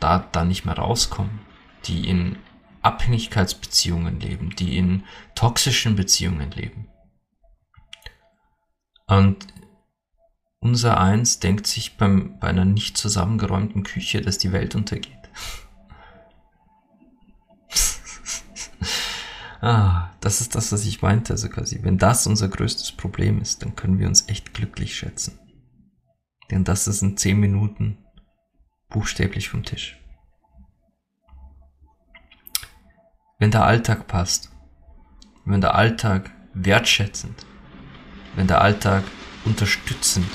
da, 0.00 0.18
da 0.32 0.44
nicht 0.44 0.64
mehr 0.64 0.76
rauskommen, 0.76 1.40
die 1.84 2.08
in 2.08 2.36
Abhängigkeitsbeziehungen 2.82 4.20
leben, 4.20 4.54
die 4.56 4.76
in 4.76 5.04
toxischen 5.34 5.96
Beziehungen 5.96 6.50
leben. 6.52 6.88
Und 9.06 9.46
unser 10.60 10.98
Eins 10.98 11.40
denkt 11.40 11.66
sich 11.66 11.96
beim, 11.96 12.38
bei 12.38 12.48
einer 12.48 12.64
nicht 12.64 12.96
zusammengeräumten 12.96 13.82
Küche, 13.82 14.20
dass 14.20 14.38
die 14.38 14.52
Welt 14.52 14.74
untergeht. 14.74 15.12
ah, 19.60 20.10
das 20.20 20.40
ist 20.40 20.54
das, 20.54 20.72
was 20.72 20.84
ich 20.84 21.02
meinte, 21.02 21.32
also 21.34 21.48
quasi. 21.48 21.82
Wenn 21.82 21.98
das 21.98 22.26
unser 22.26 22.48
größtes 22.48 22.92
Problem 22.92 23.40
ist, 23.40 23.62
dann 23.62 23.76
können 23.76 23.98
wir 23.98 24.08
uns 24.08 24.28
echt 24.28 24.54
glücklich 24.54 24.96
schätzen. 24.96 25.38
Denn 26.50 26.64
das 26.64 26.86
ist 26.86 27.02
in 27.02 27.16
zehn 27.16 27.38
Minuten 27.38 27.98
buchstäblich 28.88 29.48
vom 29.48 29.64
Tisch. 29.64 29.98
Wenn 33.38 33.50
der 33.50 33.64
Alltag 33.64 34.06
passt, 34.06 34.50
wenn 35.44 35.60
der 35.60 35.74
Alltag 35.74 36.30
wertschätzend, 36.54 37.44
wenn 38.34 38.46
der 38.46 38.60
Alltag 38.62 39.04
unterstützend, 39.44 40.28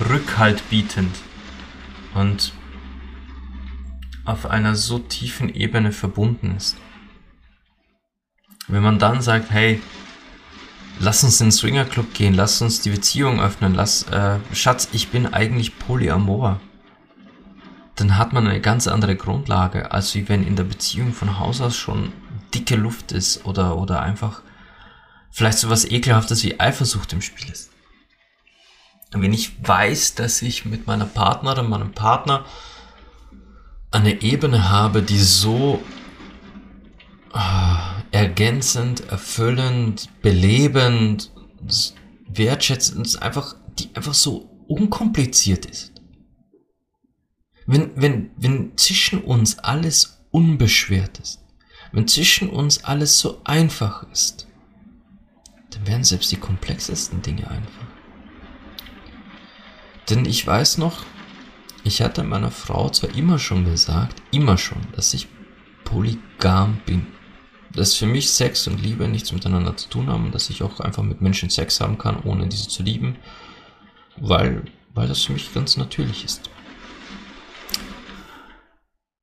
Rückhalt 0.00 0.62
bietend 0.70 1.14
und 2.14 2.52
auf 4.24 4.46
einer 4.46 4.74
so 4.74 4.98
tiefen 4.98 5.48
Ebene 5.48 5.90
verbunden 5.90 6.54
ist. 6.56 6.76
Wenn 8.68 8.82
man 8.82 8.98
dann 8.98 9.22
sagt, 9.22 9.50
hey, 9.50 9.80
lass 11.00 11.24
uns 11.24 11.40
in 11.40 11.46
den 11.46 11.52
Swingerclub 11.52 12.14
gehen, 12.14 12.34
lass 12.34 12.60
uns 12.62 12.80
die 12.80 12.90
Beziehung 12.90 13.40
öffnen, 13.40 13.74
lass, 13.74 14.04
äh, 14.04 14.38
Schatz, 14.52 14.88
ich 14.92 15.08
bin 15.08 15.32
eigentlich 15.32 15.78
polyamor 15.78 16.60
dann 17.98 18.16
hat 18.16 18.32
man 18.32 18.46
eine 18.46 18.60
ganz 18.60 18.86
andere 18.86 19.16
Grundlage, 19.16 19.90
als 19.90 20.14
wie 20.14 20.28
wenn 20.28 20.46
in 20.46 20.54
der 20.54 20.64
Beziehung 20.64 21.12
von 21.12 21.38
Haus 21.38 21.60
aus 21.60 21.76
schon 21.76 22.12
dicke 22.54 22.76
Luft 22.76 23.12
ist 23.12 23.44
oder, 23.44 23.76
oder 23.76 24.00
einfach 24.00 24.42
vielleicht 25.30 25.58
so 25.58 25.68
was 25.68 25.84
Ekelhaftes 25.84 26.44
wie 26.44 26.60
Eifersucht 26.60 27.12
im 27.12 27.22
Spiel 27.22 27.50
ist. 27.50 27.70
Und 29.12 29.22
wenn 29.22 29.32
ich 29.32 29.56
weiß, 29.66 30.14
dass 30.14 30.42
ich 30.42 30.64
mit 30.64 30.86
meiner 30.86 31.06
Partnerin, 31.06 31.68
meinem 31.68 31.92
Partner 31.92 32.44
eine 33.90 34.22
Ebene 34.22 34.68
habe, 34.68 35.02
die 35.02 35.18
so 35.18 35.82
äh, 37.34 37.38
ergänzend, 38.10 39.08
erfüllend, 39.08 40.08
belebend, 40.22 41.32
wertschätzend, 42.28 43.20
einfach, 43.22 43.56
die 43.78 43.94
einfach 43.94 44.14
so 44.14 44.50
unkompliziert 44.66 45.66
ist 45.66 45.92
wenn, 47.68 47.92
wenn, 47.96 48.30
wenn 48.38 48.78
zwischen 48.78 49.20
uns 49.20 49.58
alles 49.58 50.24
unbeschwert 50.30 51.18
ist, 51.18 51.44
wenn 51.92 52.08
zwischen 52.08 52.48
uns 52.48 52.82
alles 52.84 53.18
so 53.18 53.42
einfach 53.44 54.10
ist, 54.10 54.48
dann 55.70 55.86
werden 55.86 56.04
selbst 56.04 56.32
die 56.32 56.38
komplexesten 56.38 57.20
Dinge 57.20 57.46
einfach. 57.50 57.86
Denn 60.08 60.24
ich 60.24 60.46
weiß 60.46 60.78
noch, 60.78 61.04
ich 61.84 62.00
hatte 62.00 62.24
meiner 62.24 62.50
Frau 62.50 62.88
zwar 62.88 63.14
immer 63.14 63.38
schon 63.38 63.66
gesagt, 63.66 64.22
immer 64.30 64.56
schon, 64.56 64.80
dass 64.92 65.12
ich 65.12 65.28
polygam 65.84 66.80
bin. 66.86 67.06
Dass 67.74 67.94
für 67.94 68.06
mich 68.06 68.30
Sex 68.30 68.66
und 68.66 68.80
Liebe 68.80 69.08
nichts 69.08 69.32
miteinander 69.32 69.76
zu 69.76 69.88
tun 69.88 70.08
haben, 70.08 70.32
dass 70.32 70.50
ich 70.50 70.62
auch 70.62 70.80
einfach 70.80 71.02
mit 71.02 71.20
Menschen 71.20 71.50
Sex 71.50 71.80
haben 71.80 71.98
kann, 71.98 72.22
ohne 72.22 72.48
diese 72.48 72.68
zu 72.68 72.82
lieben, 72.82 73.16
weil, 74.16 74.64
weil 74.94 75.08
das 75.08 75.22
für 75.22 75.32
mich 75.32 75.52
ganz 75.52 75.76
natürlich 75.76 76.24
ist. 76.24 76.50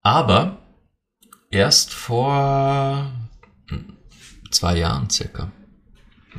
Aber 0.03 0.59
erst 1.49 1.93
vor 1.93 3.11
zwei 4.51 4.77
Jahren 4.77 5.09
circa, 5.09 5.51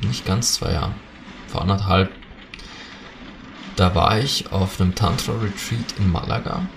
nicht 0.01 0.25
ganz 0.25 0.53
zwei 0.53 0.71
Jahren, 0.71 0.95
vor 1.47 1.61
anderthalb, 1.61 2.11
da 3.75 3.93
war 3.93 4.19
ich 4.19 4.51
auf 4.51 4.79
einem 4.79 4.95
Tantra-Retreat 4.95 5.99
in 5.99 6.11
Malaga 6.11 6.67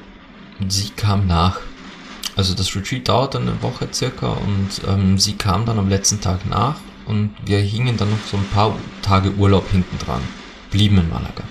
und 0.59 0.73
sie 0.73 0.91
kam 0.91 1.27
nach. 1.27 1.61
Also 2.37 2.55
das 2.55 2.75
Retreat 2.75 3.09
dauert 3.09 3.37
eine 3.37 3.61
Woche 3.63 3.89
circa 3.93 4.33
und 4.33 4.69
ähm, 4.87 5.19
sie 5.19 5.35
kam 5.35 5.67
dann 5.67 5.79
am 5.79 5.89
letzten 5.89 6.21
Tag 6.21 6.47
nach 6.47 6.77
und 7.07 7.35
wir 7.45 7.59
hingen 7.59 7.97
dann 7.97 8.11
noch 8.11 8.25
so 8.31 8.37
ein 8.37 8.49
paar 8.49 8.77
Tage 9.03 9.35
Urlaub 9.35 9.69
hinten 9.71 9.99
dran, 9.99 10.23
blieben 10.71 10.99
in 10.99 11.09
Malaga. 11.09 11.43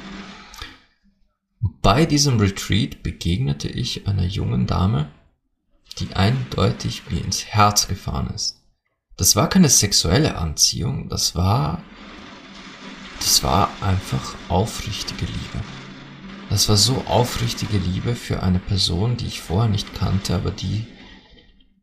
Bei 1.82 2.06
diesem 2.06 2.40
Retreat 2.40 3.04
begegnete 3.04 3.68
ich 3.68 4.08
einer 4.08 4.26
jungen 4.26 4.68
Dame, 4.68 5.10
die 5.98 6.16
eindeutig 6.16 7.04
mir 7.10 7.24
ins 7.24 7.46
Herz 7.46 7.88
gefahren 7.88 8.32
ist. 8.34 8.62
Das 9.18 9.36
war 9.36 9.50
keine 9.50 9.68
sexuelle 9.68 10.38
Anziehung, 10.38 11.10
das 11.10 11.36
war, 11.36 11.84
das 13.20 13.44
war 13.44 13.70
einfach 13.82 14.36
aufrichtige 14.48 15.26
Liebe. 15.26 15.79
Das 16.50 16.68
war 16.68 16.78
so 16.78 17.04
aufrichtige 17.06 17.78
Liebe 17.78 18.16
für 18.16 18.42
eine 18.42 18.60
Person, 18.60 19.18
die 19.18 19.28
ich 19.28 19.40
vorher 19.40 19.70
nicht 19.70 19.94
kannte, 19.94 20.36
aber 20.36 20.50
die 20.50 20.88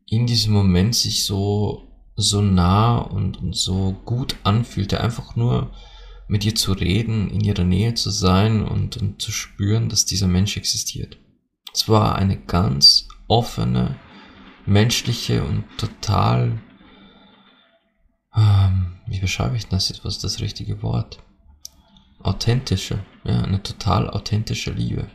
in 0.05 0.27
diesem 0.27 0.53
Moment 0.53 0.95
sich 0.95 1.25
so, 1.25 1.87
so 2.15 2.41
nah 2.41 2.97
und, 2.97 3.37
und 3.37 3.55
so 3.55 3.93
gut 4.05 4.35
anfühlte, 4.43 5.01
einfach 5.01 5.35
nur 5.35 5.71
mit 6.27 6.43
ihr 6.43 6.55
zu 6.55 6.73
reden, 6.73 7.29
in 7.29 7.41
ihrer 7.41 7.63
Nähe 7.63 7.93
zu 7.93 8.09
sein 8.09 8.65
und, 8.65 8.97
und 8.97 9.21
zu 9.21 9.31
spüren, 9.31 9.87
dass 9.87 10.05
dieser 10.05 10.27
Mensch 10.27 10.57
existiert. 10.57 11.17
Es 11.73 11.87
war 11.87 12.15
eine 12.15 12.37
ganz 12.37 13.07
offene, 13.27 13.95
menschliche 14.65 15.43
und 15.45 15.63
total, 15.77 16.61
ähm, 18.35 18.97
wie 19.07 19.19
beschreibe 19.21 19.55
ich 19.55 19.67
das 19.67 19.87
jetzt, 19.87 20.03
was 20.03 20.15
ist 20.15 20.23
das 20.25 20.41
richtige 20.41 20.81
Wort? 20.81 21.23
Authentische, 22.27 22.99
ja, 23.23 23.41
eine 23.41 23.63
total 23.63 24.09
authentische 24.09 24.71
Liebe. 24.71 25.07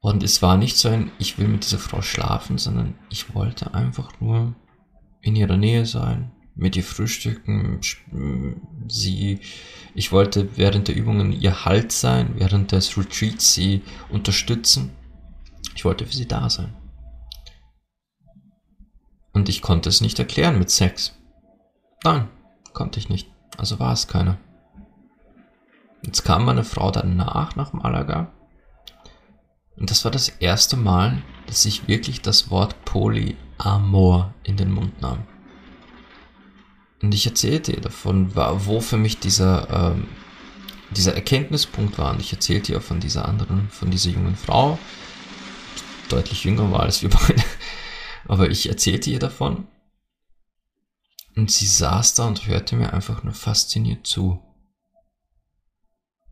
Und 0.00 0.22
es 0.22 0.42
war 0.42 0.56
nicht 0.56 0.76
so 0.76 0.88
ein, 0.88 1.10
ich 1.18 1.38
will 1.38 1.48
mit 1.48 1.64
dieser 1.64 1.78
Frau 1.78 2.02
schlafen, 2.02 2.58
sondern 2.58 2.94
ich 3.10 3.34
wollte 3.34 3.74
einfach 3.74 4.20
nur 4.20 4.54
in 5.20 5.36
ihrer 5.36 5.56
Nähe 5.56 5.86
sein, 5.86 6.32
mit 6.54 6.76
ihr 6.76 6.82
frühstücken, 6.82 7.80
sie, 8.88 9.40
ich 9.94 10.10
wollte 10.10 10.56
während 10.56 10.88
der 10.88 10.96
Übungen 10.96 11.32
ihr 11.32 11.64
Halt 11.64 11.92
sein, 11.92 12.34
während 12.34 12.72
des 12.72 12.96
Retreats 12.96 13.54
sie 13.54 13.82
unterstützen. 14.10 14.90
Ich 15.76 15.84
wollte 15.84 16.04
für 16.04 16.16
sie 16.16 16.26
da 16.26 16.50
sein. 16.50 16.74
Und 19.32 19.48
ich 19.48 19.62
konnte 19.62 19.88
es 19.88 20.00
nicht 20.00 20.18
erklären 20.18 20.58
mit 20.58 20.70
Sex. 20.70 21.16
Nein, 22.02 22.28
konnte 22.72 22.98
ich 22.98 23.08
nicht. 23.08 23.30
Also 23.56 23.78
war 23.78 23.92
es 23.92 24.08
keiner. 24.08 24.38
Jetzt 26.08 26.24
kam 26.24 26.46
meine 26.46 26.64
Frau 26.64 26.90
danach, 26.90 27.54
nach 27.54 27.74
Malaga. 27.74 28.32
Und 29.76 29.90
das 29.90 30.06
war 30.06 30.10
das 30.10 30.30
erste 30.30 30.78
Mal, 30.78 31.22
dass 31.46 31.66
ich 31.66 31.86
wirklich 31.86 32.22
das 32.22 32.50
Wort 32.50 32.82
Polyamor 32.86 34.32
in 34.42 34.56
den 34.56 34.72
Mund 34.72 35.02
nahm. 35.02 35.26
Und 37.02 37.12
ich 37.12 37.26
erzählte 37.26 37.72
ihr 37.72 37.82
davon, 37.82 38.34
wo 38.34 38.80
für 38.80 38.96
mich 38.96 39.18
dieser, 39.18 39.68
ähm, 39.68 40.08
dieser 40.92 41.14
Erkenntnispunkt 41.14 41.98
war. 41.98 42.12
Und 42.12 42.22
ich 42.22 42.32
erzählte 42.32 42.72
ihr 42.72 42.80
von 42.80 43.00
dieser 43.00 43.28
anderen, 43.28 43.68
von 43.68 43.90
dieser 43.90 44.08
jungen 44.08 44.34
Frau, 44.34 44.78
die 45.76 46.08
deutlich 46.08 46.44
jünger 46.44 46.72
war 46.72 46.84
als 46.84 47.02
wir 47.02 47.10
beide. 47.28 47.44
Aber 48.26 48.48
ich 48.48 48.66
erzählte 48.66 49.10
ihr 49.10 49.18
davon 49.18 49.66
und 51.36 51.50
sie 51.50 51.66
saß 51.66 52.14
da 52.14 52.26
und 52.26 52.46
hörte 52.46 52.76
mir 52.76 52.94
einfach 52.94 53.24
nur 53.24 53.34
fasziniert 53.34 54.06
zu. 54.06 54.42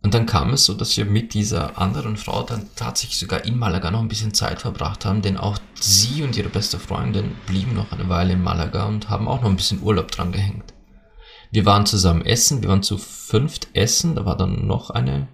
Und 0.07 0.15
dann 0.15 0.27
kam 0.27 0.53
es 0.53 0.65
so, 0.65 0.75
dass 0.75 0.97
wir 0.97 1.05
mit 1.05 1.35
dieser 1.35 1.79
anderen 1.79 2.17
Frau 2.17 2.45
dann 2.45 2.69
tatsächlich 2.77 3.19
sogar 3.19 3.45
in 3.45 3.59
Malaga 3.59 3.91
noch 3.91 3.99
ein 3.99 4.07
bisschen 4.07 4.33
Zeit 4.33 4.61
verbracht 4.61 5.05
haben, 5.05 5.21
denn 5.21 5.37
auch 5.37 5.59
sie 5.81 6.23
und 6.23 6.37
ihre 6.37 6.49
beste 6.49 6.79
Freundin 6.79 7.35
blieben 7.49 7.75
noch 7.75 7.91
eine 7.91 8.09
Weile 8.09 8.35
in 8.35 8.41
Malaga 8.45 8.85
und 8.85 9.11
haben 9.11 9.27
auch 9.27 9.43
noch 9.43 9.51
ein 9.51 9.57
bisschen 9.57 9.83
Urlaub 9.83 10.13
dran 10.13 10.31
gehängt. 10.31 10.75
Wir 11.51 11.67
waren 11.67 11.87
zusammen 11.87 12.25
essen, 12.25 12.63
wir 12.63 12.69
waren 12.69 12.85
zu 12.85 12.99
fünft 12.99 13.67
essen, 13.73 14.15
da 14.15 14.25
war 14.25 14.37
dann 14.37 14.69
noch 14.69 14.91
eine 14.91 15.27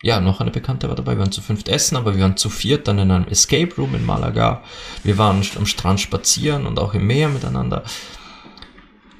ja, 0.00 0.20
noch 0.20 0.40
eine 0.40 0.52
Bekannte 0.52 0.86
war 0.88 0.94
dabei. 0.94 1.14
Wir 1.14 1.18
waren 1.18 1.32
zu 1.32 1.42
fünft 1.42 1.68
essen, 1.68 1.96
aber 1.96 2.14
wir 2.14 2.22
waren 2.22 2.36
zu 2.36 2.50
viert 2.50 2.86
dann 2.86 3.00
in 3.00 3.10
einem 3.10 3.26
Escape 3.26 3.74
Room 3.76 3.96
in 3.96 4.06
Malaga. 4.06 4.62
Wir 5.02 5.18
waren 5.18 5.42
am 5.56 5.66
Strand 5.66 5.98
spazieren 5.98 6.66
und 6.66 6.78
auch 6.78 6.94
im 6.94 7.08
Meer 7.08 7.30
miteinander. 7.30 7.82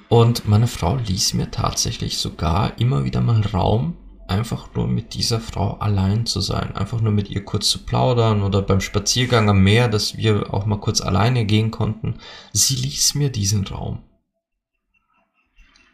Und 0.09 0.47
meine 0.47 0.69
Frau 0.69 0.95
ließ 1.05 1.35
mir 1.35 1.51
tatsächlich 1.51 2.19
sogar 2.19 2.79
immer 2.79 3.05
wieder 3.05 3.21
mal 3.21 3.41
Raum, 3.41 3.97
einfach 4.27 4.75
nur 4.75 4.87
mit 4.87 5.15
dieser 5.15 5.41
Frau 5.41 5.75
allein 5.79 6.27
zu 6.27 6.41
sein. 6.41 6.75
Einfach 6.77 7.01
nur 7.01 7.13
mit 7.13 7.31
ihr 7.31 7.45
kurz 7.45 7.69
zu 7.69 7.85
plaudern 7.85 8.43
oder 8.43 8.63
beim 8.63 8.81
Spaziergang 8.81 9.49
am 9.49 9.63
Meer, 9.63 9.89
dass 9.89 10.17
wir 10.17 10.53
auch 10.53 10.67
mal 10.67 10.81
kurz 10.81 11.01
alleine 11.01 11.45
gehen 11.45 11.71
konnten. 11.71 12.19
Sie 12.53 12.77
ließ 12.77 13.15
mir 13.15 13.31
diesen 13.31 13.67
Raum. 13.67 14.03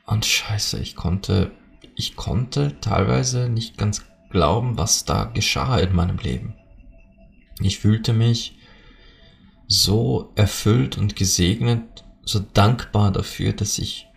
Und 0.06 0.26
scheiße, 0.26 0.80
ich 0.80 0.96
konnte, 0.96 1.52
ich 1.94 2.16
konnte 2.16 2.80
teilweise 2.80 3.48
nicht 3.48 3.78
ganz 3.78 4.04
glauben, 4.30 4.78
was 4.78 5.04
da 5.04 5.24
geschah 5.24 5.78
in 5.78 5.94
meinem 5.94 6.18
Leben. 6.18 6.54
Ich 7.60 7.78
fühlte 7.78 8.12
mich 8.12 8.56
so 9.66 10.32
erfüllt 10.34 10.98
und 10.98 11.14
gesegnet, 11.14 12.04
so 12.24 12.40
dankbar 12.40 13.12
dafür, 13.12 13.52
dass 13.52 13.78
ich 13.78 14.08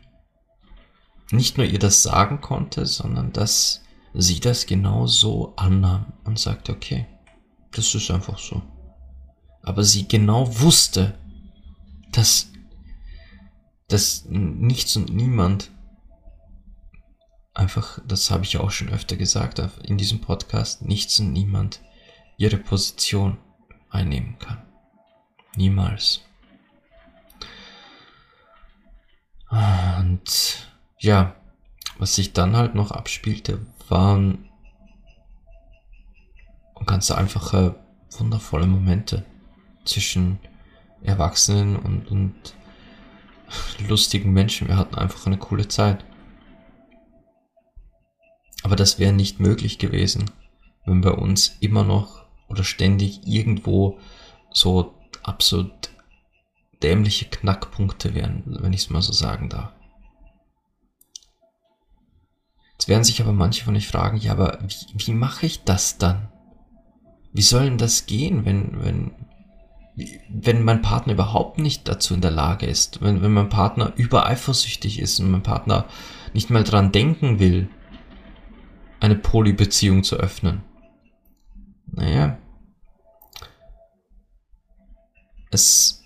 nicht 1.31 1.57
nur 1.57 1.65
ihr 1.65 1.79
das 1.79 2.03
sagen 2.03 2.41
konnte, 2.41 2.85
sondern 2.85 3.31
dass 3.33 3.82
sie 4.13 4.39
das 4.39 4.65
genau 4.65 5.07
so 5.07 5.55
annahm 5.55 6.13
und 6.23 6.39
sagte, 6.39 6.71
okay, 6.71 7.07
das 7.71 7.93
ist 7.95 8.11
einfach 8.11 8.37
so. 8.37 8.61
Aber 9.61 9.83
sie 9.83 10.07
genau 10.07 10.59
wusste, 10.59 11.17
dass, 12.11 12.49
dass 13.87 14.25
nichts 14.25 14.95
und 14.95 15.13
niemand 15.13 15.71
einfach, 17.53 17.99
das 18.07 18.29
habe 18.29 18.43
ich 18.43 18.57
auch 18.57 18.71
schon 18.71 18.89
öfter 18.89 19.15
gesagt 19.15 19.59
in 19.83 19.97
diesem 19.97 20.21
Podcast, 20.21 20.83
nichts 20.83 21.19
und 21.19 21.31
niemand 21.33 21.81
ihre 22.37 22.57
Position 22.57 23.37
einnehmen 23.89 24.37
kann. 24.39 24.61
Niemals. 25.55 26.21
Und 29.49 30.67
ja, 30.99 31.35
was 31.99 32.15
sich 32.15 32.33
dann 32.33 32.55
halt 32.55 32.73
noch 32.73 32.91
abspielte, 32.91 33.63
waren 33.89 34.49
ganz 36.85 37.11
einfache, 37.11 37.75
wundervolle 38.17 38.67
Momente 38.67 39.25
zwischen 39.85 40.39
Erwachsenen 41.01 41.75
und, 41.75 42.09
und 42.09 42.33
lustigen 43.87 44.31
Menschen. 44.31 44.67
Wir 44.67 44.77
hatten 44.77 44.95
einfach 44.95 45.25
eine 45.25 45.37
coole 45.37 45.67
Zeit. 45.67 46.05
Aber 48.63 48.75
das 48.75 48.99
wäre 48.99 49.13
nicht 49.13 49.39
möglich 49.39 49.77
gewesen, 49.77 50.31
wenn 50.85 51.01
bei 51.01 51.11
uns 51.11 51.57
immer 51.59 51.83
noch 51.83 52.25
oder 52.47 52.63
ständig 52.63 53.27
irgendwo 53.27 53.99
so 54.51 54.93
absolut 55.23 55.89
dämliche 56.81 57.25
Knackpunkte 57.25 58.13
wären, 58.13 58.43
wenn 58.45 58.73
ich 58.73 58.81
es 58.81 58.89
mal 58.89 59.01
so 59.01 59.13
sagen 59.13 59.49
darf. 59.49 59.71
Jetzt 62.83 62.89
werden 62.89 63.05
sich 63.05 63.21
aber 63.21 63.31
manche 63.31 63.63
von 63.63 63.77
euch 63.77 63.87
fragen, 63.87 64.17
ja, 64.17 64.33
aber 64.33 64.59
wie, 64.61 65.07
wie 65.07 65.13
mache 65.13 65.45
ich 65.45 65.63
das 65.63 65.97
dann? 65.99 66.27
Wie 67.31 67.41
soll 67.41 67.63
denn 67.63 67.77
das 67.77 68.07
gehen, 68.07 68.43
wenn, 68.43 68.83
wenn, 68.83 69.11
wenn 70.27 70.65
mein 70.65 70.81
Partner 70.81 71.13
überhaupt 71.13 71.59
nicht 71.59 71.87
dazu 71.87 72.13
in 72.13 72.19
der 72.19 72.31
Lage 72.31 72.65
ist, 72.65 73.01
wenn, 73.01 73.21
wenn 73.21 73.31
mein 73.31 73.47
Partner 73.47 73.93
übereifersüchtig 73.95 74.99
ist 74.99 75.21
und 75.21 75.31
mein 75.31 75.43
Partner 75.43 75.85
nicht 76.33 76.49
mal 76.49 76.65
dran 76.65 76.91
denken 76.91 77.39
will, 77.39 77.69
eine 78.99 79.15
Polybeziehung 79.15 80.03
zu 80.03 80.17
öffnen? 80.17 80.61
Naja, 81.85 82.37
es, 85.51 86.02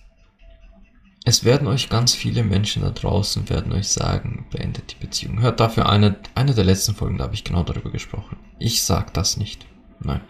es 1.28 1.44
werden 1.44 1.68
euch 1.68 1.90
ganz 1.90 2.16
viele 2.16 2.42
Menschen 2.42 2.84
da 2.84 2.90
draußen 2.90 3.50
werden 3.50 3.74
euch 3.74 3.90
sagen, 3.90 4.48
beendet 4.50 4.94
die 4.94 5.06
Beziehung. 5.06 5.42
Hört 5.42 5.60
dafür 5.60 5.90
eine, 5.90 6.16
eine 6.36 6.54
der 6.54 6.64
letzten 6.64 6.96
Folgen, 6.96 7.18
da 7.18 7.26
habe 7.26 7.34
ich 7.34 7.44
genau 7.44 7.64
darüber 7.64 7.92
gesprochen. 7.92 8.38
Ich 8.60 8.84
sag 8.84 9.14
das 9.14 9.36
nicht. 9.36 9.66
Nein. 10.00 10.22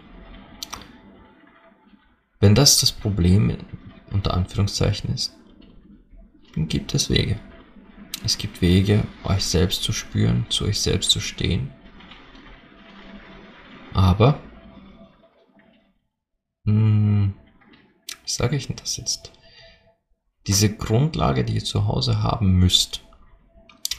Wenn 2.40 2.56
das 2.56 2.80
das 2.80 2.92
Problem 2.92 3.56
unter 4.12 4.34
Anführungszeichen 4.34 5.14
ist, 5.14 5.38
dann 6.56 6.68
gibt 6.68 6.96
es 6.96 7.12
Wege. 7.12 7.40
Es 8.26 8.40
gibt 8.40 8.64
Wege, 8.64 9.04
euch 9.24 9.46
selbst 9.46 9.84
zu 9.84 9.94
spüren, 9.94 10.48
zu 10.50 10.66
euch 10.66 10.82
selbst 10.82 11.12
zu 11.12 11.20
stehen. 11.20 11.70
Aber, 13.94 14.40
hm, 16.66 17.36
wie 18.08 18.32
sage 18.32 18.56
ich 18.56 18.66
denn 18.66 18.78
das 18.78 18.98
jetzt? 18.98 19.37
Diese 20.48 20.74
Grundlage, 20.74 21.44
die 21.44 21.56
ihr 21.56 21.64
zu 21.64 21.88
Hause 21.88 22.24
haben 22.24 22.54
müsst, 22.54 23.02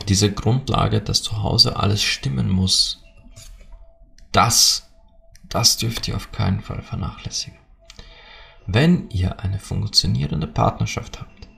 diese 0.08 0.32
Grundlage, 0.32 1.00
dass 1.00 1.22
zu 1.22 1.42
Hause 1.42 1.76
alles 1.76 2.02
stimmen 2.02 2.50
muss, 2.50 3.02
das, 4.32 4.90
das 5.48 5.76
dürft 5.76 6.08
ihr 6.08 6.16
auf 6.16 6.32
keinen 6.32 6.60
Fall 6.60 6.82
vernachlässigen. 6.82 7.58
Wenn 8.66 9.08
ihr 9.10 9.40
eine 9.40 9.58
funktionierende 9.58 10.46
Partnerschaft 10.46 11.20
habt, 11.20 11.48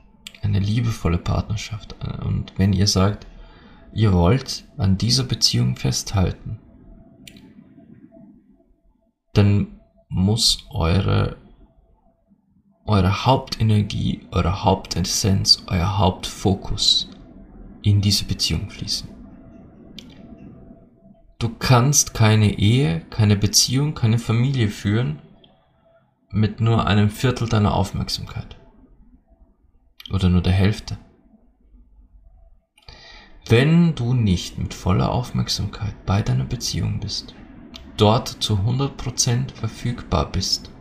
eine 0.43 0.59
liebevolle 0.59 1.19
Partnerschaft 1.19 1.97
äh, 2.01 2.25
und 2.25 2.53
wenn 2.57 2.73
ihr 2.73 2.87
sagt, 2.87 3.27
ihr 3.93 4.13
wollt 4.13 4.65
an 4.79 4.97
dieser 4.97 5.25
Beziehung 5.25 5.77
festhalten, 5.77 6.59
dann 9.35 9.81
muss 10.09 10.67
eure, 10.71 11.37
eure 12.91 13.25
Hauptenergie, 13.25 14.27
eure 14.33 14.65
Hauptessenz, 14.65 15.63
euer 15.69 15.97
Hauptfokus 15.99 17.09
in 17.83 18.01
diese 18.01 18.25
Beziehung 18.25 18.69
fließen. 18.69 19.09
Du 21.39 21.51
kannst 21.51 22.15
keine 22.15 22.59
Ehe, 22.59 23.03
keine 23.09 23.37
Beziehung, 23.37 23.95
keine 23.95 24.19
Familie 24.19 24.69
führen, 24.69 25.21
mit 26.31 26.61
nur 26.61 26.89
einem 26.89 27.11
Viertel 27.11 27.49
deiner 27.49 27.75
Aufmerksamkeit. 27.75 28.57
Oder 30.13 30.29
nur 30.29 30.43
der 30.43 30.53
Hälfte. 30.53 30.99
Wenn 33.47 33.95
du 33.95 34.15
nicht 34.15 34.59
mit 34.59 34.75
voller 34.75 35.13
Aufmerksamkeit 35.13 35.95
bei 36.07 36.23
deiner 36.23 36.45
Beziehung 36.45 36.99
bist, 36.99 37.37
dort 37.97 38.27
zu 38.29 38.55
100% 38.55 39.53
verfügbar 39.53 40.31
bist, 40.33 40.73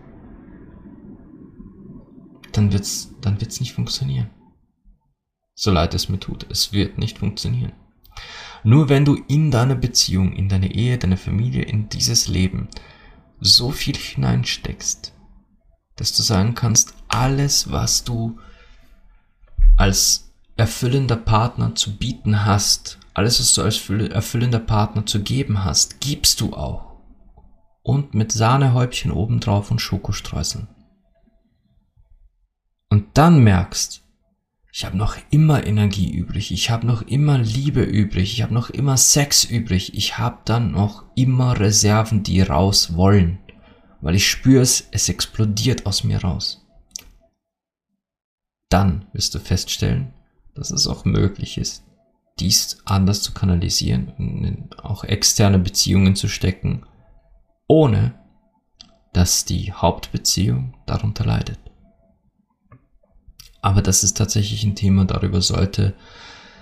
dann 2.51 2.71
wird's, 2.71 3.09
dann 3.21 3.39
wird's 3.41 3.59
nicht 3.59 3.73
funktionieren. 3.73 4.29
So 5.55 5.71
leid 5.71 5.93
es 5.93 6.09
mir 6.09 6.19
tut, 6.19 6.45
es 6.49 6.71
wird 6.71 6.97
nicht 6.97 7.17
funktionieren. 7.19 7.73
Nur 8.63 8.89
wenn 8.89 9.05
du 9.05 9.15
in 9.27 9.51
deine 9.51 9.75
Beziehung, 9.75 10.33
in 10.33 10.49
deine 10.49 10.73
Ehe, 10.73 10.97
deine 10.97 11.17
Familie, 11.17 11.63
in 11.63 11.89
dieses 11.89 12.27
Leben 12.27 12.69
so 13.39 13.71
viel 13.71 13.95
hineinsteckst, 13.95 15.13
dass 15.95 16.15
du 16.15 16.23
sagen 16.23 16.55
kannst, 16.55 16.93
alles, 17.07 17.71
was 17.71 18.03
du 18.03 18.39
als 19.77 20.31
erfüllender 20.57 21.15
Partner 21.15 21.75
zu 21.75 21.97
bieten 21.97 22.45
hast, 22.45 22.99
alles, 23.13 23.39
was 23.39 23.53
du 23.53 23.61
als 23.61 23.89
erfüllender 23.89 24.59
Partner 24.59 25.05
zu 25.05 25.21
geben 25.23 25.63
hast, 25.63 25.99
gibst 25.99 26.41
du 26.41 26.53
auch. 26.53 26.97
Und 27.81 28.13
mit 28.13 28.31
Sahnehäubchen 28.31 29.11
obendrauf 29.11 29.71
und 29.71 29.79
Schokostreuseln. 29.79 30.67
Und 32.89 33.17
dann 33.17 33.43
merkst, 33.43 34.03
ich 34.71 34.85
habe 34.85 34.97
noch 34.97 35.17
immer 35.29 35.65
Energie 35.65 36.11
übrig, 36.11 36.51
ich 36.51 36.69
habe 36.69 36.85
noch 36.85 37.01
immer 37.01 37.37
Liebe 37.37 37.83
übrig, 37.83 38.33
ich 38.33 38.41
habe 38.43 38.53
noch 38.53 38.69
immer 38.69 38.97
Sex 38.97 39.43
übrig, 39.43 39.95
ich 39.95 40.17
habe 40.17 40.39
dann 40.45 40.71
noch 40.71 41.03
immer 41.15 41.59
Reserven, 41.59 42.23
die 42.23 42.41
raus 42.41 42.95
wollen 42.95 43.39
weil 44.01 44.15
ich 44.15 44.27
spüre 44.27 44.61
es, 44.61 44.87
es 44.91 45.09
explodiert 45.09 45.85
aus 45.85 46.03
mir 46.03 46.21
raus. 46.21 46.65
Dann 48.69 49.07
wirst 49.13 49.35
du 49.35 49.39
feststellen, 49.39 50.13
dass 50.55 50.71
es 50.71 50.87
auch 50.87 51.05
möglich 51.05 51.57
ist, 51.57 51.83
dies 52.39 52.81
anders 52.85 53.21
zu 53.21 53.33
kanalisieren 53.33 54.13
und 54.17 54.45
in 54.45 54.69
auch 54.81 55.03
externe 55.03 55.59
Beziehungen 55.59 56.15
zu 56.15 56.27
stecken, 56.27 56.85
ohne 57.67 58.13
dass 59.13 59.43
die 59.43 59.73
Hauptbeziehung 59.73 60.77
darunter 60.85 61.25
leidet. 61.25 61.59
Aber 63.61 63.81
das 63.81 64.03
ist 64.03 64.17
tatsächlich 64.17 64.63
ein 64.63 64.75
Thema, 64.75 65.05
darüber 65.05 65.41
sollte, 65.41 65.93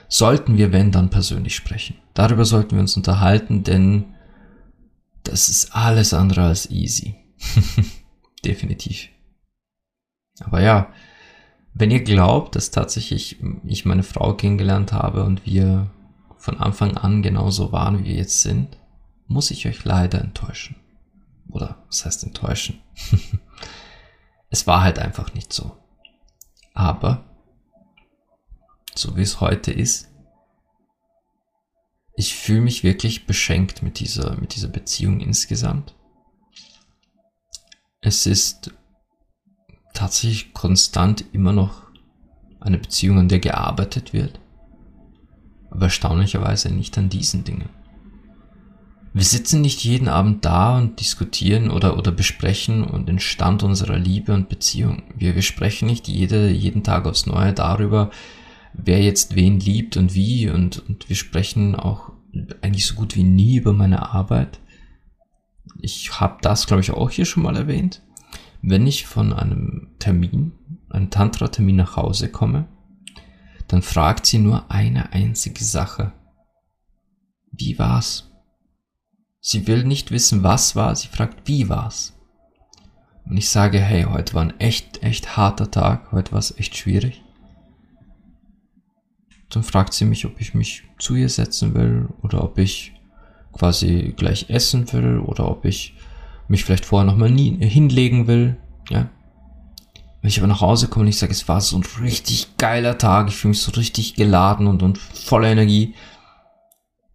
sollten 0.08 0.58
wir, 0.58 0.72
wenn 0.72 0.92
dann, 0.92 1.10
persönlich 1.10 1.56
sprechen. 1.56 1.98
Darüber 2.14 2.46
sollten 2.46 2.72
wir 2.72 2.82
uns 2.82 2.98
unterhalten, 2.98 3.64
denn 3.64 4.16
das 5.24 5.50
ist 5.50 5.76
alles 5.76 6.14
andere 6.14 6.44
als 6.44 6.70
easy. 6.72 7.16
Definitiv. 8.46 9.10
Aber 10.40 10.62
ja, 10.62 10.92
wenn 11.74 11.92
ihr 11.92 12.04
glaubt, 12.04 12.56
dass 12.56 12.72
tatsächlich 12.72 13.38
ich 13.66 13.86
meine 13.86 14.04
Frau 14.04 14.34
kennengelernt 14.34 14.94
habe 14.94 15.24
und 15.24 15.46
wir 15.46 15.92
von 16.38 16.60
Anfang 16.60 16.98
an 16.98 17.22
genauso 17.22 17.72
waren, 17.72 18.00
wie 18.00 18.06
wir 18.06 18.16
jetzt 18.16 18.42
sind, 18.42 18.78
muss 19.28 19.52
ich 19.52 19.68
euch 19.68 19.84
leider 19.84 20.22
enttäuschen. 20.22 20.78
Oder 21.50 21.84
was 21.88 22.06
heißt 22.06 22.24
enttäuschen? 22.24 22.80
es 24.50 24.66
war 24.66 24.82
halt 24.82 25.00
einfach 25.00 25.34
nicht 25.34 25.52
so. 25.52 25.78
Aber, 26.78 27.24
so 28.94 29.18
wie 29.18 29.24
es 29.24 29.42
heute 29.42 29.72
ist, 29.72 30.10
ich 32.16 32.36
fühle 32.36 32.62
mich 32.62 32.84
wirklich 32.84 33.26
beschenkt 33.26 33.82
mit 33.82 34.00
dieser, 34.00 34.40
mit 34.40 34.54
dieser 34.54 34.68
Beziehung 34.68 35.20
insgesamt. 35.20 35.96
Es 38.00 38.28
ist 38.28 38.76
tatsächlich 39.96 40.54
konstant 40.54 41.26
immer 41.34 41.52
noch 41.52 41.82
eine 42.60 42.78
Beziehung, 42.78 43.18
an 43.18 43.28
der 43.28 43.40
gearbeitet 43.40 44.14
wird, 44.14 44.40
aber 45.72 45.86
erstaunlicherweise 45.86 46.70
nicht 46.70 46.96
an 47.00 47.10
diesen 47.10 47.44
Dingen. 47.44 47.70
Wir 49.18 49.26
sitzen 49.26 49.62
nicht 49.62 49.84
jeden 49.84 50.10
Abend 50.10 50.46
da 50.46 50.78
und 50.78 51.00
diskutieren 51.00 51.72
oder, 51.72 51.98
oder 51.98 52.12
besprechen 52.12 52.84
und 52.84 53.10
den 53.10 53.18
Stand 53.18 53.64
unserer 53.64 53.98
Liebe 53.98 54.32
und 54.32 54.48
Beziehung. 54.48 55.02
Wir, 55.16 55.34
wir 55.34 55.42
sprechen 55.42 55.88
nicht 55.88 56.08
jede, 56.08 56.52
jeden 56.52 56.84
Tag 56.84 57.08
aufs 57.08 57.26
Neue 57.26 57.52
darüber, 57.52 58.12
wer 58.74 59.02
jetzt 59.02 59.34
wen 59.34 59.60
liebt 59.60 59.98
und 59.98 60.14
wie 60.14 60.52
und, 60.52 60.88
und 60.88 61.10
wir 61.10 61.16
sprechen 61.16 61.74
auch 61.74 62.12
eigentlich 62.62 62.86
so 62.86 62.94
gut 62.94 63.16
wie 63.16 63.24
nie 63.24 63.58
über 63.58 63.74
meine 63.74 64.14
Arbeit. 64.14 64.60
Ich 65.82 66.20
habe 66.20 66.38
das, 66.44 66.68
glaube 66.68 66.82
ich, 66.82 66.92
auch 66.92 67.10
hier 67.10 67.26
schon 67.26 67.42
mal 67.42 67.58
erwähnt. 67.58 68.04
Wenn 68.62 68.86
ich 68.86 69.08
von 69.08 69.34
einem 69.34 69.96
Termin, 69.98 70.52
einem 70.92 71.10
Tantra-Termin 71.10 71.78
nach 71.78 71.96
Hause 71.96 72.30
komme, 72.30 72.68
dann 73.68 73.82
fragt 73.82 74.28
sie 74.28 74.38
nur 74.38 74.70
eine 74.70 75.12
einzige 75.12 75.64
Sache. 75.64 76.14
Wie 77.52 77.80
war's? 77.80 78.27
Sie 79.40 79.68
will 79.68 79.84
nicht 79.84 80.12
wissen, 80.12 80.44
was 80.44 80.76
war, 80.76 80.96
sie 80.96 81.08
fragt, 81.08 81.48
wie 81.48 81.70
war's. 81.70 82.14
Und 83.26 83.38
ich 83.38 83.50
sage, 83.50 83.80
hey, 83.80 84.04
heute 84.04 84.34
war 84.34 84.44
ein 84.44 84.60
echt, 84.60 85.04
echt 85.04 85.36
harter 85.36 85.70
Tag, 85.70 86.12
heute 86.12 86.32
war 86.32 86.40
es 86.40 86.58
echt 86.58 86.78
schwierig. 86.78 87.24
Dann 89.50 89.64
fragt 89.64 89.94
sie 89.94 90.06
mich, 90.06 90.26
ob 90.26 90.40
ich 90.40 90.54
mich 90.54 90.84
zu 90.98 91.16
ihr 91.16 91.30
setzen 91.30 91.74
will 91.74 92.10
oder 92.22 92.44
ob 92.44 92.58
ich 92.58 92.94
quasi 93.54 94.14
gleich 94.16 94.50
essen 94.50 94.92
will 94.94 95.20
oder 95.20 95.50
ob 95.50 95.66
ich 95.66 95.96
mich 96.48 96.64
vielleicht 96.64 96.86
vorher 96.86 97.10
nochmal 97.10 97.30
hinlegen 97.30 98.28
will. 98.28 98.58
Ja. 98.90 99.10
Wenn 100.22 100.30
ich 100.30 100.40
aber 100.40 100.48
nach 100.48 100.62
Hause 100.62 100.88
komme 100.88 101.04
und 101.04 101.10
ich 101.10 101.18
sage, 101.18 101.32
es 101.32 101.48
war 101.48 101.62
so 101.62 101.78
ein 101.78 101.84
richtig 102.02 102.58
geiler 102.58 102.98
Tag, 102.98 103.28
ich 103.28 103.36
fühle 103.36 103.50
mich 103.50 103.62
so 103.62 103.72
richtig 103.72 104.16
geladen 104.16 104.68
und, 104.68 104.84
und 104.84 104.98
voller 104.98 105.50
Energie, 105.50 105.94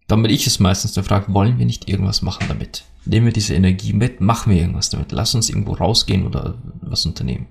dann 0.07 0.21
bin 0.21 0.31
ich 0.31 0.47
es 0.47 0.59
meistens, 0.59 0.93
der 0.93 1.03
fragt, 1.03 1.33
wollen 1.33 1.59
wir 1.59 1.65
nicht 1.65 1.87
irgendwas 1.87 2.21
machen 2.21 2.47
damit? 2.47 2.83
Nehmen 3.05 3.25
wir 3.25 3.33
diese 3.33 3.55
Energie 3.55 3.93
mit, 3.93 4.21
machen 4.21 4.51
wir 4.51 4.59
irgendwas 4.59 4.89
damit. 4.89 5.11
Lass 5.11 5.35
uns 5.35 5.49
irgendwo 5.49 5.73
rausgehen 5.73 6.25
oder 6.25 6.57
was 6.81 7.05
unternehmen. 7.05 7.47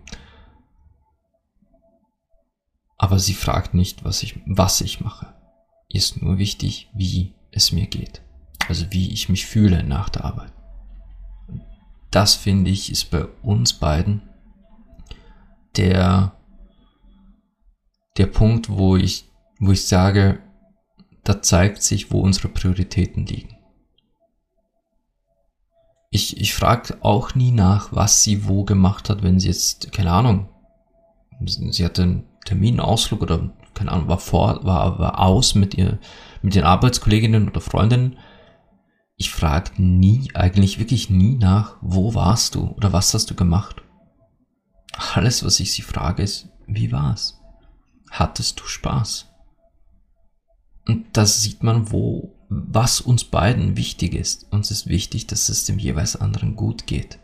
Aber 2.98 3.18
sie 3.18 3.34
fragt 3.34 3.74
nicht, 3.74 4.04
was 4.04 4.22
ich, 4.22 4.38
was 4.46 4.80
ich 4.80 5.00
mache. 5.00 5.34
Ist 5.88 6.22
nur 6.22 6.38
wichtig, 6.38 6.88
wie 6.94 7.34
es 7.50 7.72
mir 7.72 7.86
geht. 7.86 8.22
Also 8.68 8.86
wie 8.90 9.12
ich 9.12 9.28
mich 9.28 9.46
fühle 9.46 9.82
nach 9.82 10.08
der 10.08 10.24
Arbeit. 10.24 10.52
Das 12.10 12.34
finde 12.34 12.70
ich 12.70 12.92
ist 12.92 13.10
bei 13.10 13.24
uns 13.42 13.72
beiden 13.72 14.22
der, 15.76 16.36
der 18.18 18.26
Punkt, 18.26 18.68
wo 18.68 18.96
ich, 18.96 19.24
wo 19.58 19.72
ich 19.72 19.86
sage, 19.86 20.38
da 21.24 21.40
zeigt 21.42 21.82
sich, 21.82 22.10
wo 22.10 22.20
unsere 22.20 22.48
Prioritäten 22.48 23.26
liegen. 23.26 23.56
Ich, 26.10 26.38
ich 26.38 26.54
frage 26.54 26.98
auch 27.00 27.34
nie 27.34 27.52
nach, 27.52 27.92
was 27.92 28.22
sie 28.22 28.46
wo 28.46 28.64
gemacht 28.64 29.08
hat, 29.08 29.22
wenn 29.22 29.40
sie 29.40 29.48
jetzt, 29.48 29.92
keine 29.92 30.12
Ahnung, 30.12 30.48
sie 31.46 31.84
hatte 31.84 32.02
einen 32.02 32.28
Terminausflug 32.44 33.22
oder, 33.22 33.50
keine 33.72 33.92
Ahnung, 33.92 34.08
war 34.08 34.18
vor, 34.18 34.64
war, 34.64 34.98
war 34.98 35.20
aus 35.20 35.54
mit 35.54 35.74
ihr, 35.74 35.98
mit 36.42 36.54
den 36.54 36.64
Arbeitskolleginnen 36.64 37.48
oder 37.48 37.60
Freundinnen. 37.60 38.18
Ich 39.16 39.30
frage 39.30 39.80
nie, 39.80 40.30
eigentlich 40.34 40.78
wirklich 40.78 41.08
nie 41.08 41.36
nach, 41.36 41.76
wo 41.80 42.14
warst 42.14 42.56
du 42.56 42.68
oder 42.72 42.92
was 42.92 43.14
hast 43.14 43.30
du 43.30 43.34
gemacht? 43.34 43.82
Alles, 45.14 45.44
was 45.44 45.60
ich 45.60 45.72
sie 45.72 45.82
frage, 45.82 46.22
ist, 46.22 46.48
wie 46.66 46.92
war's? 46.92 47.40
Hattest 48.10 48.60
du 48.60 48.66
Spaß? 48.66 49.31
Und 50.86 51.06
da 51.12 51.26
sieht 51.26 51.62
man, 51.62 51.92
wo, 51.92 52.34
was 52.48 53.00
uns 53.00 53.24
beiden 53.24 53.76
wichtig 53.76 54.14
ist. 54.14 54.52
Uns 54.52 54.70
ist 54.70 54.88
wichtig, 54.88 55.26
dass 55.26 55.48
es 55.48 55.64
dem 55.64 55.78
jeweils 55.78 56.16
anderen 56.16 56.56
gut 56.56 56.86
geht. 56.86 57.18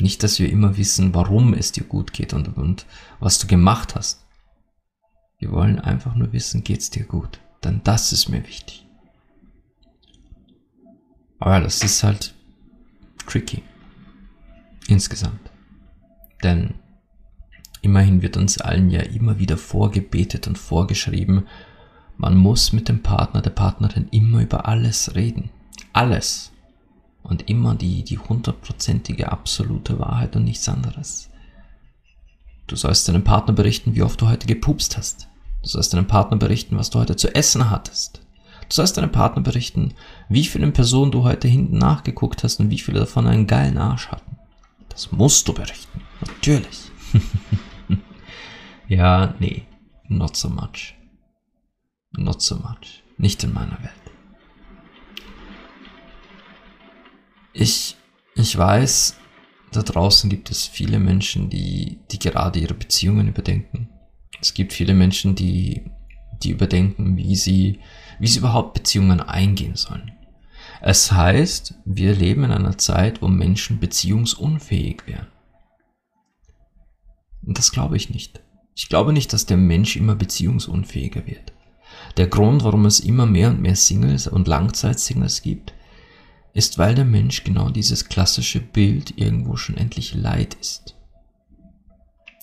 Nicht, 0.00 0.22
dass 0.22 0.38
wir 0.38 0.50
immer 0.50 0.76
wissen, 0.76 1.14
warum 1.14 1.54
es 1.54 1.72
dir 1.72 1.84
gut 1.84 2.12
geht 2.12 2.32
und, 2.32 2.56
und 2.56 2.86
was 3.18 3.38
du 3.38 3.46
gemacht 3.46 3.94
hast. 3.94 4.24
Wir 5.38 5.50
wollen 5.52 5.78
einfach 5.78 6.14
nur 6.14 6.32
wissen, 6.32 6.64
geht's 6.64 6.90
dir 6.90 7.04
gut. 7.04 7.40
Denn 7.64 7.80
das 7.84 8.12
ist 8.12 8.28
mir 8.28 8.46
wichtig. 8.46 8.86
Aber 11.38 11.60
das 11.60 11.82
ist 11.82 12.02
halt 12.02 12.34
tricky. 13.26 13.62
Insgesamt. 14.88 15.50
Denn 16.42 16.74
immerhin 17.82 18.22
wird 18.22 18.36
uns 18.36 18.58
allen 18.58 18.90
ja 18.90 19.00
immer 19.00 19.38
wieder 19.38 19.56
vorgebetet 19.56 20.46
und 20.46 20.58
vorgeschrieben, 20.58 21.46
man 22.18 22.36
muss 22.36 22.72
mit 22.72 22.88
dem 22.88 23.02
Partner, 23.02 23.40
der 23.40 23.50
Partnerin 23.50 24.08
immer 24.10 24.42
über 24.42 24.66
alles 24.66 25.14
reden. 25.14 25.50
Alles. 25.92 26.50
Und 27.22 27.48
immer 27.48 27.76
die, 27.76 28.02
die 28.02 28.18
hundertprozentige 28.18 29.30
absolute 29.30 29.98
Wahrheit 30.00 30.34
und 30.34 30.44
nichts 30.44 30.68
anderes. 30.68 31.30
Du 32.66 32.74
sollst 32.74 33.08
deinem 33.08 33.22
Partner 33.22 33.54
berichten, 33.54 33.94
wie 33.94 34.02
oft 34.02 34.20
du 34.20 34.28
heute 34.28 34.46
gepupst 34.46 34.96
hast. 34.96 35.28
Du 35.62 35.68
sollst 35.68 35.94
deinem 35.94 36.08
Partner 36.08 36.36
berichten, 36.36 36.76
was 36.76 36.90
du 36.90 36.98
heute 36.98 37.14
zu 37.14 37.32
essen 37.34 37.70
hattest. 37.70 38.20
Du 38.68 38.74
sollst 38.74 38.96
deinem 38.96 39.12
Partner 39.12 39.42
berichten, 39.42 39.94
wie 40.28 40.44
vielen 40.44 40.72
Personen 40.72 41.12
du 41.12 41.22
heute 41.22 41.46
hinten 41.46 41.78
nachgeguckt 41.78 42.42
hast 42.42 42.58
und 42.58 42.70
wie 42.70 42.78
viele 42.78 43.00
davon 43.00 43.28
einen 43.28 43.46
geilen 43.46 43.78
Arsch 43.78 44.08
hatten. 44.08 44.36
Das 44.88 45.12
musst 45.12 45.46
du 45.46 45.54
berichten. 45.54 46.00
Natürlich. 46.20 46.90
ja, 48.88 49.34
nee, 49.38 49.66
not 50.08 50.36
so 50.36 50.50
much. 50.50 50.97
Not 52.18 52.42
so 52.42 52.56
much. 52.56 53.04
Nicht 53.16 53.44
in 53.44 53.52
meiner 53.52 53.78
Welt. 53.80 53.92
Ich, 57.52 57.96
ich 58.34 58.56
weiß, 58.58 59.16
da 59.72 59.82
draußen 59.82 60.28
gibt 60.28 60.50
es 60.50 60.66
viele 60.66 60.98
Menschen, 60.98 61.48
die, 61.48 62.00
die 62.10 62.18
gerade 62.18 62.58
ihre 62.58 62.74
Beziehungen 62.74 63.28
überdenken. 63.28 63.88
Es 64.40 64.52
gibt 64.52 64.72
viele 64.72 64.94
Menschen, 64.94 65.34
die, 65.34 65.90
die 66.42 66.50
überdenken, 66.50 67.16
wie 67.16 67.36
sie, 67.36 67.80
wie 68.18 68.26
sie 68.26 68.40
überhaupt 68.40 68.74
Beziehungen 68.74 69.20
eingehen 69.20 69.76
sollen. 69.76 70.12
Es 70.80 71.12
heißt, 71.12 71.74
wir 71.84 72.14
leben 72.14 72.44
in 72.44 72.52
einer 72.52 72.78
Zeit, 72.78 73.22
wo 73.22 73.28
Menschen 73.28 73.80
beziehungsunfähig 73.80 75.06
wären. 75.06 75.28
Und 77.44 77.58
das 77.58 77.70
glaube 77.72 77.96
ich 77.96 78.10
nicht. 78.10 78.40
Ich 78.74 78.88
glaube 78.88 79.12
nicht, 79.12 79.32
dass 79.32 79.46
der 79.46 79.56
Mensch 79.56 79.96
immer 79.96 80.14
beziehungsunfähiger 80.14 81.26
wird. 81.26 81.52
Der 82.18 82.26
Grund, 82.26 82.64
warum 82.64 82.84
es 82.84 82.98
immer 82.98 83.26
mehr 83.26 83.48
und 83.48 83.62
mehr 83.62 83.76
Singles 83.76 84.26
und 84.26 84.48
Langzeitsingles 84.48 85.40
gibt, 85.40 85.72
ist, 86.52 86.76
weil 86.76 86.96
der 86.96 87.04
Mensch 87.04 87.44
genau 87.44 87.70
dieses 87.70 88.08
klassische 88.08 88.58
Bild 88.58 89.16
irgendwo 89.16 89.54
schon 89.54 89.76
endlich 89.76 90.14
leid 90.14 90.56
ist. 90.60 90.96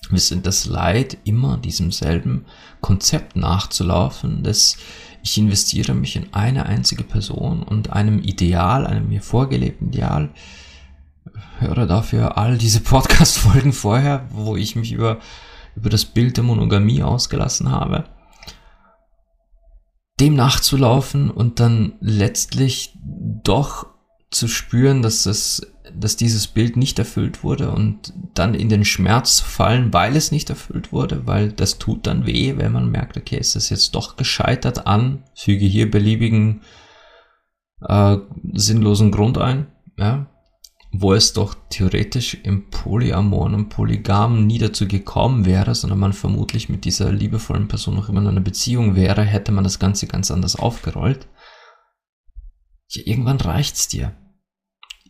Wir 0.08 0.20
sind 0.20 0.46
das 0.46 0.64
Leid, 0.64 1.18
immer 1.24 1.58
diesem 1.58 1.92
selben 1.92 2.46
Konzept 2.80 3.36
nachzulaufen, 3.36 4.42
dass 4.42 4.78
ich 5.22 5.36
investiere 5.36 5.92
mich 5.92 6.16
in 6.16 6.32
eine 6.32 6.64
einzige 6.64 7.04
Person 7.04 7.62
und 7.62 7.90
einem 7.90 8.20
Ideal, 8.20 8.86
einem 8.86 9.10
mir 9.10 9.20
vorgelebten 9.20 9.88
Ideal, 9.88 10.30
höre 11.58 11.86
dafür 11.86 12.38
all 12.38 12.56
diese 12.56 12.80
Podcast-Folgen 12.92 13.74
vorher, 13.74 14.26
wo 14.30 14.56
ich 14.56 14.74
mich 14.74 14.92
über, 14.92 15.18
über 15.74 15.90
das 15.90 16.06
Bild 16.06 16.38
der 16.38 16.44
Monogamie 16.44 17.02
ausgelassen 17.02 17.70
habe 17.70 18.04
dem 20.20 20.34
nachzulaufen 20.34 21.30
und 21.30 21.60
dann 21.60 21.94
letztlich 22.00 22.96
doch 23.42 23.86
zu 24.30 24.48
spüren, 24.48 25.02
dass 25.02 25.26
es, 25.26 25.72
dass 25.94 26.16
dieses 26.16 26.46
Bild 26.46 26.76
nicht 26.76 26.98
erfüllt 26.98 27.44
wurde 27.44 27.70
und 27.70 28.12
dann 28.34 28.54
in 28.54 28.68
den 28.68 28.84
Schmerz 28.84 29.40
fallen, 29.40 29.92
weil 29.92 30.16
es 30.16 30.32
nicht 30.32 30.50
erfüllt 30.50 30.92
wurde, 30.92 31.26
weil 31.26 31.52
das 31.52 31.78
tut 31.78 32.06
dann 32.06 32.26
weh, 32.26 32.54
wenn 32.56 32.72
man 32.72 32.90
merkt, 32.90 33.16
okay, 33.16 33.36
ist 33.36 33.56
das 33.56 33.70
jetzt 33.70 33.94
doch 33.94 34.16
gescheitert 34.16 34.86
an, 34.86 35.22
füge 35.34 35.66
hier 35.66 35.90
beliebigen 35.90 36.62
äh, 37.82 38.16
sinnlosen 38.54 39.10
Grund 39.10 39.38
ein, 39.38 39.66
ja, 39.96 40.26
wo 41.00 41.14
es 41.14 41.32
doch 41.32 41.54
theoretisch 41.70 42.34
im 42.42 42.70
Polyamoren 42.70 43.54
und 43.54 43.68
Polygam 43.68 44.46
nie 44.46 44.58
dazu 44.58 44.86
gekommen 44.86 45.44
wäre, 45.44 45.74
sondern 45.74 45.98
man 45.98 46.12
vermutlich 46.12 46.68
mit 46.68 46.84
dieser 46.84 47.12
liebevollen 47.12 47.68
Person 47.68 47.94
noch 47.94 48.08
immer 48.08 48.20
in 48.20 48.28
einer 48.28 48.40
Beziehung 48.40 48.94
wäre, 48.96 49.22
hätte 49.22 49.52
man 49.52 49.64
das 49.64 49.78
Ganze 49.78 50.06
ganz 50.06 50.30
anders 50.30 50.56
aufgerollt. 50.56 51.28
Ja, 52.88 53.02
irgendwann 53.04 53.40
reicht's 53.40 53.88
dir. 53.88 54.16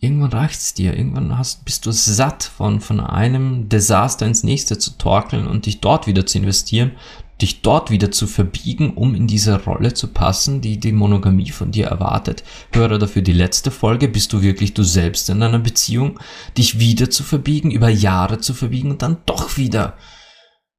Irgendwann 0.00 0.32
reicht's 0.32 0.74
dir. 0.74 0.96
Irgendwann 0.96 1.38
hast, 1.38 1.64
bist 1.64 1.86
du 1.86 1.92
satt 1.92 2.44
von, 2.44 2.80
von 2.80 3.00
einem 3.00 3.68
Desaster 3.68 4.26
ins 4.26 4.42
nächste 4.42 4.78
zu 4.78 4.98
torkeln 4.98 5.46
und 5.46 5.66
dich 5.66 5.80
dort 5.80 6.06
wieder 6.06 6.26
zu 6.26 6.38
investieren 6.38 6.92
dich 7.40 7.60
dort 7.60 7.90
wieder 7.90 8.10
zu 8.10 8.26
verbiegen, 8.26 8.94
um 8.94 9.14
in 9.14 9.26
diese 9.26 9.62
Rolle 9.62 9.92
zu 9.94 10.08
passen, 10.08 10.60
die 10.60 10.78
die 10.78 10.92
Monogamie 10.92 11.50
von 11.50 11.70
dir 11.70 11.86
erwartet. 11.86 12.42
Höre 12.72 12.98
dafür 12.98 13.22
die 13.22 13.32
letzte 13.32 13.70
Folge, 13.70 14.08
bist 14.08 14.32
du 14.32 14.42
wirklich 14.42 14.74
du 14.74 14.82
selbst 14.82 15.28
in 15.28 15.42
einer 15.42 15.58
Beziehung, 15.58 16.18
dich 16.56 16.78
wieder 16.78 17.10
zu 17.10 17.22
verbiegen, 17.22 17.70
über 17.70 17.88
Jahre 17.88 18.38
zu 18.38 18.54
verbiegen 18.54 18.90
und 18.90 19.02
dann 19.02 19.18
doch 19.26 19.56
wieder 19.56 19.96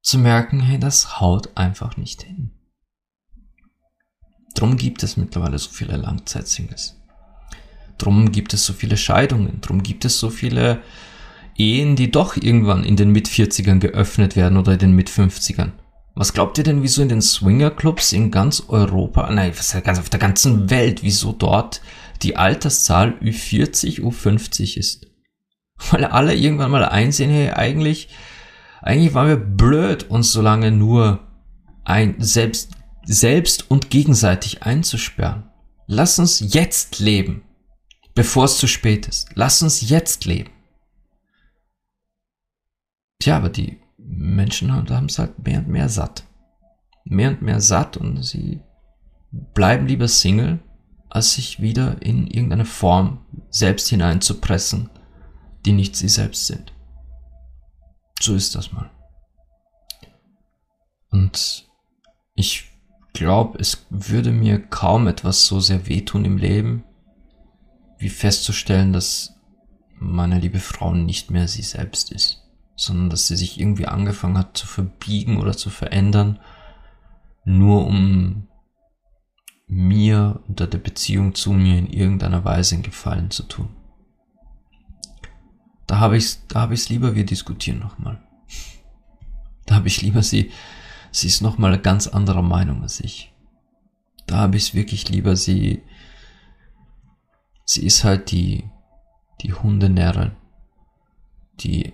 zu 0.02 0.18
merken, 0.18 0.60
hey, 0.60 0.78
das 0.78 1.20
haut 1.20 1.56
einfach 1.56 1.96
nicht 1.96 2.22
hin. 2.22 2.52
Drum 4.54 4.76
gibt 4.76 5.04
es 5.04 5.16
mittlerweile 5.16 5.58
so 5.58 5.70
viele 5.70 5.96
Langzeitsingles. 5.96 6.97
Drum 7.98 8.32
gibt 8.32 8.54
es 8.54 8.64
so 8.64 8.72
viele 8.72 8.96
Scheidungen, 8.96 9.60
drum 9.60 9.82
gibt 9.82 10.04
es 10.04 10.18
so 10.18 10.30
viele 10.30 10.80
Ehen, 11.56 11.96
die 11.96 12.10
doch 12.10 12.36
irgendwann 12.36 12.84
in 12.84 12.96
den 12.96 13.10
Mit-40ern 13.10 13.80
geöffnet 13.80 14.36
werden 14.36 14.56
oder 14.56 14.74
in 14.74 14.78
den 14.78 14.92
Mit-50ern. 14.92 15.72
Was 16.14 16.32
glaubt 16.32 16.58
ihr 16.58 16.64
denn, 16.64 16.82
wieso 16.82 17.02
in 17.02 17.08
den 17.08 17.22
Swingerclubs 17.22 18.12
in 18.12 18.30
ganz 18.30 18.64
Europa, 18.68 19.30
nein, 19.30 19.52
ganz 19.84 19.98
auf 19.98 20.08
der 20.08 20.18
ganzen 20.20 20.70
Welt, 20.70 21.02
wieso 21.02 21.32
dort 21.32 21.80
die 22.22 22.36
Alterszahl 22.36 23.14
Ü40, 23.20 24.00
U50 24.00 24.76
ist? 24.76 25.06
Weil 25.90 26.04
alle 26.04 26.34
irgendwann 26.34 26.70
mal 26.70 26.84
einsehen, 26.84 27.30
hey, 27.30 27.50
eigentlich, 27.50 28.08
eigentlich 28.82 29.14
waren 29.14 29.28
wir 29.28 29.36
blöd, 29.36 30.10
uns 30.10 30.32
so 30.32 30.42
lange 30.42 30.70
nur 30.70 31.20
ein, 31.84 32.16
selbst, 32.18 32.72
selbst 33.04 33.70
und 33.70 33.90
gegenseitig 33.90 34.62
einzusperren. 34.62 35.44
Lass 35.86 36.18
uns 36.18 36.40
jetzt 36.52 36.98
leben, 36.98 37.42
bevor 38.18 38.46
es 38.46 38.58
zu 38.58 38.66
spät 38.66 39.06
ist. 39.06 39.28
Lass 39.36 39.62
uns 39.62 39.88
jetzt 39.90 40.24
leben. 40.24 40.50
Tja, 43.20 43.36
aber 43.36 43.48
die 43.48 43.80
Menschen 43.96 44.72
haben 44.72 45.06
es 45.06 45.20
halt 45.20 45.38
mehr 45.38 45.60
und 45.60 45.68
mehr 45.68 45.88
satt. 45.88 46.24
Mehr 47.04 47.30
und 47.30 47.42
mehr 47.42 47.60
satt 47.60 47.96
und 47.96 48.20
sie 48.24 48.60
bleiben 49.30 49.86
lieber 49.86 50.08
Single, 50.08 50.58
als 51.08 51.34
sich 51.34 51.60
wieder 51.60 52.02
in 52.02 52.26
irgendeine 52.26 52.64
Form 52.64 53.24
selbst 53.50 53.88
hineinzupressen, 53.88 54.90
die 55.64 55.72
nicht 55.72 55.94
sie 55.94 56.08
selbst 56.08 56.48
sind. 56.48 56.72
So 58.20 58.34
ist 58.34 58.56
das 58.56 58.72
mal. 58.72 58.90
Und 61.10 61.68
ich 62.34 62.68
glaube, 63.12 63.60
es 63.60 63.86
würde 63.90 64.32
mir 64.32 64.58
kaum 64.58 65.06
etwas 65.06 65.46
so 65.46 65.60
sehr 65.60 65.86
wehtun 65.86 66.24
im 66.24 66.36
Leben, 66.36 66.82
wie 67.98 68.08
festzustellen, 68.08 68.92
dass 68.92 69.34
meine 69.98 70.38
liebe 70.38 70.60
Frau 70.60 70.94
nicht 70.94 71.30
mehr 71.30 71.48
sie 71.48 71.62
selbst 71.62 72.12
ist 72.12 72.48
sondern 72.78 73.10
dass 73.10 73.26
sie 73.26 73.36
sich 73.36 73.58
irgendwie 73.58 73.86
angefangen 73.86 74.38
hat 74.38 74.56
zu 74.56 74.66
verbiegen 74.66 75.38
oder 75.38 75.56
zu 75.56 75.68
verändern, 75.68 76.38
nur 77.44 77.84
um 77.86 78.46
mir 79.66 80.40
oder 80.48 80.68
der 80.68 80.78
Beziehung 80.78 81.34
zu 81.34 81.52
mir 81.52 81.76
in 81.76 81.88
irgendeiner 81.88 82.44
Weise 82.44 82.76
einen 82.76 82.84
Gefallen 82.84 83.32
zu 83.32 83.42
tun. 83.42 83.68
Da 85.88 85.98
habe 85.98 86.16
ich 86.16 86.36
da 86.46 86.60
habe 86.60 86.74
ich 86.74 86.80
es 86.80 86.88
lieber, 86.88 87.16
wir 87.16 87.26
diskutieren 87.26 87.80
nochmal. 87.80 88.22
Da 89.66 89.74
habe 89.74 89.88
ich 89.88 90.00
lieber 90.00 90.22
sie, 90.22 90.52
sie 91.10 91.26
ist 91.26 91.42
nochmal 91.42 91.72
eine 91.72 91.82
ganz 91.82 92.06
anderer 92.06 92.42
Meinung 92.42 92.82
als 92.82 93.00
ich. 93.00 93.34
Da 94.26 94.36
habe 94.36 94.56
ich 94.56 94.68
es 94.68 94.74
wirklich 94.74 95.08
lieber, 95.08 95.34
sie, 95.34 95.82
sie 97.68 97.84
ist 97.84 98.02
halt 98.02 98.30
die, 98.30 98.64
die 99.42 99.52
Hundenärrin, 99.52 100.32
die 101.60 101.92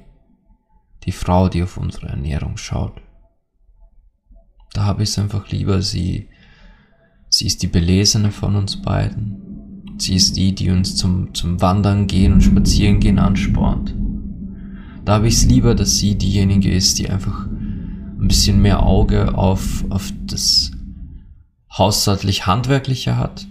die 1.02 1.12
Frau, 1.12 1.48
die 1.48 1.62
auf 1.62 1.76
unsere 1.76 2.06
Ernährung 2.06 2.56
schaut. 2.56 3.02
Da 4.72 4.84
habe 4.84 5.02
ich 5.02 5.10
es 5.10 5.18
einfach 5.18 5.50
lieber, 5.50 5.82
sie, 5.82 6.28
sie 7.28 7.46
ist 7.46 7.62
die 7.62 7.66
Belesene 7.66 8.30
von 8.30 8.56
uns 8.56 8.80
beiden. 8.80 9.96
Sie 9.98 10.14
ist 10.14 10.36
die, 10.36 10.54
die 10.54 10.70
uns 10.70 10.96
zum, 10.96 11.34
zum 11.34 11.60
Wandern 11.60 12.06
gehen 12.06 12.32
und 12.32 12.40
Spazieren 12.40 13.00
gehen 13.00 13.18
anspornt. 13.18 13.94
Da 15.04 15.14
habe 15.14 15.28
ich 15.28 15.34
es 15.34 15.44
lieber, 15.44 15.74
dass 15.74 15.98
sie 15.98 16.16
diejenige 16.16 16.72
ist, 16.72 16.98
die 16.98 17.10
einfach 17.10 17.46
ein 17.46 18.28
bisschen 18.28 18.62
mehr 18.62 18.82
Auge 18.82 19.36
auf, 19.36 19.84
auf 19.90 20.10
das 20.24 20.70
haushaltlich-handwerkliche 21.76 23.16
hat 23.16 23.46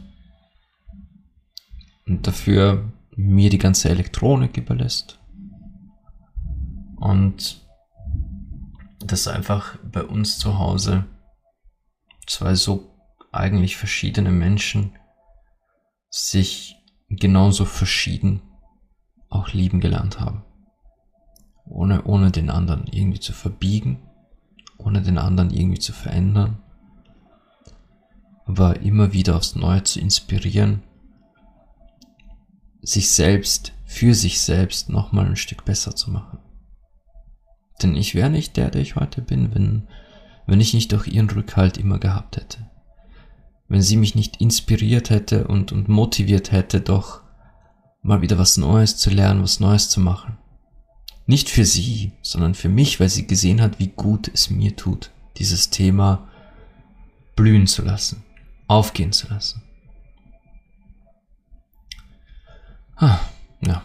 und 2.08 2.28
dafür 2.28 2.92
mir 3.16 3.50
die 3.50 3.58
ganze 3.58 3.90
Elektronik 3.90 4.58
überlässt. 4.58 5.20
Und 6.98 7.62
dass 9.00 9.28
einfach 9.28 9.78
bei 9.92 10.04
uns 10.04 10.40
zu 10.40 10.58
Hause 10.58 11.06
zwei 12.28 12.56
so 12.56 12.90
eigentlich 13.32 13.76
verschiedene 13.78 14.32
Menschen 14.32 14.94
sich 16.10 16.76
genauso 17.10 17.66
verschieden 17.66 18.42
auch 19.30 19.52
lieben 19.52 19.80
gelernt 19.80 20.20
haben. 20.20 20.44
Ohne, 21.66 22.04
ohne 22.04 22.32
den 22.32 22.50
anderen 22.50 22.88
irgendwie 22.88 23.20
zu 23.20 23.34
verbiegen, 23.34 24.00
ohne 24.78 25.02
den 25.02 25.18
anderen 25.18 25.50
irgendwie 25.50 25.80
zu 25.80 25.92
verändern, 25.92 26.62
aber 28.46 28.82
immer 28.82 29.14
wieder 29.14 29.36
aufs 29.36 29.56
Neue 29.56 29.84
zu 29.84 30.00
inspirieren, 30.00 30.84
sich 32.84 33.12
selbst, 33.12 33.72
für 33.86 34.14
sich 34.14 34.42
selbst 34.42 34.90
nochmal 34.90 35.26
ein 35.26 35.36
Stück 35.36 35.66
besser 35.66 35.96
zu 35.96 36.12
machen. 36.12 36.38
Denn 37.82 37.96
ich 37.96 38.14
wäre 38.14 38.30
nicht 38.30 38.58
der, 38.58 38.70
der 38.70 38.82
ich 38.82 38.96
heute 38.96 39.22
bin, 39.22 39.56
wenn, 39.56 39.88
wenn 40.46 40.62
ich 40.62 40.74
nicht 40.74 40.92
doch 40.94 41.06
ihren 41.06 41.30
Rückhalt 41.30 41.78
immer 41.78 41.98
gehabt 41.98 42.38
hätte. 42.38 42.70
Wenn 43.68 43.82
sie 43.82 43.98
mich 43.98 44.14
nicht 44.14 44.42
inspiriert 44.42 45.10
hätte 45.10 45.48
und, 45.48 45.72
und 45.72 45.88
motiviert 45.88 46.52
hätte, 46.52 46.82
doch 46.82 47.22
mal 48.02 48.22
wieder 48.22 48.38
was 48.38 48.58
Neues 48.58 48.98
zu 48.98 49.10
lernen, 49.10 49.42
was 49.42 49.60
Neues 49.60 49.90
zu 49.90 50.02
machen. 50.02 50.38
Nicht 51.26 51.50
für 51.50 51.66
sie, 51.66 52.12
sondern 52.22 52.54
für 52.54 52.70
mich, 52.70 53.00
weil 53.00 53.10
sie 53.10 53.26
gesehen 53.26 53.62
hat, 53.62 53.80
wie 53.80 53.88
gut 53.88 54.30
es 54.34 54.50
mir 54.50 54.76
tut, 54.76 55.12
dieses 55.38 55.70
Thema 55.70 56.28
blühen 57.36 57.66
zu 57.66 57.82
lassen, 57.82 58.24
aufgehen 58.68 59.14
zu 59.14 59.28
lassen. 59.30 59.63
Ah, 63.04 63.20
ja. 63.60 63.84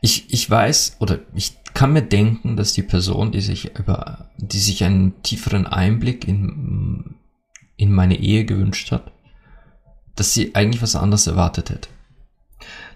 Ich, 0.00 0.32
ich 0.32 0.48
weiß 0.48 0.98
oder 1.00 1.18
ich 1.34 1.56
kann 1.74 1.92
mir 1.92 2.02
denken, 2.02 2.56
dass 2.56 2.74
die 2.74 2.84
Person, 2.84 3.32
die 3.32 3.40
sich 3.40 3.76
über, 3.76 4.30
die 4.36 4.60
sich 4.60 4.84
einen 4.84 5.20
tieferen 5.22 5.66
Einblick 5.66 6.28
in, 6.28 7.16
in 7.76 7.90
meine 7.90 8.20
Ehe 8.20 8.44
gewünscht 8.44 8.92
hat, 8.92 9.10
dass 10.14 10.32
sie 10.32 10.54
eigentlich 10.54 10.80
was 10.80 10.94
anderes 10.94 11.26
erwartet 11.26 11.70
hätte. 11.70 11.88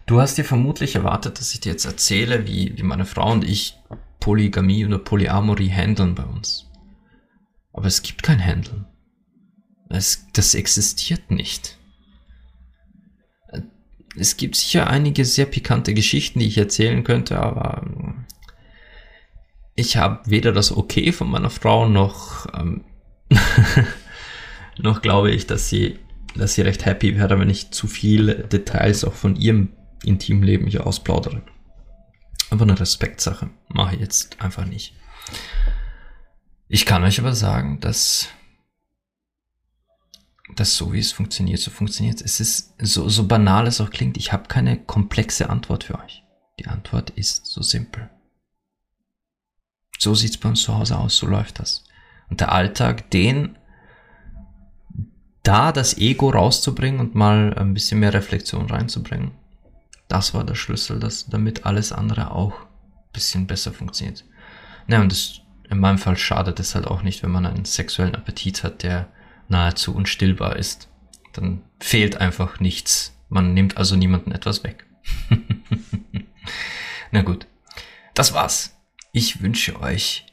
Du 0.06 0.20
hast 0.20 0.38
dir 0.38 0.44
vermutlich 0.44 0.94
erwartet, 0.94 1.40
dass 1.40 1.52
ich 1.52 1.59
dir 1.59 1.72
jetzt 1.72 1.84
erzähle, 1.84 2.46
wie, 2.46 2.78
wie 2.78 2.84
meine 2.84 3.06
Frau 3.06 3.32
und 3.32 3.42
ich 3.42 3.76
Polygamie 4.20 4.86
oder 4.86 4.98
Polyamorie 4.98 5.70
handeln 5.70 6.14
bei 6.14 6.24
uns. 6.24 6.70
Aber 7.72 7.86
es 7.86 8.02
gibt 8.02 8.22
kein 8.22 8.38
Handeln. 8.38 8.86
Es, 9.88 10.28
das 10.32 10.54
existiert 10.54 11.32
nicht 11.32 11.77
es 14.18 14.36
gibt 14.36 14.56
sicher 14.56 14.88
einige 14.88 15.24
sehr 15.24 15.46
pikante 15.46 15.94
Geschichten, 15.94 16.40
die 16.40 16.46
ich 16.46 16.58
erzählen 16.58 17.04
könnte, 17.04 17.38
aber 17.38 17.82
ähm, 17.84 18.24
ich 19.74 19.96
habe 19.96 20.28
weder 20.28 20.52
das 20.52 20.76
Okay 20.76 21.12
von 21.12 21.30
meiner 21.30 21.50
Frau 21.50 21.88
noch, 21.88 22.46
ähm, 22.54 22.84
noch 24.78 25.02
glaube 25.02 25.30
ich, 25.30 25.46
dass 25.46 25.68
sie, 25.68 25.98
dass 26.34 26.54
sie 26.54 26.62
recht 26.62 26.84
happy 26.84 27.16
wäre, 27.16 27.38
wenn 27.38 27.50
ich 27.50 27.70
zu 27.70 27.86
viele 27.86 28.34
Details 28.34 29.04
auch 29.04 29.14
von 29.14 29.36
ihrem 29.36 29.70
Intimleben 30.04 30.66
hier 30.66 30.86
ausplaudere. 30.86 31.42
Aber 32.50 32.62
eine 32.62 32.78
Respektsache 32.78 33.50
mache 33.68 33.94
ich 33.94 34.00
jetzt 34.00 34.40
einfach 34.40 34.64
nicht. 34.64 34.94
Ich 36.68 36.86
kann 36.86 37.04
euch 37.04 37.20
aber 37.20 37.34
sagen, 37.34 37.80
dass 37.80 38.28
dass 40.57 40.76
so 40.76 40.92
wie 40.92 40.99
es 40.99 41.12
funktioniert, 41.12 41.61
so 41.61 41.70
funktioniert 41.70 42.20
es. 42.20 42.40
ist 42.40 42.74
so, 42.80 43.09
so 43.09 43.26
banal 43.26 43.66
es 43.66 43.80
auch 43.80 43.90
klingt, 43.90 44.16
ich 44.16 44.32
habe 44.32 44.49
keine 44.49 44.78
komplexe 44.78 45.51
Antwort 45.51 45.84
für 45.84 45.99
euch. 45.99 46.24
Die 46.59 46.66
Antwort 46.66 47.11
ist 47.11 47.46
so 47.46 47.62
simpel. 47.62 48.11
So 49.99 50.14
sieht's 50.14 50.38
bei 50.38 50.49
uns 50.49 50.62
zu 50.62 50.74
Hause 50.74 50.99
aus, 50.99 51.16
so 51.16 51.26
läuft 51.26 51.59
das. 51.59 51.84
Und 52.30 52.40
der 52.40 52.53
Alltag, 52.53 53.11
den 53.11 53.59
da 55.42 55.72
das 55.72 55.96
Ego 55.96 56.30
rauszubringen 56.30 57.01
und 57.01 57.14
mal 57.14 57.55
ein 57.55 57.74
bisschen 57.74 58.01
mehr 58.01 58.12
Reflexion 58.12 58.68
reinzubringen, 58.68 59.32
das 60.09 60.34
war 60.34 60.44
der 60.44 60.55
Schlüssel, 60.55 61.01
dass 61.01 61.26
damit 61.26 61.66
alles 61.66 61.92
andere 61.92 62.32
auch 62.32 62.53
ein 62.53 63.12
bisschen 63.12 63.46
besser 63.46 63.72
funktioniert. 63.72 64.24
Ja, 64.88 65.01
und 65.01 65.12
das, 65.12 65.40
in 65.68 65.78
meinem 65.78 65.99
Fall 65.99 66.16
schadet 66.16 66.61
es 66.61 66.74
halt 66.74 66.86
auch 66.86 67.03
nicht, 67.03 67.22
wenn 67.22 67.30
man 67.30 67.46
einen 67.46 67.64
sexuellen 67.64 68.14
Appetit 68.14 68.64
hat, 68.64 68.82
der 68.82 69.09
nahezu 69.49 69.94
unstillbar 69.94 70.57
ist. 70.57 70.88
Dann 71.32 71.62
fehlt 71.80 72.20
einfach 72.20 72.61
nichts. 72.61 73.16
Man 73.28 73.55
nimmt 73.55 73.76
also 73.76 73.96
niemanden 73.96 74.32
etwas 74.32 74.64
weg. 74.64 74.86
Na 77.11 77.22
gut, 77.22 77.46
das 78.14 78.34
war's. 78.34 78.76
Ich 79.12 79.42
wünsche 79.42 79.80
euch 79.80 80.26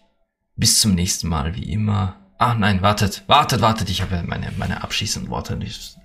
bis 0.55 0.80
zum 0.80 0.95
nächsten 0.95 1.28
Mal, 1.28 1.55
wie 1.55 1.72
immer. 1.72 2.18
Ah 2.38 2.53
nein, 2.53 2.82
wartet, 2.82 3.24
wartet, 3.28 3.61
wartet. 3.61 3.89
Ich 3.89 4.01
habe 4.01 4.24
meine, 4.26 4.51
meine 4.57 4.84
abschließenden 4.84 5.32
Worte 5.32 5.55
nicht. 5.55 5.97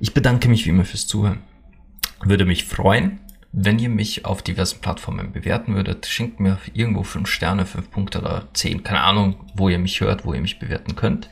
Ich 0.00 0.14
bedanke 0.14 0.48
mich 0.48 0.64
wie 0.66 0.70
immer 0.70 0.84
fürs 0.84 1.06
Zuhören. 1.06 1.42
Würde 2.22 2.44
mich 2.44 2.64
freuen, 2.64 3.20
wenn 3.52 3.78
ihr 3.78 3.88
mich 3.88 4.24
auf 4.24 4.42
diversen 4.42 4.80
Plattformen 4.80 5.32
bewerten 5.32 5.74
würdet. 5.74 6.06
Schenkt 6.06 6.40
mir 6.40 6.58
irgendwo 6.72 7.02
5 7.02 7.28
Sterne, 7.28 7.66
5 7.66 7.90
Punkte 7.90 8.18
oder 8.18 8.48
10, 8.52 8.82
keine 8.82 9.02
Ahnung, 9.02 9.50
wo 9.54 9.68
ihr 9.68 9.78
mich 9.78 10.00
hört, 10.00 10.24
wo 10.24 10.34
ihr 10.34 10.40
mich 10.40 10.58
bewerten 10.58 10.96
könnt. 10.96 11.30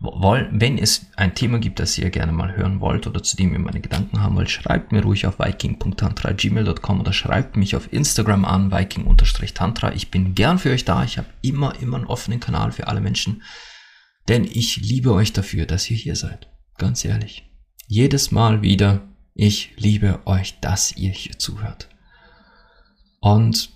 Wenn 0.00 0.76
es 0.78 1.06
ein 1.16 1.34
Thema 1.34 1.58
gibt, 1.58 1.80
das 1.80 1.96
ihr 1.96 2.10
gerne 2.10 2.32
mal 2.32 2.56
hören 2.56 2.80
wollt 2.80 3.06
oder 3.06 3.22
zu 3.22 3.36
dem 3.36 3.52
ihr 3.52 3.58
meine 3.58 3.80
Gedanken 3.80 4.20
haben 4.20 4.36
wollt, 4.36 4.50
schreibt 4.50 4.92
mir 4.92 5.02
ruhig 5.02 5.26
auf 5.26 5.38
viking.tantra.gmail.com 5.38 7.00
oder 7.00 7.12
schreibt 7.12 7.56
mich 7.56 7.74
auf 7.74 7.92
Instagram 7.92 8.44
an, 8.44 8.70
viking-tantra. 8.70 9.92
Ich 9.92 10.10
bin 10.10 10.34
gern 10.34 10.58
für 10.58 10.70
euch 10.70 10.84
da. 10.84 11.04
Ich 11.04 11.16
habe 11.16 11.28
immer, 11.42 11.80
immer 11.80 11.96
einen 11.96 12.06
offenen 12.06 12.40
Kanal 12.40 12.72
für 12.72 12.88
alle 12.88 13.00
Menschen, 13.00 13.42
denn 14.28 14.44
ich 14.44 14.76
liebe 14.76 15.12
euch 15.12 15.32
dafür, 15.32 15.66
dass 15.66 15.90
ihr 15.90 15.96
hier 15.96 16.16
seid. 16.16 16.48
Ganz 16.76 17.04
ehrlich. 17.04 17.50
Jedes 17.86 18.30
Mal 18.30 18.62
wieder, 18.62 19.02
ich 19.34 19.74
liebe 19.76 20.20
euch, 20.26 20.60
dass 20.60 20.96
ihr 20.96 21.10
hier 21.10 21.38
zuhört. 21.38 21.88
Und 23.20 23.70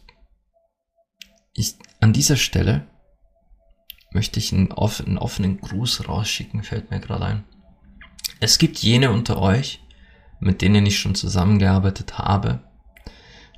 ich, 1.55 1.75
an 2.01 2.13
dieser 2.13 2.37
Stelle 2.37 2.87
möchte 4.13 4.39
ich 4.39 4.53
einen, 4.53 4.73
off 4.73 5.01
einen 5.05 5.19
offenen 5.19 5.61
Gruß 5.61 6.09
rausschicken, 6.09 6.63
fällt 6.63 6.91
mir 6.91 7.01
gerade 7.01 7.25
ein. 7.25 7.45
Es 8.41 8.59
gibt 8.59 8.79
jene 8.79 9.11
unter 9.11 9.41
euch, 9.41 9.81
mit 10.41 10.63
denen 10.63 10.87
ich 10.87 10.99
schon 10.99 11.15
zusammengearbeitet 11.15 12.19
habe, 12.19 12.61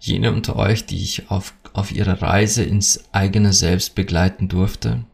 jene 0.01 0.33
unter 0.33 0.57
euch, 0.57 0.87
die 0.87 1.03
ich 1.03 1.31
auf, 1.31 1.55
auf 1.73 1.93
ihrer 1.93 2.23
Reise 2.23 2.63
ins 2.63 3.05
eigene 3.13 3.53
Selbst 3.53 3.95
begleiten 3.95 4.49
durfte, 4.49 5.05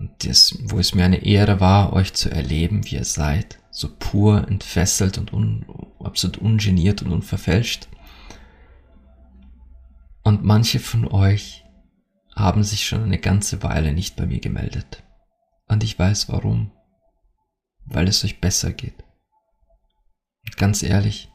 und 0.00 0.26
das, 0.26 0.58
wo 0.62 0.78
es 0.78 0.94
mir 0.94 1.04
eine 1.04 1.22
Ehre 1.26 1.60
war, 1.60 1.92
euch 1.92 2.14
zu 2.14 2.30
erleben, 2.30 2.86
wie 2.86 2.94
ihr 2.96 3.04
seid, 3.04 3.58
so 3.70 3.90
pur, 3.98 4.48
entfesselt 4.48 5.18
und 5.18 5.34
un, 5.34 5.66
absolut 6.02 6.38
ungeniert 6.38 7.02
und 7.02 7.12
unverfälscht. 7.12 7.86
Und 10.22 10.42
manche 10.42 10.80
von 10.80 11.06
euch 11.06 11.64
haben 12.40 12.64
sich 12.64 12.86
schon 12.86 13.04
eine 13.04 13.18
ganze 13.18 13.62
Weile 13.62 13.92
nicht 13.92 14.16
bei 14.16 14.26
mir 14.26 14.40
gemeldet. 14.40 15.02
Und 15.68 15.84
ich 15.84 15.98
weiß 15.98 16.28
warum. 16.28 16.72
Weil 17.86 18.08
es 18.08 18.24
euch 18.24 18.40
besser 18.40 18.72
geht. 18.72 19.04
Und 20.44 20.56
ganz 20.56 20.82
ehrlich, 20.82 21.30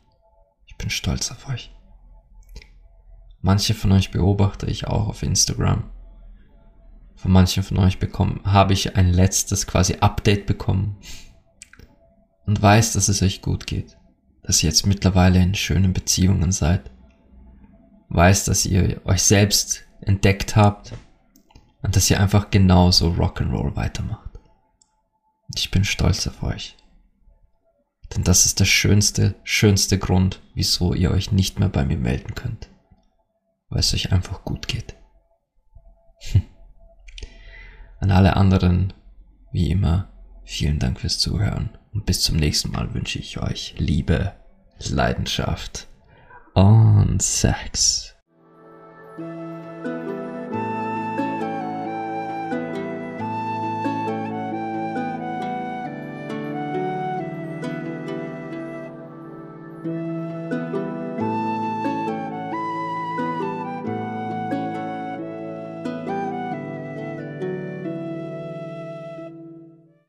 ich 0.66 0.76
bin 0.78 0.90
stolz 0.90 1.32
auf 1.32 1.48
euch. 1.50 1.72
Manche 3.42 3.74
von 3.74 3.92
euch 3.92 4.12
beobachte 4.12 4.66
ich 4.66 4.88
auch 4.88 5.08
auf 5.08 5.24
Instagram. 5.24 5.90
Von 7.16 7.32
manchen 7.32 7.64
von 7.64 7.78
euch 7.78 8.00
bekommen, 8.00 8.42
habe 8.44 8.74
ich 8.74 8.96
ein 8.96 9.14
letztes 9.14 9.68
quasi 9.68 9.98
Update 10.00 10.46
bekommen. 10.46 10.98
Und 12.46 12.62
weiß, 12.62 12.94
dass 12.94 13.08
es 13.08 13.22
euch 13.22 13.42
gut 13.42 13.68
geht. 13.68 13.98
Dass 14.44 14.64
ihr 14.64 14.70
jetzt 14.70 14.86
mittlerweile 14.86 15.42
in 15.42 15.56
schönen 15.56 15.94
Beziehungen 15.94 16.52
seid. 16.52 16.92
Weiß, 18.10 18.46
dass 18.46 18.66
ihr 18.66 19.02
euch 19.06 19.24
selbst 19.24 19.86
entdeckt 20.06 20.56
habt 20.56 20.94
und 21.82 21.96
dass 21.96 22.10
ihr 22.10 22.20
einfach 22.20 22.50
genauso 22.50 23.12
Rock'n'Roll 23.12 23.76
weitermacht. 23.76 24.32
Und 25.48 25.60
ich 25.60 25.72
bin 25.72 25.84
stolz 25.84 26.28
auf 26.28 26.42
euch. 26.44 26.76
Denn 28.16 28.24
das 28.24 28.46
ist 28.46 28.60
der 28.60 28.66
schönste, 28.66 29.36
schönste 29.44 29.98
Grund, 29.98 30.42
wieso 30.54 30.94
ihr 30.94 31.12
euch 31.12 31.32
nicht 31.32 31.60
mehr 31.60 31.70
bei 31.70 31.86
mir 31.86 31.98
melden 31.98 32.36
könnt. 32.36 32.70
Weil 33.70 33.80
es 33.80 33.94
euch 33.94 34.12
einfach 34.12 34.44
gut 34.44 34.68
geht. 34.68 34.96
An 38.00 38.12
alle 38.12 38.36
anderen, 38.36 38.94
wie 39.52 39.72
immer, 39.72 40.10
vielen 40.44 40.80
Dank 40.80 41.00
fürs 41.00 41.20
Zuhören 41.20 41.78
und 41.94 42.06
bis 42.06 42.22
zum 42.22 42.38
nächsten 42.38 42.72
Mal 42.72 42.94
wünsche 42.94 43.20
ich 43.20 43.40
euch 43.40 43.76
Liebe, 43.78 44.34
Leidenschaft 44.80 45.88
und 46.54 47.22
Sex. 47.22 48.15